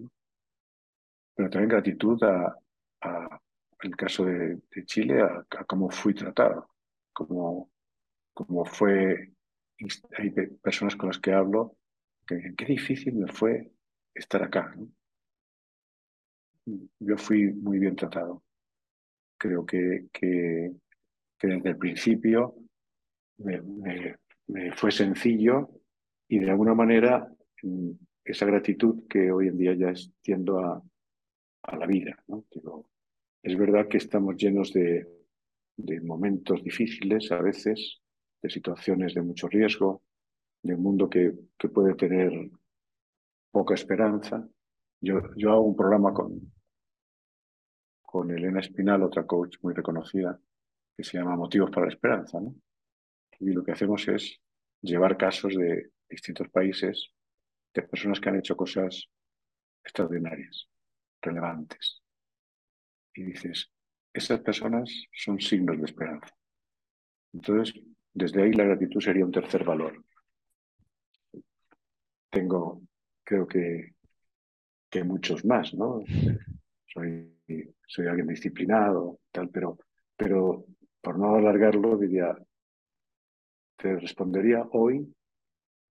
Pero 1.34 1.50
también 1.50 1.70
gratitud 1.70 2.22
a, 2.24 2.56
a 3.02 3.40
el 3.84 3.96
caso 3.96 4.24
de, 4.24 4.60
Chile, 4.86 5.22
a, 5.22 5.44
cómo 5.66 5.90
fui 5.90 6.14
tratado, 6.14 6.68
cómo, 7.12 7.70
cómo 8.32 8.64
fue, 8.64 9.32
hay 10.16 10.30
personas 10.62 10.96
con 10.96 11.08
las 11.08 11.18
que 11.18 11.32
hablo, 11.32 11.76
que 12.26 12.54
qué 12.56 12.64
difícil 12.64 13.14
me 13.14 13.30
fue 13.30 13.72
estar 14.14 14.42
acá. 14.42 14.74
Yo 16.66 17.18
fui 17.18 17.52
muy 17.52 17.78
bien 17.78 17.94
tratado. 17.94 18.42
Creo 19.36 19.66
que, 19.66 20.06
que, 20.12 20.72
desde 21.42 21.68
el 21.68 21.76
principio 21.76 22.54
me, 23.36 23.60
me, 23.60 24.16
fue 24.76 24.92
sencillo 24.92 25.70
y 26.28 26.38
de 26.38 26.50
alguna 26.50 26.74
manera 26.74 27.28
mm, 27.62 27.90
esa 28.24 28.46
gratitud 28.46 29.06
que 29.08 29.30
hoy 29.30 29.48
en 29.48 29.58
día 29.58 29.74
ya 29.74 29.90
extiendo 29.90 30.58
a, 30.58 30.82
la 31.78 31.86
vida. 31.86 32.22
es 33.42 33.56
verdad 33.56 33.88
que 33.88 33.96
estamos 33.96 34.36
llenos 34.36 34.72
de, 34.72 35.06
momentos 36.02 36.62
difíciles 36.62 37.32
a 37.32 37.40
veces, 37.40 38.00
de 38.42 38.50
situaciones 38.50 39.14
de 39.14 39.22
mucho 39.22 39.48
riesgo, 39.48 40.02
de 40.62 40.74
un 40.74 40.82
mundo 40.82 41.08
que, 41.08 41.32
puede 41.72 41.94
tener 41.94 42.50
poca 43.50 43.72
esperanza. 43.74 44.46
Yo, 45.00 45.34
yo 45.36 45.52
hago 45.52 45.62
un 45.62 45.74
programa 45.74 46.12
con, 46.12 46.52
con 48.02 48.30
Elena 48.30 48.60
Espinal, 48.60 49.02
otra 49.02 49.26
coach 49.26 49.56
muy 49.62 49.72
reconocida, 49.72 50.38
que 50.94 51.02
se 51.02 51.16
llama 51.16 51.36
Motivos 51.36 51.70
para 51.70 51.86
la 51.86 51.92
Esperanza. 51.92 52.38
Y 53.40 53.52
lo 53.52 53.64
que 53.64 53.72
hacemos 53.72 54.06
es 54.08 54.40
llevar 54.80 55.16
casos 55.16 55.54
de 55.54 55.90
distintos 56.08 56.48
países 56.48 57.10
de 57.72 57.82
personas 57.82 58.20
que 58.20 58.28
han 58.28 58.38
hecho 58.38 58.56
cosas 58.56 59.08
extraordinarias, 59.82 60.68
relevantes. 61.20 62.02
Y 63.14 63.24
dices, 63.24 63.70
esas 64.12 64.40
personas 64.40 64.90
son 65.12 65.40
signos 65.40 65.78
de 65.78 65.84
esperanza. 65.84 66.34
Entonces, 67.32 67.82
desde 68.12 68.42
ahí 68.42 68.52
la 68.52 68.64
gratitud 68.64 69.00
sería 69.00 69.24
un 69.24 69.32
tercer 69.32 69.64
valor. 69.64 70.04
Tengo, 72.30 72.82
creo 73.24 73.46
que, 73.46 73.94
que 74.88 75.04
muchos 75.04 75.44
más, 75.44 75.74
¿no? 75.74 76.02
Soy, 76.86 77.36
soy 77.86 78.06
alguien 78.06 78.28
disciplinado, 78.28 79.18
tal, 79.32 79.50
pero, 79.50 79.78
pero 80.16 80.64
por 81.00 81.18
no 81.18 81.34
alargarlo, 81.34 81.96
diría, 81.96 82.36
te 83.84 84.00
respondería 84.00 84.64
hoy 84.72 85.06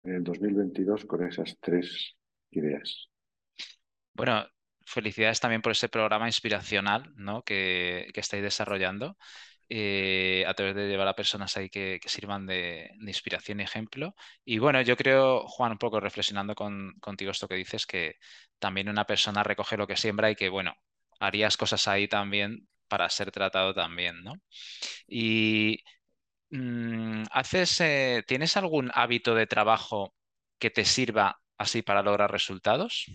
en 0.05 0.15
el 0.15 0.23
2022 0.23 1.07
con 1.07 1.27
esas 1.27 1.59
tres 1.61 2.15
ideas. 2.53 3.09
Bueno, 4.15 4.47
felicidades 4.87 5.41
también 5.41 5.61
por 5.61 5.73
ese 5.73 5.89
programa 5.89 6.29
inspiracional 6.29 7.13
¿no? 7.17 7.43
que, 7.43 8.09
estáis 8.15 8.45
desarrollando 8.45 9.17
eh, 9.69 10.45
a 10.47 10.55
través 10.55 10.77
de 10.77 10.87
llevar 10.87 11.09
a 11.09 11.17
personas 11.17 11.57
ahí 11.57 11.69
que, 11.69 11.99
sirvan 12.07 12.47
de, 12.47 12.93
inspiración 13.01 13.59
y 13.59 13.65
ejemplo. 13.65 14.15
Y 14.45 14.59
bueno, 14.59 14.81
yo 14.83 14.97
creo, 14.97 15.49
Juan, 15.49 15.73
un 15.73 15.79
poco 15.79 15.99
reflexionando 15.99 16.55
con, 16.55 16.93
contigo 17.01 17.33
esto 17.33 17.49
que 17.49 17.57
dices, 17.57 17.87
que 17.87 18.19
también 18.61 18.89
una 18.89 19.05
persona 19.05 19.43
recoge 19.43 19.77
lo 19.77 19.89
que 19.89 19.97
siembra 19.97 20.31
y 20.31 20.37
que, 20.37 20.49
bueno, 20.49 20.77
harías 21.19 21.57
cosas 21.57 21.89
ahí 21.89 22.07
también 22.07 22.69
para 22.87 23.09
ser 23.09 23.33
tratado 23.33 23.75
también, 23.75 24.23
¿no? 24.23 24.35
Y 25.09 25.83
¿haces, 27.31 27.81
eh, 27.81 28.25
¿tienes 28.27 28.57
algún 28.57 28.91
hábito 28.95 29.35
de 29.35 29.47
trabajo 29.47 30.15
que 30.59 30.71
te 30.71 30.85
sirva 30.85 31.41
así 31.59 31.83
para 31.83 32.03
lograr 32.03 32.31
resultados? 32.31 33.07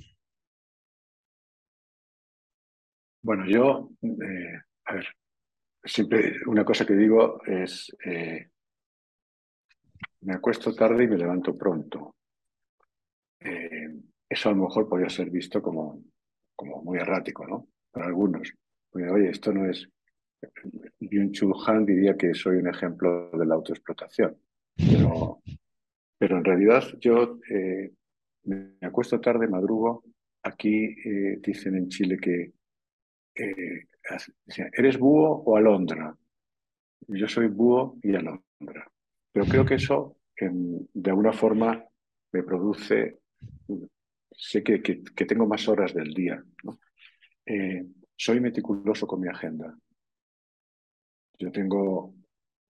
Bueno, 3.22 3.46
yo, 3.48 3.90
eh, 4.02 4.60
a 4.86 4.94
ver, 4.94 5.08
siempre 5.84 6.36
una 6.46 6.64
cosa 6.64 6.86
que 6.86 6.94
digo 6.94 7.42
es, 7.46 7.96
eh, 8.06 8.50
me 10.22 10.36
acuesto 10.36 10.74
tarde 10.74 11.04
y 11.04 11.08
me 11.08 11.18
levanto 11.18 11.58
pronto. 11.58 12.16
eso 14.30 14.50
a 14.50 14.54
lo 14.54 14.64
mejor 14.64 14.90
podría 14.90 15.10
ser 15.10 15.30
visto 15.30 15.62
como, 15.62 16.04
como 16.56 16.82
muy 16.82 16.98
errático, 16.98 17.46
¿no? 17.46 17.68
Para 17.92 18.08
algunos. 18.08 18.52
oye, 18.94 19.30
esto 19.30 19.54
no 19.54 19.70
es 19.70 19.88
Byung-Chul 21.00 21.54
Han 21.68 21.86
diría 21.86 22.16
que 22.16 22.34
soy 22.34 22.58
un 22.58 22.68
ejemplo 22.68 23.30
de 23.32 23.46
la 23.46 23.56
autoexplotación. 23.56 24.38
Pero, 24.76 25.42
pero 26.18 26.38
en 26.38 26.44
realidad 26.44 26.84
yo 27.00 27.40
eh, 27.50 27.92
me 28.44 28.78
acuesto 28.82 29.20
tarde, 29.20 29.48
madrugo. 29.48 30.04
Aquí 30.44 30.86
eh, 30.86 31.40
dicen 31.42 31.76
en 31.76 31.90
Chile 31.90 32.18
que 32.18 32.54
eh, 33.36 33.88
¿eres 34.74 34.98
búho 34.98 35.44
o 35.46 35.58
alondra? 35.58 36.16
Yo 37.08 37.28
soy 37.28 37.48
búho 37.48 37.98
y 38.02 38.16
alondra. 38.16 38.92
Pero 39.32 39.46
creo 39.46 39.66
que 39.66 39.76
eso 39.76 40.18
de 40.38 41.10
alguna 41.10 41.32
forma 41.32 41.84
me 42.34 42.44
produce, 42.44 43.20
sé 44.32 44.62
que, 44.62 44.82
que, 44.82 45.26
tengo 45.26 45.48
más 45.48 45.68
horas 45.70 45.94
del 45.94 46.14
día. 46.14 46.44
soy 48.18 48.40
meticuloso 48.40 49.08
con 49.08 49.22
mi 49.22 49.30
agenda. 49.30 49.78
Yo 51.38 51.52
tengo 51.52 52.14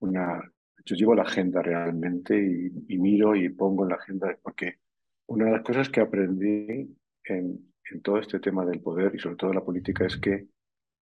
una, 0.00 0.40
yo 0.84 0.96
llevo 0.96 1.14
la 1.14 1.22
agenda 1.22 1.62
realmente 1.62 2.36
y, 2.36 2.98
miro 2.98 3.34
y 3.34 3.48
pongo 3.48 3.84
en 3.84 3.90
la 3.90 3.96
agenda, 3.96 4.36
porque 4.42 4.78
una 5.26 5.46
de 5.46 5.52
las 5.52 5.62
cosas 5.62 5.88
que 5.88 6.00
aprendí 6.00 6.96
en, 7.24 7.72
en 7.90 8.02
todo 8.02 8.18
este 8.18 8.40
tema 8.40 8.64
del 8.64 8.80
poder 8.80 9.14
y 9.14 9.18
sobre 9.18 9.36
todo 9.36 9.52
la 9.52 9.64
política 9.64 10.06
es 10.06 10.16
que 10.16 10.48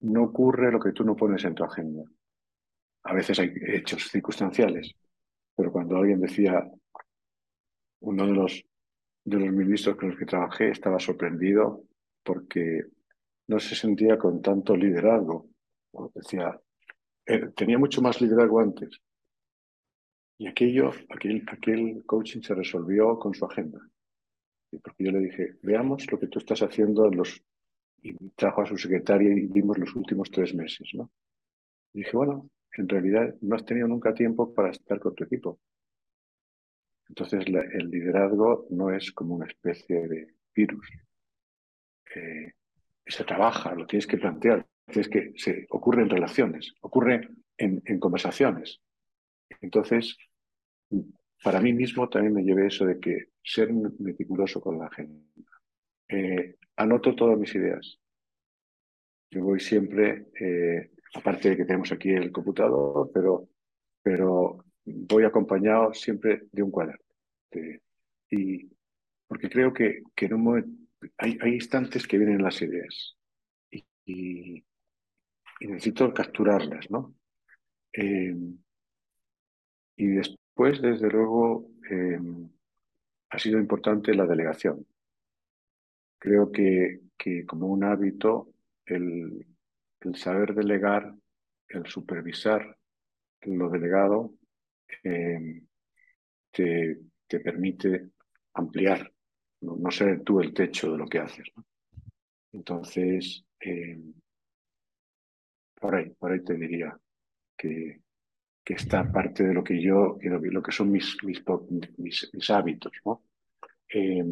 no 0.01 0.24
ocurre 0.24 0.72
lo 0.72 0.80
que 0.80 0.91
tú 0.91 1.03
no 1.03 1.16
pones 1.16 1.43
en 1.45 1.56
tu 1.56 1.64
agenda. 1.64 2.03
A 3.03 3.14
veces 3.14 3.39
hay 3.39 3.53
hechos 3.68 4.10
circunstanciales, 4.10 4.93
pero 5.56 5.72
cuando 5.72 5.97
alguien 5.97 6.20
decía, 6.20 6.70
uno 8.01 8.28
de 8.28 8.34
los, 8.34 8.66
de 9.24 9.39
los 9.39 9.53
ministros 9.53 9.95
con 9.95 10.10
los 10.10 10.18
que 10.18 10.26
trabajé 10.26 10.70
estaba 10.70 10.99
sorprendido 10.99 11.84
porque 12.24 12.84
no 13.47 13.60
se 13.60 13.76
sentía 13.76 14.18
con 14.18 14.41
tanto 14.41 14.76
liderazgo. 14.76 15.47
Decía, 16.14 16.60
tenía 17.55 17.78
mucho 17.78 18.01
más 18.01 18.21
liderazgo 18.21 18.59
antes. 18.59 19.01
Y 20.38 20.47
aquello, 20.47 20.91
aquel, 21.09 21.43
aquel 21.47 22.03
coaching 22.05 22.41
se 22.41 22.53
resolvió 22.53 23.17
con 23.17 23.34
su 23.34 23.45
agenda. 23.45 23.80
Porque 24.69 25.05
yo 25.05 25.11
le 25.11 25.19
dije, 25.19 25.57
veamos 25.61 26.11
lo 26.11 26.19
que 26.19 26.28
tú 26.28 26.39
estás 26.39 26.61
haciendo 26.61 27.07
en 27.07 27.17
los... 27.17 27.41
Y 28.01 28.13
trajo 28.36 28.61
a 28.61 28.65
su 28.65 28.78
secretaria 28.78 29.32
y 29.34 29.47
vimos 29.47 29.78
los 29.78 29.95
últimos 29.95 30.30
tres 30.30 30.53
meses, 30.53 30.91
¿no? 30.93 31.09
Y 31.93 31.99
dije, 31.99 32.15
bueno, 32.15 32.49
en 32.78 32.88
realidad 32.88 33.34
no 33.41 33.55
has 33.55 33.65
tenido 33.65 33.88
nunca 33.88 34.13
tiempo 34.13 34.53
para 34.53 34.69
estar 34.69 34.99
con 34.99 35.15
tu 35.15 35.23
equipo. 35.23 35.59
Entonces 37.07 37.45
el 37.47 37.89
liderazgo 37.89 38.67
no 38.71 38.91
es 38.91 39.11
como 39.11 39.36
una 39.36 39.45
especie 39.45 40.07
de 40.07 40.36
virus. 40.53 40.88
Eh, 42.15 42.51
se 43.05 43.23
trabaja, 43.23 43.73
lo 43.76 43.86
tienes 43.86 44.07
que 44.07 44.17
plantear, 44.17 44.67
es 44.88 45.09
que 45.09 45.33
se 45.36 45.65
ocurre 45.69 46.03
en 46.03 46.09
relaciones, 46.09 46.73
ocurre 46.81 47.29
en, 47.57 47.99
conversaciones. 47.99 48.81
Entonces, 49.61 50.17
para 51.43 51.59
mí 51.59 51.73
mismo 51.73 52.09
también 52.09 52.33
me 52.33 52.43
llevé 52.43 52.67
eso 52.67 52.86
de 52.86 52.99
que 52.99 53.29
ser 53.43 53.73
meticuloso 53.73 54.61
con 54.61 54.79
la 54.79 54.88
agenda. 54.88 55.21
Eh, 56.07 56.55
anoto 56.75 57.15
todas 57.15 57.38
mis 57.38 57.53
ideas. 57.55 57.99
Yo 59.31 59.43
voy 59.43 59.59
siempre, 59.59 60.27
eh, 60.39 60.91
aparte 61.15 61.49
de 61.49 61.57
que 61.57 61.65
tenemos 61.65 61.91
aquí 61.91 62.09
el 62.09 62.31
computador, 62.31 63.09
pero, 63.13 63.49
pero 64.01 64.65
voy 64.86 65.23
acompañado 65.23 65.93
siempre 65.93 66.43
de 66.51 66.63
un 66.63 66.71
cuaderno. 66.71 67.03
y 68.29 68.69
porque 69.27 69.49
creo 69.49 69.73
que, 69.73 70.03
que 70.15 70.29
no 70.29 70.55
hay, 71.17 71.38
hay, 71.41 71.53
instantes 71.53 72.07
que 72.07 72.17
vienen 72.17 72.43
las 72.43 72.61
ideas 72.61 73.17
y, 74.05 74.63
necesito 75.62 76.14
capturarlas, 76.14 76.89
¿no? 76.91 77.16
Eh, 77.93 78.36
y 79.97 80.08
después, 80.08 80.82
desde 80.82 81.10
luego, 81.10 81.72
eh, 81.89 82.20
ha 83.30 83.39
sido 83.39 83.60
importante 83.60 84.14
la 84.14 84.26
delegación. 84.26 84.86
Creo 86.18 86.51
que, 86.51 87.01
que 87.18 87.45
como 87.45 87.68
un 87.68 87.84
hábito, 87.84 88.53
el, 88.86 89.45
el, 90.01 90.16
saber 90.16 90.53
delegar, 90.53 91.14
el 91.70 91.86
supervisar 91.86 92.78
lo 93.41 93.70
delegado, 93.70 94.34
eh, 95.03 95.62
te, 96.51 96.99
te, 97.28 97.39
permite 97.39 98.10
ampliar, 98.53 99.12
no, 99.62 99.91
ser 99.91 100.24
tú 100.24 100.39
el 100.39 100.53
techo 100.53 100.91
de 100.91 100.97
lo 100.97 101.08
que 101.08 101.20
haces. 101.20 101.47
Entonces, 102.51 103.45
eh, 103.60 103.99
por, 105.86 105.95
ahí, 105.95 106.09
por 106.09 106.31
ahí 106.31 106.43
te 106.43 106.55
diría 106.55 106.97
que, 107.55 108.01
que 108.63 108.73
está 108.73 109.11
parte 109.11 109.43
de 109.43 109.53
lo 109.53 109.63
que 109.63 109.79
yo, 109.79 110.17
lo 110.21 110.63
que 110.63 110.71
son 110.71 110.91
mis, 110.91 111.15
mis, 111.23 111.43
mis, 112.33 112.49
hábitos. 112.49 112.91
¿no? 113.05 113.23
Eh, 113.93 114.25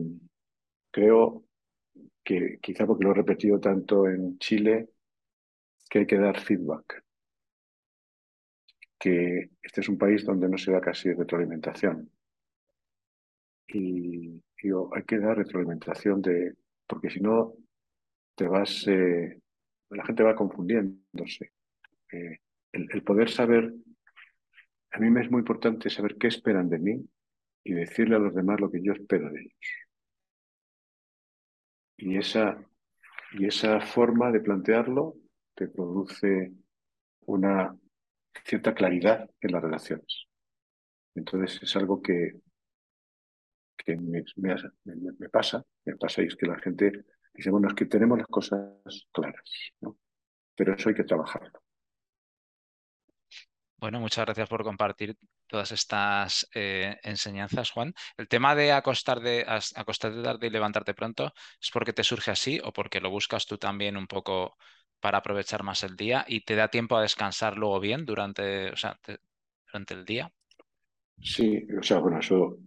creo 0.89 1.45
que 2.23 2.57
quizá 2.59 2.87
porque 2.87 3.03
lo 3.03 3.11
he 3.11 3.15
repetido 3.15 3.59
tanto 3.59 4.07
en 4.09 4.39
Chile, 4.39 4.89
que 5.87 5.99
hay 5.99 6.07
que 6.07 6.17
dar 6.17 6.39
feedback. 6.39 7.03
Que 8.97 9.51
este 9.61 9.81
es 9.81 9.89
un 9.89 9.97
país 9.99 10.25
donde 10.25 10.49
no 10.49 10.57
se 10.57 10.71
da 10.71 10.81
casi 10.81 11.13
retroalimentación. 11.13 12.09
Y 13.67 14.41
digo, 14.61 14.89
hay 14.95 15.03
que 15.03 15.19
dar 15.19 15.37
retroalimentación 15.37 16.21
de, 16.23 16.55
porque 16.87 17.11
si 17.11 17.19
no, 17.19 17.53
te 18.35 18.47
vas, 18.47 18.87
eh, 18.87 19.42
la 19.95 20.05
gente 20.05 20.23
va 20.23 20.35
confundiéndose. 20.35 21.51
Eh, 22.11 22.39
el, 22.71 23.03
poder 23.03 23.29
saber, 23.29 23.73
a 24.91 24.99
mí 24.99 25.09
me 25.09 25.21
es 25.21 25.31
muy 25.31 25.39
importante 25.39 25.89
saber 25.89 26.15
qué 26.17 26.27
esperan 26.27 26.69
de 26.69 26.79
mí 26.79 27.09
y 27.63 27.73
decirle 27.73 28.15
a 28.15 28.19
los 28.19 28.33
demás 28.33 28.59
lo 28.59 28.71
que 28.71 28.81
yo 28.81 28.93
espero 28.93 29.29
de 29.29 29.41
ellos. 29.41 29.53
Y 31.97 32.17
esa, 32.17 32.57
y 33.33 33.45
esa 33.45 33.79
forma 33.79 34.31
de 34.31 34.41
plantearlo 34.41 35.15
te 35.55 35.67
produce 35.67 36.51
una 37.25 37.75
cierta 38.45 38.73
claridad 38.73 39.29
en 39.39 39.51
las 39.51 39.61
relaciones. 39.61 40.27
Entonces 41.15 41.61
es 41.61 41.75
algo 41.75 42.01
que, 42.01 42.41
que 43.77 43.95
me, 43.95 44.23
pasa, 45.31 45.63
me 45.85 45.95
pasa 45.95 46.23
y 46.23 46.25
es 46.25 46.35
que 46.35 46.47
la 46.47 46.57
gente 46.59 47.05
dice, 47.33 47.49
bueno, 47.49 47.67
es 47.67 47.73
que 47.73 47.85
tenemos 47.85 48.17
las 48.17 48.27
cosas 48.27 49.07
claras, 49.11 49.71
¿no? 49.81 49.97
Pero 50.55 50.73
eso 50.73 50.89
hay 50.89 50.95
que 50.95 51.03
trabajarlo. 51.03 51.63
Bueno, 53.77 53.99
muchas 53.99 54.25
gracias 54.25 54.47
por 54.47 54.63
compartir 54.63 55.17
todas 55.45 55.73
estas 55.73 56.47
eh, 56.55 56.95
enseñanzas, 57.03 57.69
Juan. 57.71 57.93
El 58.15 58.29
tema 58.29 58.55
de 58.55 58.71
acostar 58.71 59.19
de, 59.19 59.45
acostarte 59.75 60.23
tarde 60.23 60.47
y 60.47 60.49
levantarte 60.49 60.93
pronto, 60.93 61.33
¿es 61.61 61.69
porque 61.69 61.91
te 61.91 62.05
surge 62.05 62.31
así 62.31 62.61
o 62.63 62.71
porque 62.71 63.01
lo 63.01 63.09
buscas 63.09 63.45
tú 63.45 63.57
también 63.57 63.97
un 63.97 64.07
poco 64.07 64.55
para 65.01 65.17
aprovechar 65.17 65.63
más 65.63 65.83
el 65.83 65.97
día 65.97 66.23
y 66.29 66.45
te 66.45 66.55
da 66.55 66.69
tiempo 66.69 66.95
a 66.95 67.01
descansar 67.01 67.57
luego 67.57 67.81
bien 67.81 68.05
durante, 68.05 68.71
o 68.71 68.77
sea, 68.77 68.97
durante 69.67 69.93
el 69.95 70.05
día? 70.05 70.31
Sí, 71.21 71.67
o 71.77 71.83
sea, 71.83 71.99
bueno, 71.99 72.19
eso 72.19 72.57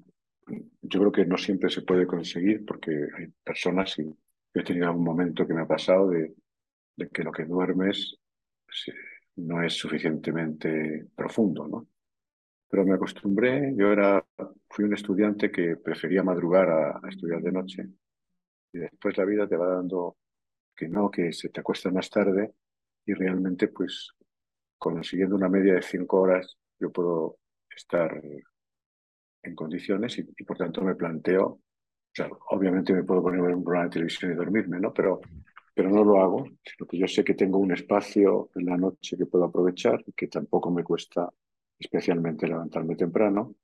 yo 0.82 1.00
creo 1.00 1.12
que 1.12 1.24
no 1.24 1.38
siempre 1.38 1.70
se 1.70 1.80
puede 1.80 2.06
conseguir 2.06 2.64
porque 2.66 2.90
hay 3.16 3.28
personas, 3.42 3.98
y 3.98 4.14
he 4.60 4.64
tenido 4.64 4.86
algún 4.86 5.04
momento 5.04 5.46
que 5.46 5.54
me 5.54 5.62
ha 5.62 5.66
pasado 5.66 6.08
de, 6.10 6.34
de 6.96 7.08
que 7.08 7.22
lo 7.22 7.32
que 7.32 7.44
duermes 7.44 8.18
no 9.36 9.62
es 9.62 9.74
suficientemente 9.74 11.06
profundo, 11.14 11.68
¿no? 11.68 11.86
Pero 12.68 12.84
me 12.84 12.94
acostumbré, 12.94 13.74
yo 13.76 13.92
era, 13.92 14.24
fui 14.68 14.84
un 14.84 14.94
estudiante 14.94 15.50
que 15.50 15.76
prefería 15.76 16.22
madrugar 16.22 16.68
a, 16.68 17.08
estudiar 17.08 17.40
de 17.40 17.52
noche 17.52 17.88
y 18.72 18.78
después 18.78 19.16
la 19.16 19.24
vida 19.24 19.46
te 19.46 19.56
va 19.56 19.68
dando 19.68 20.16
que 20.74 20.88
no, 20.88 21.10
que 21.10 21.32
se 21.32 21.48
te 21.50 21.60
acuesta 21.60 21.90
más 21.90 22.10
tarde 22.10 22.52
y 23.04 23.14
realmente 23.14 23.68
pues 23.68 24.12
consiguiendo 24.78 25.36
una 25.36 25.48
media 25.48 25.74
de 25.74 25.82
cinco 25.82 26.20
horas 26.20 26.56
yo 26.78 26.90
puedo 26.90 27.38
estar 27.74 28.20
en 29.42 29.54
condiciones 29.54 30.18
y, 30.18 30.24
por 30.44 30.58
tanto 30.58 30.82
me 30.82 30.96
planteo, 30.96 31.60
obviamente 32.50 32.92
me 32.92 33.04
puedo 33.04 33.22
poner 33.22 33.40
un 33.40 33.64
programa 33.64 33.86
de 33.86 33.92
televisión 33.92 34.32
y 34.32 34.34
dormirme, 34.34 34.80
¿no? 34.80 34.92
Pero 34.92 35.20
pero 35.76 35.90
no 35.90 36.02
lo 36.04 36.22
hago, 36.22 36.48
sino 36.64 36.88
que 36.88 36.96
yo 36.96 37.06
sé 37.06 37.22
que 37.22 37.34
tengo 37.34 37.58
un 37.58 37.70
espacio 37.70 38.48
en 38.54 38.64
la 38.64 38.78
noche 38.78 39.14
que 39.18 39.26
puedo 39.26 39.44
aprovechar 39.44 40.02
y 40.06 40.12
que 40.12 40.26
tampoco 40.26 40.70
me 40.70 40.82
cuesta 40.82 41.30
especialmente 41.78 42.48
levantarme 42.48 42.96
temprano. 42.96 43.56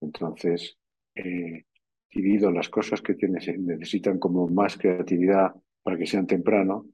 Entonces, 0.00 0.78
eh, 1.12 1.64
divido 2.08 2.52
las 2.52 2.68
cosas 2.68 3.02
que 3.02 3.16
necesitan 3.26 4.20
como 4.20 4.46
más 4.46 4.78
creatividad 4.78 5.52
para 5.82 5.98
que 5.98 6.06
sean 6.06 6.28
temprano 6.28 6.86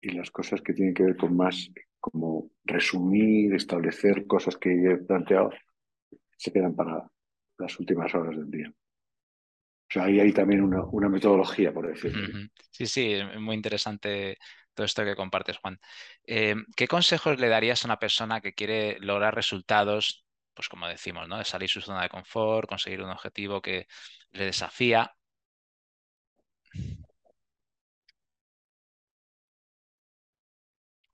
y 0.00 0.10
las 0.10 0.30
cosas 0.30 0.62
que 0.62 0.74
tienen 0.74 0.94
que 0.94 1.02
ver 1.02 1.16
con 1.16 1.36
más 1.36 1.68
como 1.98 2.52
resumir, 2.62 3.52
establecer 3.52 4.28
cosas 4.28 4.56
que 4.58 4.70
he 4.70 4.96
planteado, 4.98 5.50
se 6.36 6.52
quedan 6.52 6.76
para 6.76 7.10
las 7.58 7.80
últimas 7.80 8.14
horas 8.14 8.36
del 8.36 8.48
día 8.48 8.72
sea, 9.92 10.04
ahí 10.04 10.20
hay 10.20 10.32
también 10.32 10.62
una, 10.62 11.08
metodología, 11.08 11.72
por 11.72 11.86
decirlo. 11.86 12.48
Sí, 12.70 12.86
sí, 12.86 13.18
muy 13.38 13.54
interesante 13.54 14.38
todo 14.74 14.86
esto 14.86 15.04
que 15.04 15.14
compartes, 15.14 15.58
Juan. 15.58 15.78
Eh, 16.24 16.54
¿Qué 16.76 16.88
consejos 16.88 17.38
le 17.38 17.48
darías 17.48 17.84
a 17.84 17.88
una 17.88 17.98
persona 17.98 18.40
que 18.40 18.54
quiere 18.54 18.98
lograr 19.00 19.34
resultados, 19.34 20.24
pues 20.54 20.68
como 20.68 20.88
decimos, 20.88 21.28
¿no? 21.28 21.36
De 21.36 21.44
salir 21.44 21.68
de 21.68 21.72
su 21.72 21.80
zona 21.82 22.02
de 22.02 22.08
confort, 22.08 22.68
conseguir 22.68 23.02
un 23.02 23.10
objetivo 23.10 23.60
que 23.60 23.86
le 24.30 24.46
desafía? 24.46 25.14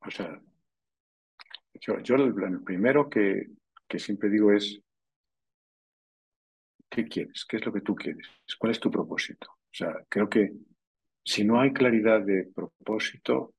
O 0.01 0.11
sea, 0.11 0.41
yo, 1.81 2.15
el, 2.15 2.63
primero 2.63 3.09
que, 3.09 3.49
que 3.89 3.99
siempre 3.99 4.31
digo 4.31 4.53
es 4.53 4.81
¿Qué 6.89 7.07
quieres? 7.07 7.45
¿Qué 7.45 7.59
es 7.59 7.67
lo 7.67 7.73
que 7.73 7.81
tú 7.83 7.95
quieres? 7.95 8.27
¿Cuál 8.59 8.73
es 8.73 8.81
tu 8.81 8.91
propósito? 8.91 9.51
O 9.51 9.75
sea, 9.75 9.95
creo 10.09 10.29
que 10.29 10.53
si 11.25 11.45
no 11.45 11.61
hay 11.61 11.73
claridad 11.73 12.21
de 12.23 12.45
propósito, 12.55 13.55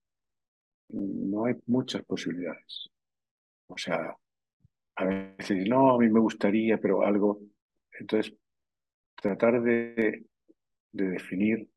no 0.90 1.46
hay 1.46 1.56
muchas 1.68 2.04
posibilidades. 2.04 2.90
O 3.68 3.78
sea, 3.78 4.16
a 4.96 5.06
veces, 5.06 5.68
no, 5.70 5.96
a 5.96 6.00
mí 6.00 6.10
me 6.10 6.20
gustaría, 6.20 6.80
pero 6.80 7.04
algo. 7.04 7.40
Entonces, 8.00 8.34
tratar 9.16 9.62
de, 9.62 10.26
de 10.92 11.08
definir 11.10 11.70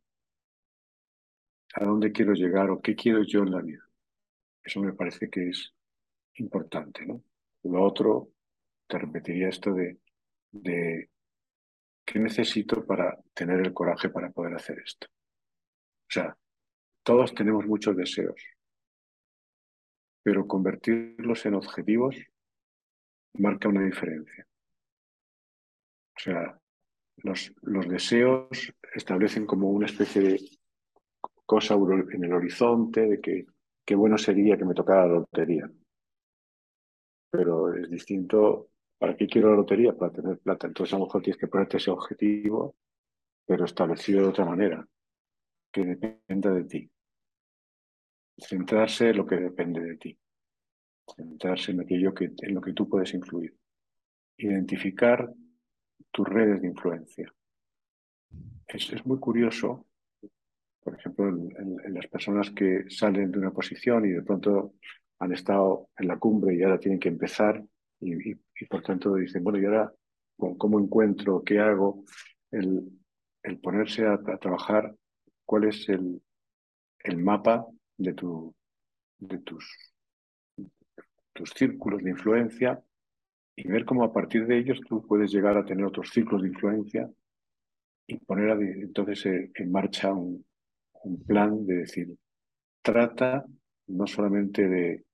a 1.75 1.85
dónde 1.85 2.13
quiero 2.13 2.33
llegar 2.35 2.71
o 2.71 2.81
qué 2.81 2.95
quiero 2.95 3.23
yo 3.23 3.43
en 3.43 3.51
la 3.53 3.61
vida. 3.61 3.83
Eso 4.65 4.81
me 4.81 4.93
parece 4.93 5.29
que 5.29 5.51
es 5.51 5.75
importante, 6.35 7.05
¿no? 7.07 7.23
Lo 7.65 7.83
otro, 7.83 8.31
te 8.87 8.99
repetiría 8.99 9.49
esto 9.49 9.73
de, 9.73 9.99
de 10.51 11.11
¿Qué 12.05 12.19
necesito 12.19 12.85
para 12.85 13.19
tener 13.33 13.61
el 13.61 13.73
coraje 13.73 14.09
para 14.09 14.31
poder 14.31 14.55
hacer 14.55 14.79
esto? 14.85 15.07
O 15.09 16.11
sea, 16.11 16.37
todos 17.03 17.35
tenemos 17.35 17.67
muchos 17.67 17.97
deseos, 17.97 18.41
pero 20.23 20.47
convertirlos 20.47 21.47
en 21.47 21.55
objetivos 21.55 22.17
marca 23.35 23.69
una 23.69 23.85
diferencia. 23.85 24.47
O 26.17 26.21
sea, 26.21 26.61
los, 27.17 27.53
los 27.63 27.89
deseos 27.89 28.73
establecen 28.95 29.47
como 29.47 29.71
una 29.71 29.87
especie 29.87 30.23
de 30.23 30.41
cosa 31.47 31.75
en 31.75 32.25
el 32.25 32.33
horizonte 32.33 33.03
de 33.03 33.21
que 33.21 33.47
qué 33.85 33.95
bueno 33.95 34.19
sería 34.19 34.57
que 34.57 34.65
me 34.65 34.75
tocara 34.75 35.07
la 35.07 35.15
lotería. 35.15 35.71
Pero 37.31 37.75
es 37.75 37.91
distinto 37.91 38.72
¿Para 39.03 39.17
qué 39.17 39.27
quiero 39.27 39.51
la 39.51 39.57
lotería? 39.57 39.97
Para 39.97 40.13
tener 40.13 40.39
plata. 40.39 40.69
Entonces 40.69 40.95
a 40.95 40.97
lo 40.97 41.07
mejor 41.07 41.23
tienes 41.23 41.37
que 41.37 41.49
ponerte 41.49 41.79
ese 41.79 41.91
objetivo, 41.91 42.77
pero 43.45 43.65
establecido 43.65 44.23
de 44.23 44.29
otra 44.29 44.45
manera, 44.45 44.87
que 45.73 45.85
dependa 45.85 46.53
de 46.53 46.63
ti. 46.63 46.89
Centrarse 48.39 49.11
en 49.11 49.17
lo 49.17 49.27
que 49.27 49.39
depende 49.39 49.81
de 49.81 49.97
ti. 49.97 50.17
Centrarse 51.17 51.73
en 51.73 51.81
aquello 51.81 52.15
que, 52.15 52.31
en 52.43 52.55
lo 52.55 52.61
que 52.61 52.75
tú 52.75 52.89
puedes 52.89 53.13
influir. 53.13 53.59
Identificar 54.37 55.29
tus 56.13 56.29
redes 56.29 56.63
de 56.63 56.69
influencia. 56.69 57.35
Es, 58.69 59.05
muy 59.05 59.19
curioso, 59.19 59.85
por 60.81 60.95
ejemplo, 60.95 61.27
en, 61.27 61.93
las 61.93 62.07
personas 62.07 62.53
que 62.53 62.85
salen 62.89 63.33
de 63.33 63.39
una 63.41 63.51
posición 63.51 64.07
y 64.07 64.11
de 64.11 64.23
pronto 64.23 64.75
han 65.19 65.33
estado 65.33 65.89
en 65.99 66.07
la 66.07 66.21
cumbre 66.21 66.55
y 66.55 66.63
ahora 66.63 66.79
tienen 66.79 67.01
que 67.01 67.09
empezar 67.09 67.65
y, 68.03 68.35
por 68.67 68.83
tanto 68.83 69.15
dicen, 69.15 69.43
bueno, 69.45 69.59
¿y 69.59 69.65
ahora 69.65 69.93
cómo 70.59 70.81
encuentro, 70.81 71.43
qué 71.45 71.59
hago? 71.59 72.05
El, 72.51 72.99
ponerse 73.63 74.07
a, 74.07 74.19
trabajar, 74.39 74.95
cuál 75.45 75.65
es 75.65 75.89
el, 75.89 76.23
el 77.01 77.17
mapa 77.19 77.67
de, 77.97 78.13
tu, 78.15 78.55
de 79.19 79.39
tus, 79.39 79.95
tus 81.33 81.51
círculos 81.51 82.03
de 82.03 82.11
influencia 82.11 82.83
y 83.57 83.69
ver 83.69 83.85
cómo 83.85 84.05
a 84.05 84.13
partir 84.13 84.47
de 84.47 84.59
ellos 84.59 84.81
tú 84.89 85.05
puedes 85.07 85.31
llegar 85.33 85.57
a 85.57 85.65
tener 85.65 85.85
otros 85.85 86.11
círculos 86.11 86.43
de 86.43 86.49
influencia 86.49 87.11
y 88.07 88.19
poner 88.19 88.51
entonces 88.51 89.27
eh, 89.27 89.51
en 89.55 89.73
marcha 89.73 90.13
un, 90.13 90.45
plan 91.27 91.67
de 91.67 91.79
decir, 91.79 92.17
trata 92.81 93.45
no 93.89 94.07
solamente 94.07 94.69
de, 94.69 95.05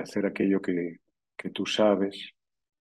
hacer 0.00 0.26
aquello 0.26 0.60
que, 0.60 0.96
que, 1.38 1.50
tú 1.50 1.64
sabes, 1.64 2.34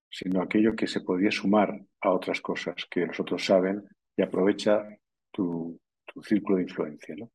sino 0.10 0.42
aquello 0.42 0.76
que 0.76 0.88
se 0.88 1.02
podría 1.02 1.32
sumar 1.32 1.80
a 2.02 2.12
otras 2.12 2.42
cosas 2.42 2.76
que 2.90 3.06
los 3.06 3.20
otros 3.20 3.46
saben 3.46 3.88
y 4.16 4.22
aprovecha 4.24 4.84
tu, 5.32 5.80
tu 6.06 6.24
círculo 6.24 6.58
de 6.58 6.64
influencia. 6.64 7.16
¿no? 7.16 7.32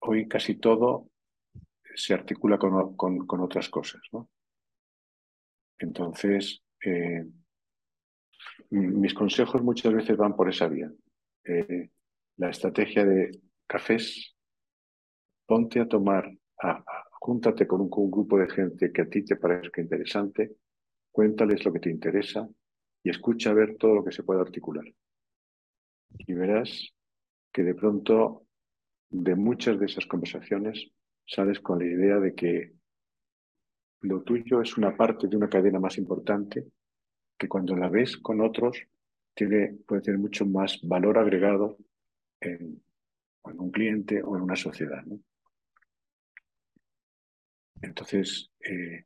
Hoy 0.00 0.28
casi 0.28 0.56
todo 0.56 1.10
se 1.94 2.14
articula 2.14 2.58
con, 2.58 2.96
con, 2.96 3.40
otras 3.40 3.68
cosas. 3.68 4.02
¿no? 4.12 4.28
Entonces, 5.78 6.62
eh, 6.84 7.24
mis 8.70 9.14
consejos 9.14 9.62
muchas 9.62 9.92
veces 9.92 10.16
van 10.16 10.36
por 10.36 10.48
esa 10.48 10.68
vía. 10.68 10.90
Eh, 11.44 11.90
la 12.36 12.50
estrategia 12.50 13.04
de 13.04 13.30
cafés, 13.66 14.36
ponte 15.46 15.80
a 15.80 15.88
tomar, 15.88 16.30
júntate 17.26 17.66
con 17.66 17.80
un, 17.80 17.90
grupo 17.90 18.38
de 18.38 18.48
gente 18.48 18.92
que 18.92 19.02
a 19.02 19.08
ti 19.08 19.24
te 19.24 19.34
parezca 19.34 19.80
interesante, 19.80 20.58
cuéntales 21.10 21.64
lo 21.64 21.72
que 21.72 21.80
te 21.80 21.90
interesa 21.90 22.48
y 23.02 23.10
escucha 23.10 23.50
a 23.50 23.54
ver 23.54 23.76
todo 23.76 23.96
lo 23.96 24.04
que 24.04 24.12
se 24.12 24.22
puede 24.22 24.40
articular. 24.40 24.84
Y 26.18 26.32
verás 26.34 26.94
que 27.52 27.64
de 27.64 27.74
pronto 27.74 28.46
de 29.10 29.34
muchas 29.34 29.76
de 29.80 29.86
esas 29.86 30.06
conversaciones 30.06 30.88
sales 31.26 31.58
con 31.58 31.80
la 31.80 31.86
idea 31.86 32.20
de 32.20 32.32
que 32.32 32.74
lo 34.02 34.22
tuyo 34.22 34.60
es 34.60 34.76
una 34.76 34.96
parte 34.96 35.26
de 35.26 35.36
una 35.36 35.48
cadena 35.48 35.80
más 35.80 35.98
importante 35.98 36.64
que 37.36 37.48
cuando 37.48 37.74
la 37.74 37.88
ves 37.88 38.18
con 38.18 38.40
otros 38.40 38.80
tiene, 39.34 39.78
puede 39.84 40.02
tener 40.02 40.20
mucho 40.20 40.46
más 40.46 40.78
valor 40.84 41.18
agregado 41.18 41.76
en, 42.40 42.80
un 43.42 43.70
cliente 43.72 44.22
o 44.22 44.36
en 44.36 44.42
una 44.42 44.54
sociedad. 44.54 45.02
Entonces, 47.82 48.50
eh, 48.60 49.04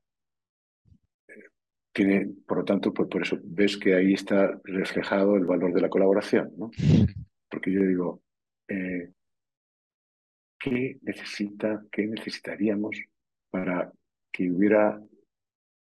tiene, 1.93 2.29
por 2.47 2.59
lo 2.59 2.65
tanto, 2.65 2.93
pues 2.93 3.09
por 3.09 3.23
eso 3.23 3.39
ves 3.43 3.77
que 3.77 3.95
ahí 3.95 4.15
está 4.15 4.61
reflejado 4.65 5.37
el 5.37 5.45
valor 5.45 5.73
de 5.73 5.81
la 5.81 5.89
colaboración. 5.89 6.53
¿no? 6.57 6.71
Porque 7.51 7.73
yo 7.73 7.83
digo, 7.83 8.23
eh, 8.69 9.13
¿qué 10.59 10.99
necesita, 11.03 11.85
qué 11.91 12.07
necesitaríamos 12.07 12.97
para 13.51 13.93
que 14.33 14.51
hubiera 14.51 15.03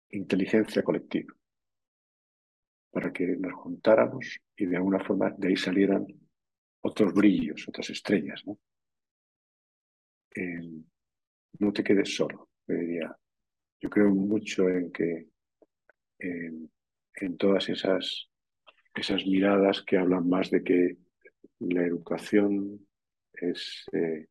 inteligencia 0.10 0.84
colectiva? 0.84 1.34
Para 2.92 3.14
que 3.14 3.28
nos 3.38 3.54
juntáramos 3.54 4.40
y 4.58 4.66
de 4.66 4.78
alguna 4.78 5.00
forma 5.04 5.30
de 5.38 5.50
ahí 5.50 5.56
salieran 5.56 6.08
otros 6.82 7.14
brillos, 7.14 7.68
otras 7.68 7.90
estrellas. 7.92 8.42
No, 8.46 8.58
eh, 10.36 10.84
no 11.60 11.72
te 11.72 11.84
quedes 11.84 12.16
solo, 12.16 12.49
Yo 13.82 13.90
creo 13.90 14.10
mucho 14.10 14.70
en 14.70 14.92
que 14.92 15.28
en 17.22 17.38
todas 17.38 17.70
esas, 17.70 18.30
esas 18.96 19.26
miradas 19.26 19.82
que 19.84 19.98
hablan 19.98 20.28
más 20.28 20.50
de 20.50 20.64
que 20.64 20.98
la 21.60 21.84
educación 21.84 22.88
es, 23.34 23.86
eh, 23.92 24.28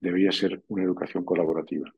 debería 0.00 0.32
ser 0.32 0.62
una 0.68 0.84
educación 0.84 1.24
colaborativa, 1.24 1.92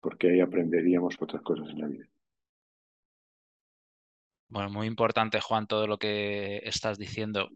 porque 0.00 0.30
ahí 0.30 0.40
aprenderíamos 0.40 1.16
otras 1.20 1.42
cosas 1.42 1.68
en 1.70 1.80
la 1.80 1.86
vida. 1.88 2.06
Bueno, 4.48 4.70
muy 4.70 4.86
importante, 4.86 5.40
Juan, 5.40 5.66
todo 5.66 5.86
lo 5.86 5.98
que 5.98 6.58
estás 6.64 6.98
diciendo. 6.98 7.48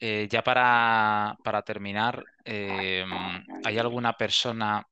Eh, 0.00 0.28
ya 0.30 0.42
para, 0.42 1.36
para 1.42 1.62
terminar, 1.62 2.24
em, 2.44 3.10
¿hay 3.64 3.78
alguna 3.78 4.14
persona 4.14 4.86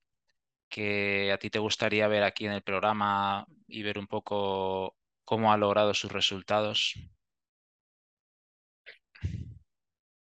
que 0.68 1.32
a 1.32 1.38
ti 1.38 1.50
te 1.50 1.58
gustaría 1.58 2.08
ver 2.08 2.22
aquí 2.22 2.46
en 2.46 2.52
el 2.52 2.62
programa 2.62 3.46
y 3.68 3.82
ver 3.82 3.98
un 3.98 4.06
poco 4.06 4.96
cómo 5.24 5.52
ha 5.52 5.56
logrado 5.56 5.94
sus 5.94 6.12
resultados? 6.12 6.94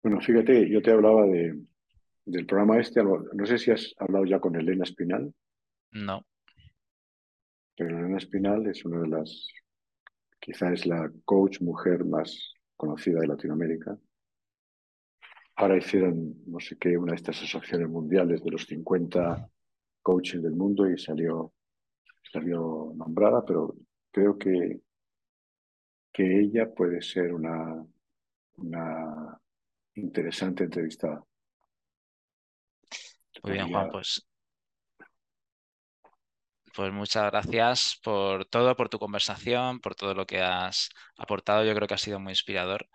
Bueno, 0.03 0.21
fíjate, 0.21 0.69
yo 0.69 0.81
te 0.81 0.91
hablaba 0.91 1.25
de, 1.25 1.59
del 2.25 2.45
programa 2.45 2.79
este, 2.79 3.03
no 3.03 3.45
sé 3.45 3.57
si 3.57 3.71
has 3.71 3.93
hablado 3.97 4.25
ya 4.25 4.39
con 4.39 4.55
Elena 4.55 4.83
Espinal. 4.83 5.33
No. 5.91 6.25
Pero 7.75 7.97
Elena 7.97 8.17
Espinal 8.17 8.67
es 8.67 8.85
una 8.85 9.01
de 9.01 9.07
las, 9.07 9.47
quizá 10.39 10.71
es 10.71 10.85
la 10.85 11.11
coach 11.23 11.61
mujer 11.61 12.05
más 12.05 12.53
conocida 12.75 13.19
de 13.19 13.27
Latinoamérica. 13.27 13.97
Ahora 15.55 15.77
hicieron, 15.77 16.35
no 16.47 16.59
sé 16.59 16.77
qué, 16.77 16.97
una 16.97 17.13
de 17.13 17.17
estas 17.17 17.37
asociaciones 17.37 17.89
mundiales 17.89 18.43
de 18.43 18.51
los 18.51 18.65
50 18.65 19.49
coaches 20.06 20.43
del 20.43 20.53
mundo 20.53 20.88
y 20.88 20.99
salió, 20.99 21.51
salió 22.32 22.93
nombrada, 22.95 23.43
pero 23.43 23.74
creo 24.12 24.38
que, 24.38 24.80
que 26.14 26.41
ella 26.41 26.72
puede 26.72 27.01
ser 27.01 27.34
una, 27.34 27.84
una 28.58 29.41
interesante 29.95 30.66
entrevistada. 30.66 31.26
Muy 33.41 33.53
bien, 33.53 33.72
Juan, 33.72 33.89
pues, 33.89 34.28
pues 36.76 36.93
muchas 36.93 37.32
gracias 37.32 37.99
por 38.03 38.45
todo, 38.45 38.76
por 38.76 38.89
tu 38.89 38.99
conversación, 38.99 39.80
por 39.80 39.95
todo 39.95 40.14
lo 40.14 40.28
que 40.28 40.39
has 40.39 40.89
aportado. 41.18 41.66
Yo 41.66 41.74
creo 41.74 41.88
que 41.88 41.95
ha 41.95 41.97
sido 41.97 42.20
muy 42.20 42.34
inspirador 42.34 42.88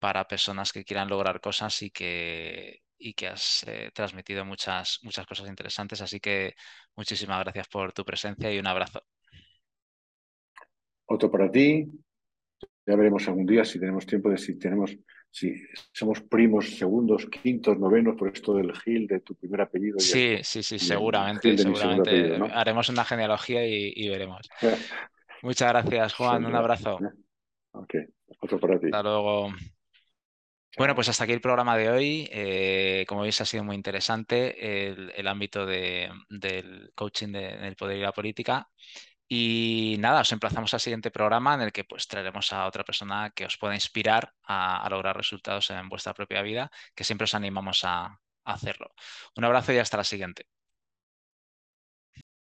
para 0.00 0.26
personas 0.26 0.72
que 0.72 0.84
quieran 0.84 1.08
lograr 1.08 1.40
cosas 1.40 1.80
y 1.82 1.92
que, 1.92 2.82
y 3.00 3.14
que 3.14 3.28
has 3.28 3.64
eh, 3.66 3.90
transmitido 3.94 4.44
muchas, 4.44 4.98
muchas 5.02 5.26
cosas 5.26 5.48
interesantes. 5.48 6.00
Así 6.02 6.20
que 6.20 6.54
muchísimas 6.94 7.40
gracias 7.40 7.66
por 7.68 7.92
tu 7.92 8.04
presencia 8.04 8.52
y 8.52 8.58
un 8.58 8.66
abrazo. 8.66 9.02
Otro 11.06 11.30
para 11.30 11.50
ti. 11.50 11.86
Ya 12.86 12.96
veremos 12.96 13.26
algún 13.28 13.46
día 13.46 13.64
si 13.64 13.80
tenemos 13.80 14.04
tiempo 14.04 14.30
de 14.30 14.38
si 14.38 14.58
tenemos, 14.58 14.96
si 15.30 15.54
somos 15.92 16.20
primos, 16.22 16.76
segundos, 16.76 17.26
quintos, 17.26 17.78
novenos 17.78 18.16
por 18.16 18.28
esto 18.28 18.54
del 18.54 18.76
Gil, 18.76 19.06
de 19.06 19.20
tu 19.20 19.34
primer 19.34 19.62
apellido. 19.62 19.98
Sí, 19.98 20.38
sí, 20.42 20.62
sí, 20.62 20.78
seguramente, 20.78 21.56
seguramente. 21.56 22.38
Haremos 22.52 22.88
una 22.88 23.04
genealogía 23.04 23.66
y, 23.66 24.08
veremos. 24.08 24.48
Muchas 25.42 25.68
gracias, 25.70 26.14
Juan. 26.14 26.44
Un 26.44 26.54
abrazo. 26.54 26.98
Ok, 27.72 27.94
otro 28.40 28.58
para 28.58 28.78
ti. 28.78 28.86
Hasta 28.86 29.02
luego. 29.02 29.50
Bueno, 30.76 30.94
pues 30.94 31.08
hasta 31.08 31.24
aquí 31.24 31.32
el 31.32 31.40
programa 31.40 31.76
de 31.76 31.90
hoy. 31.90 32.28
Eh, 32.32 33.04
como 33.08 33.22
veis, 33.22 33.40
ha 33.40 33.44
sido 33.44 33.64
muy 33.64 33.76
interesante 33.76 34.88
el, 35.18 35.26
ámbito 35.28 35.66
del 35.66 36.92
coaching 36.94 37.28
en 37.34 37.64
el 37.64 37.76
poder 37.76 37.98
y 37.98 38.00
la 38.02 38.12
política. 38.12 38.70
Y 39.28 39.96
nada, 40.00 40.22
os 40.22 40.32
emplazamos 40.32 40.74
al 40.74 40.80
siguiente 40.80 41.10
programa 41.10 41.54
en 41.54 41.62
el 41.62 41.72
que 41.72 41.84
pues 41.84 42.08
traeremos 42.08 42.52
a 42.52 42.66
otra 42.66 42.84
persona 42.84 43.30
que 43.34 43.46
os 43.46 43.56
pueda 43.58 43.74
inspirar 43.74 44.34
a, 44.44 44.88
lograr 44.90 45.16
resultados 45.16 45.70
en 45.70 45.88
vuestra 45.88 46.14
propia 46.14 46.42
vida, 46.42 46.70
que 46.94 47.04
siempre 47.04 47.24
os 47.24 47.34
animamos 47.34 47.84
a 47.84 48.18
hacerlo. 48.44 48.94
Un 49.36 49.44
abrazo 49.44 49.72
y 49.72 49.78
hasta 49.78 49.98
la 49.98 50.04
siguiente. 50.04 50.46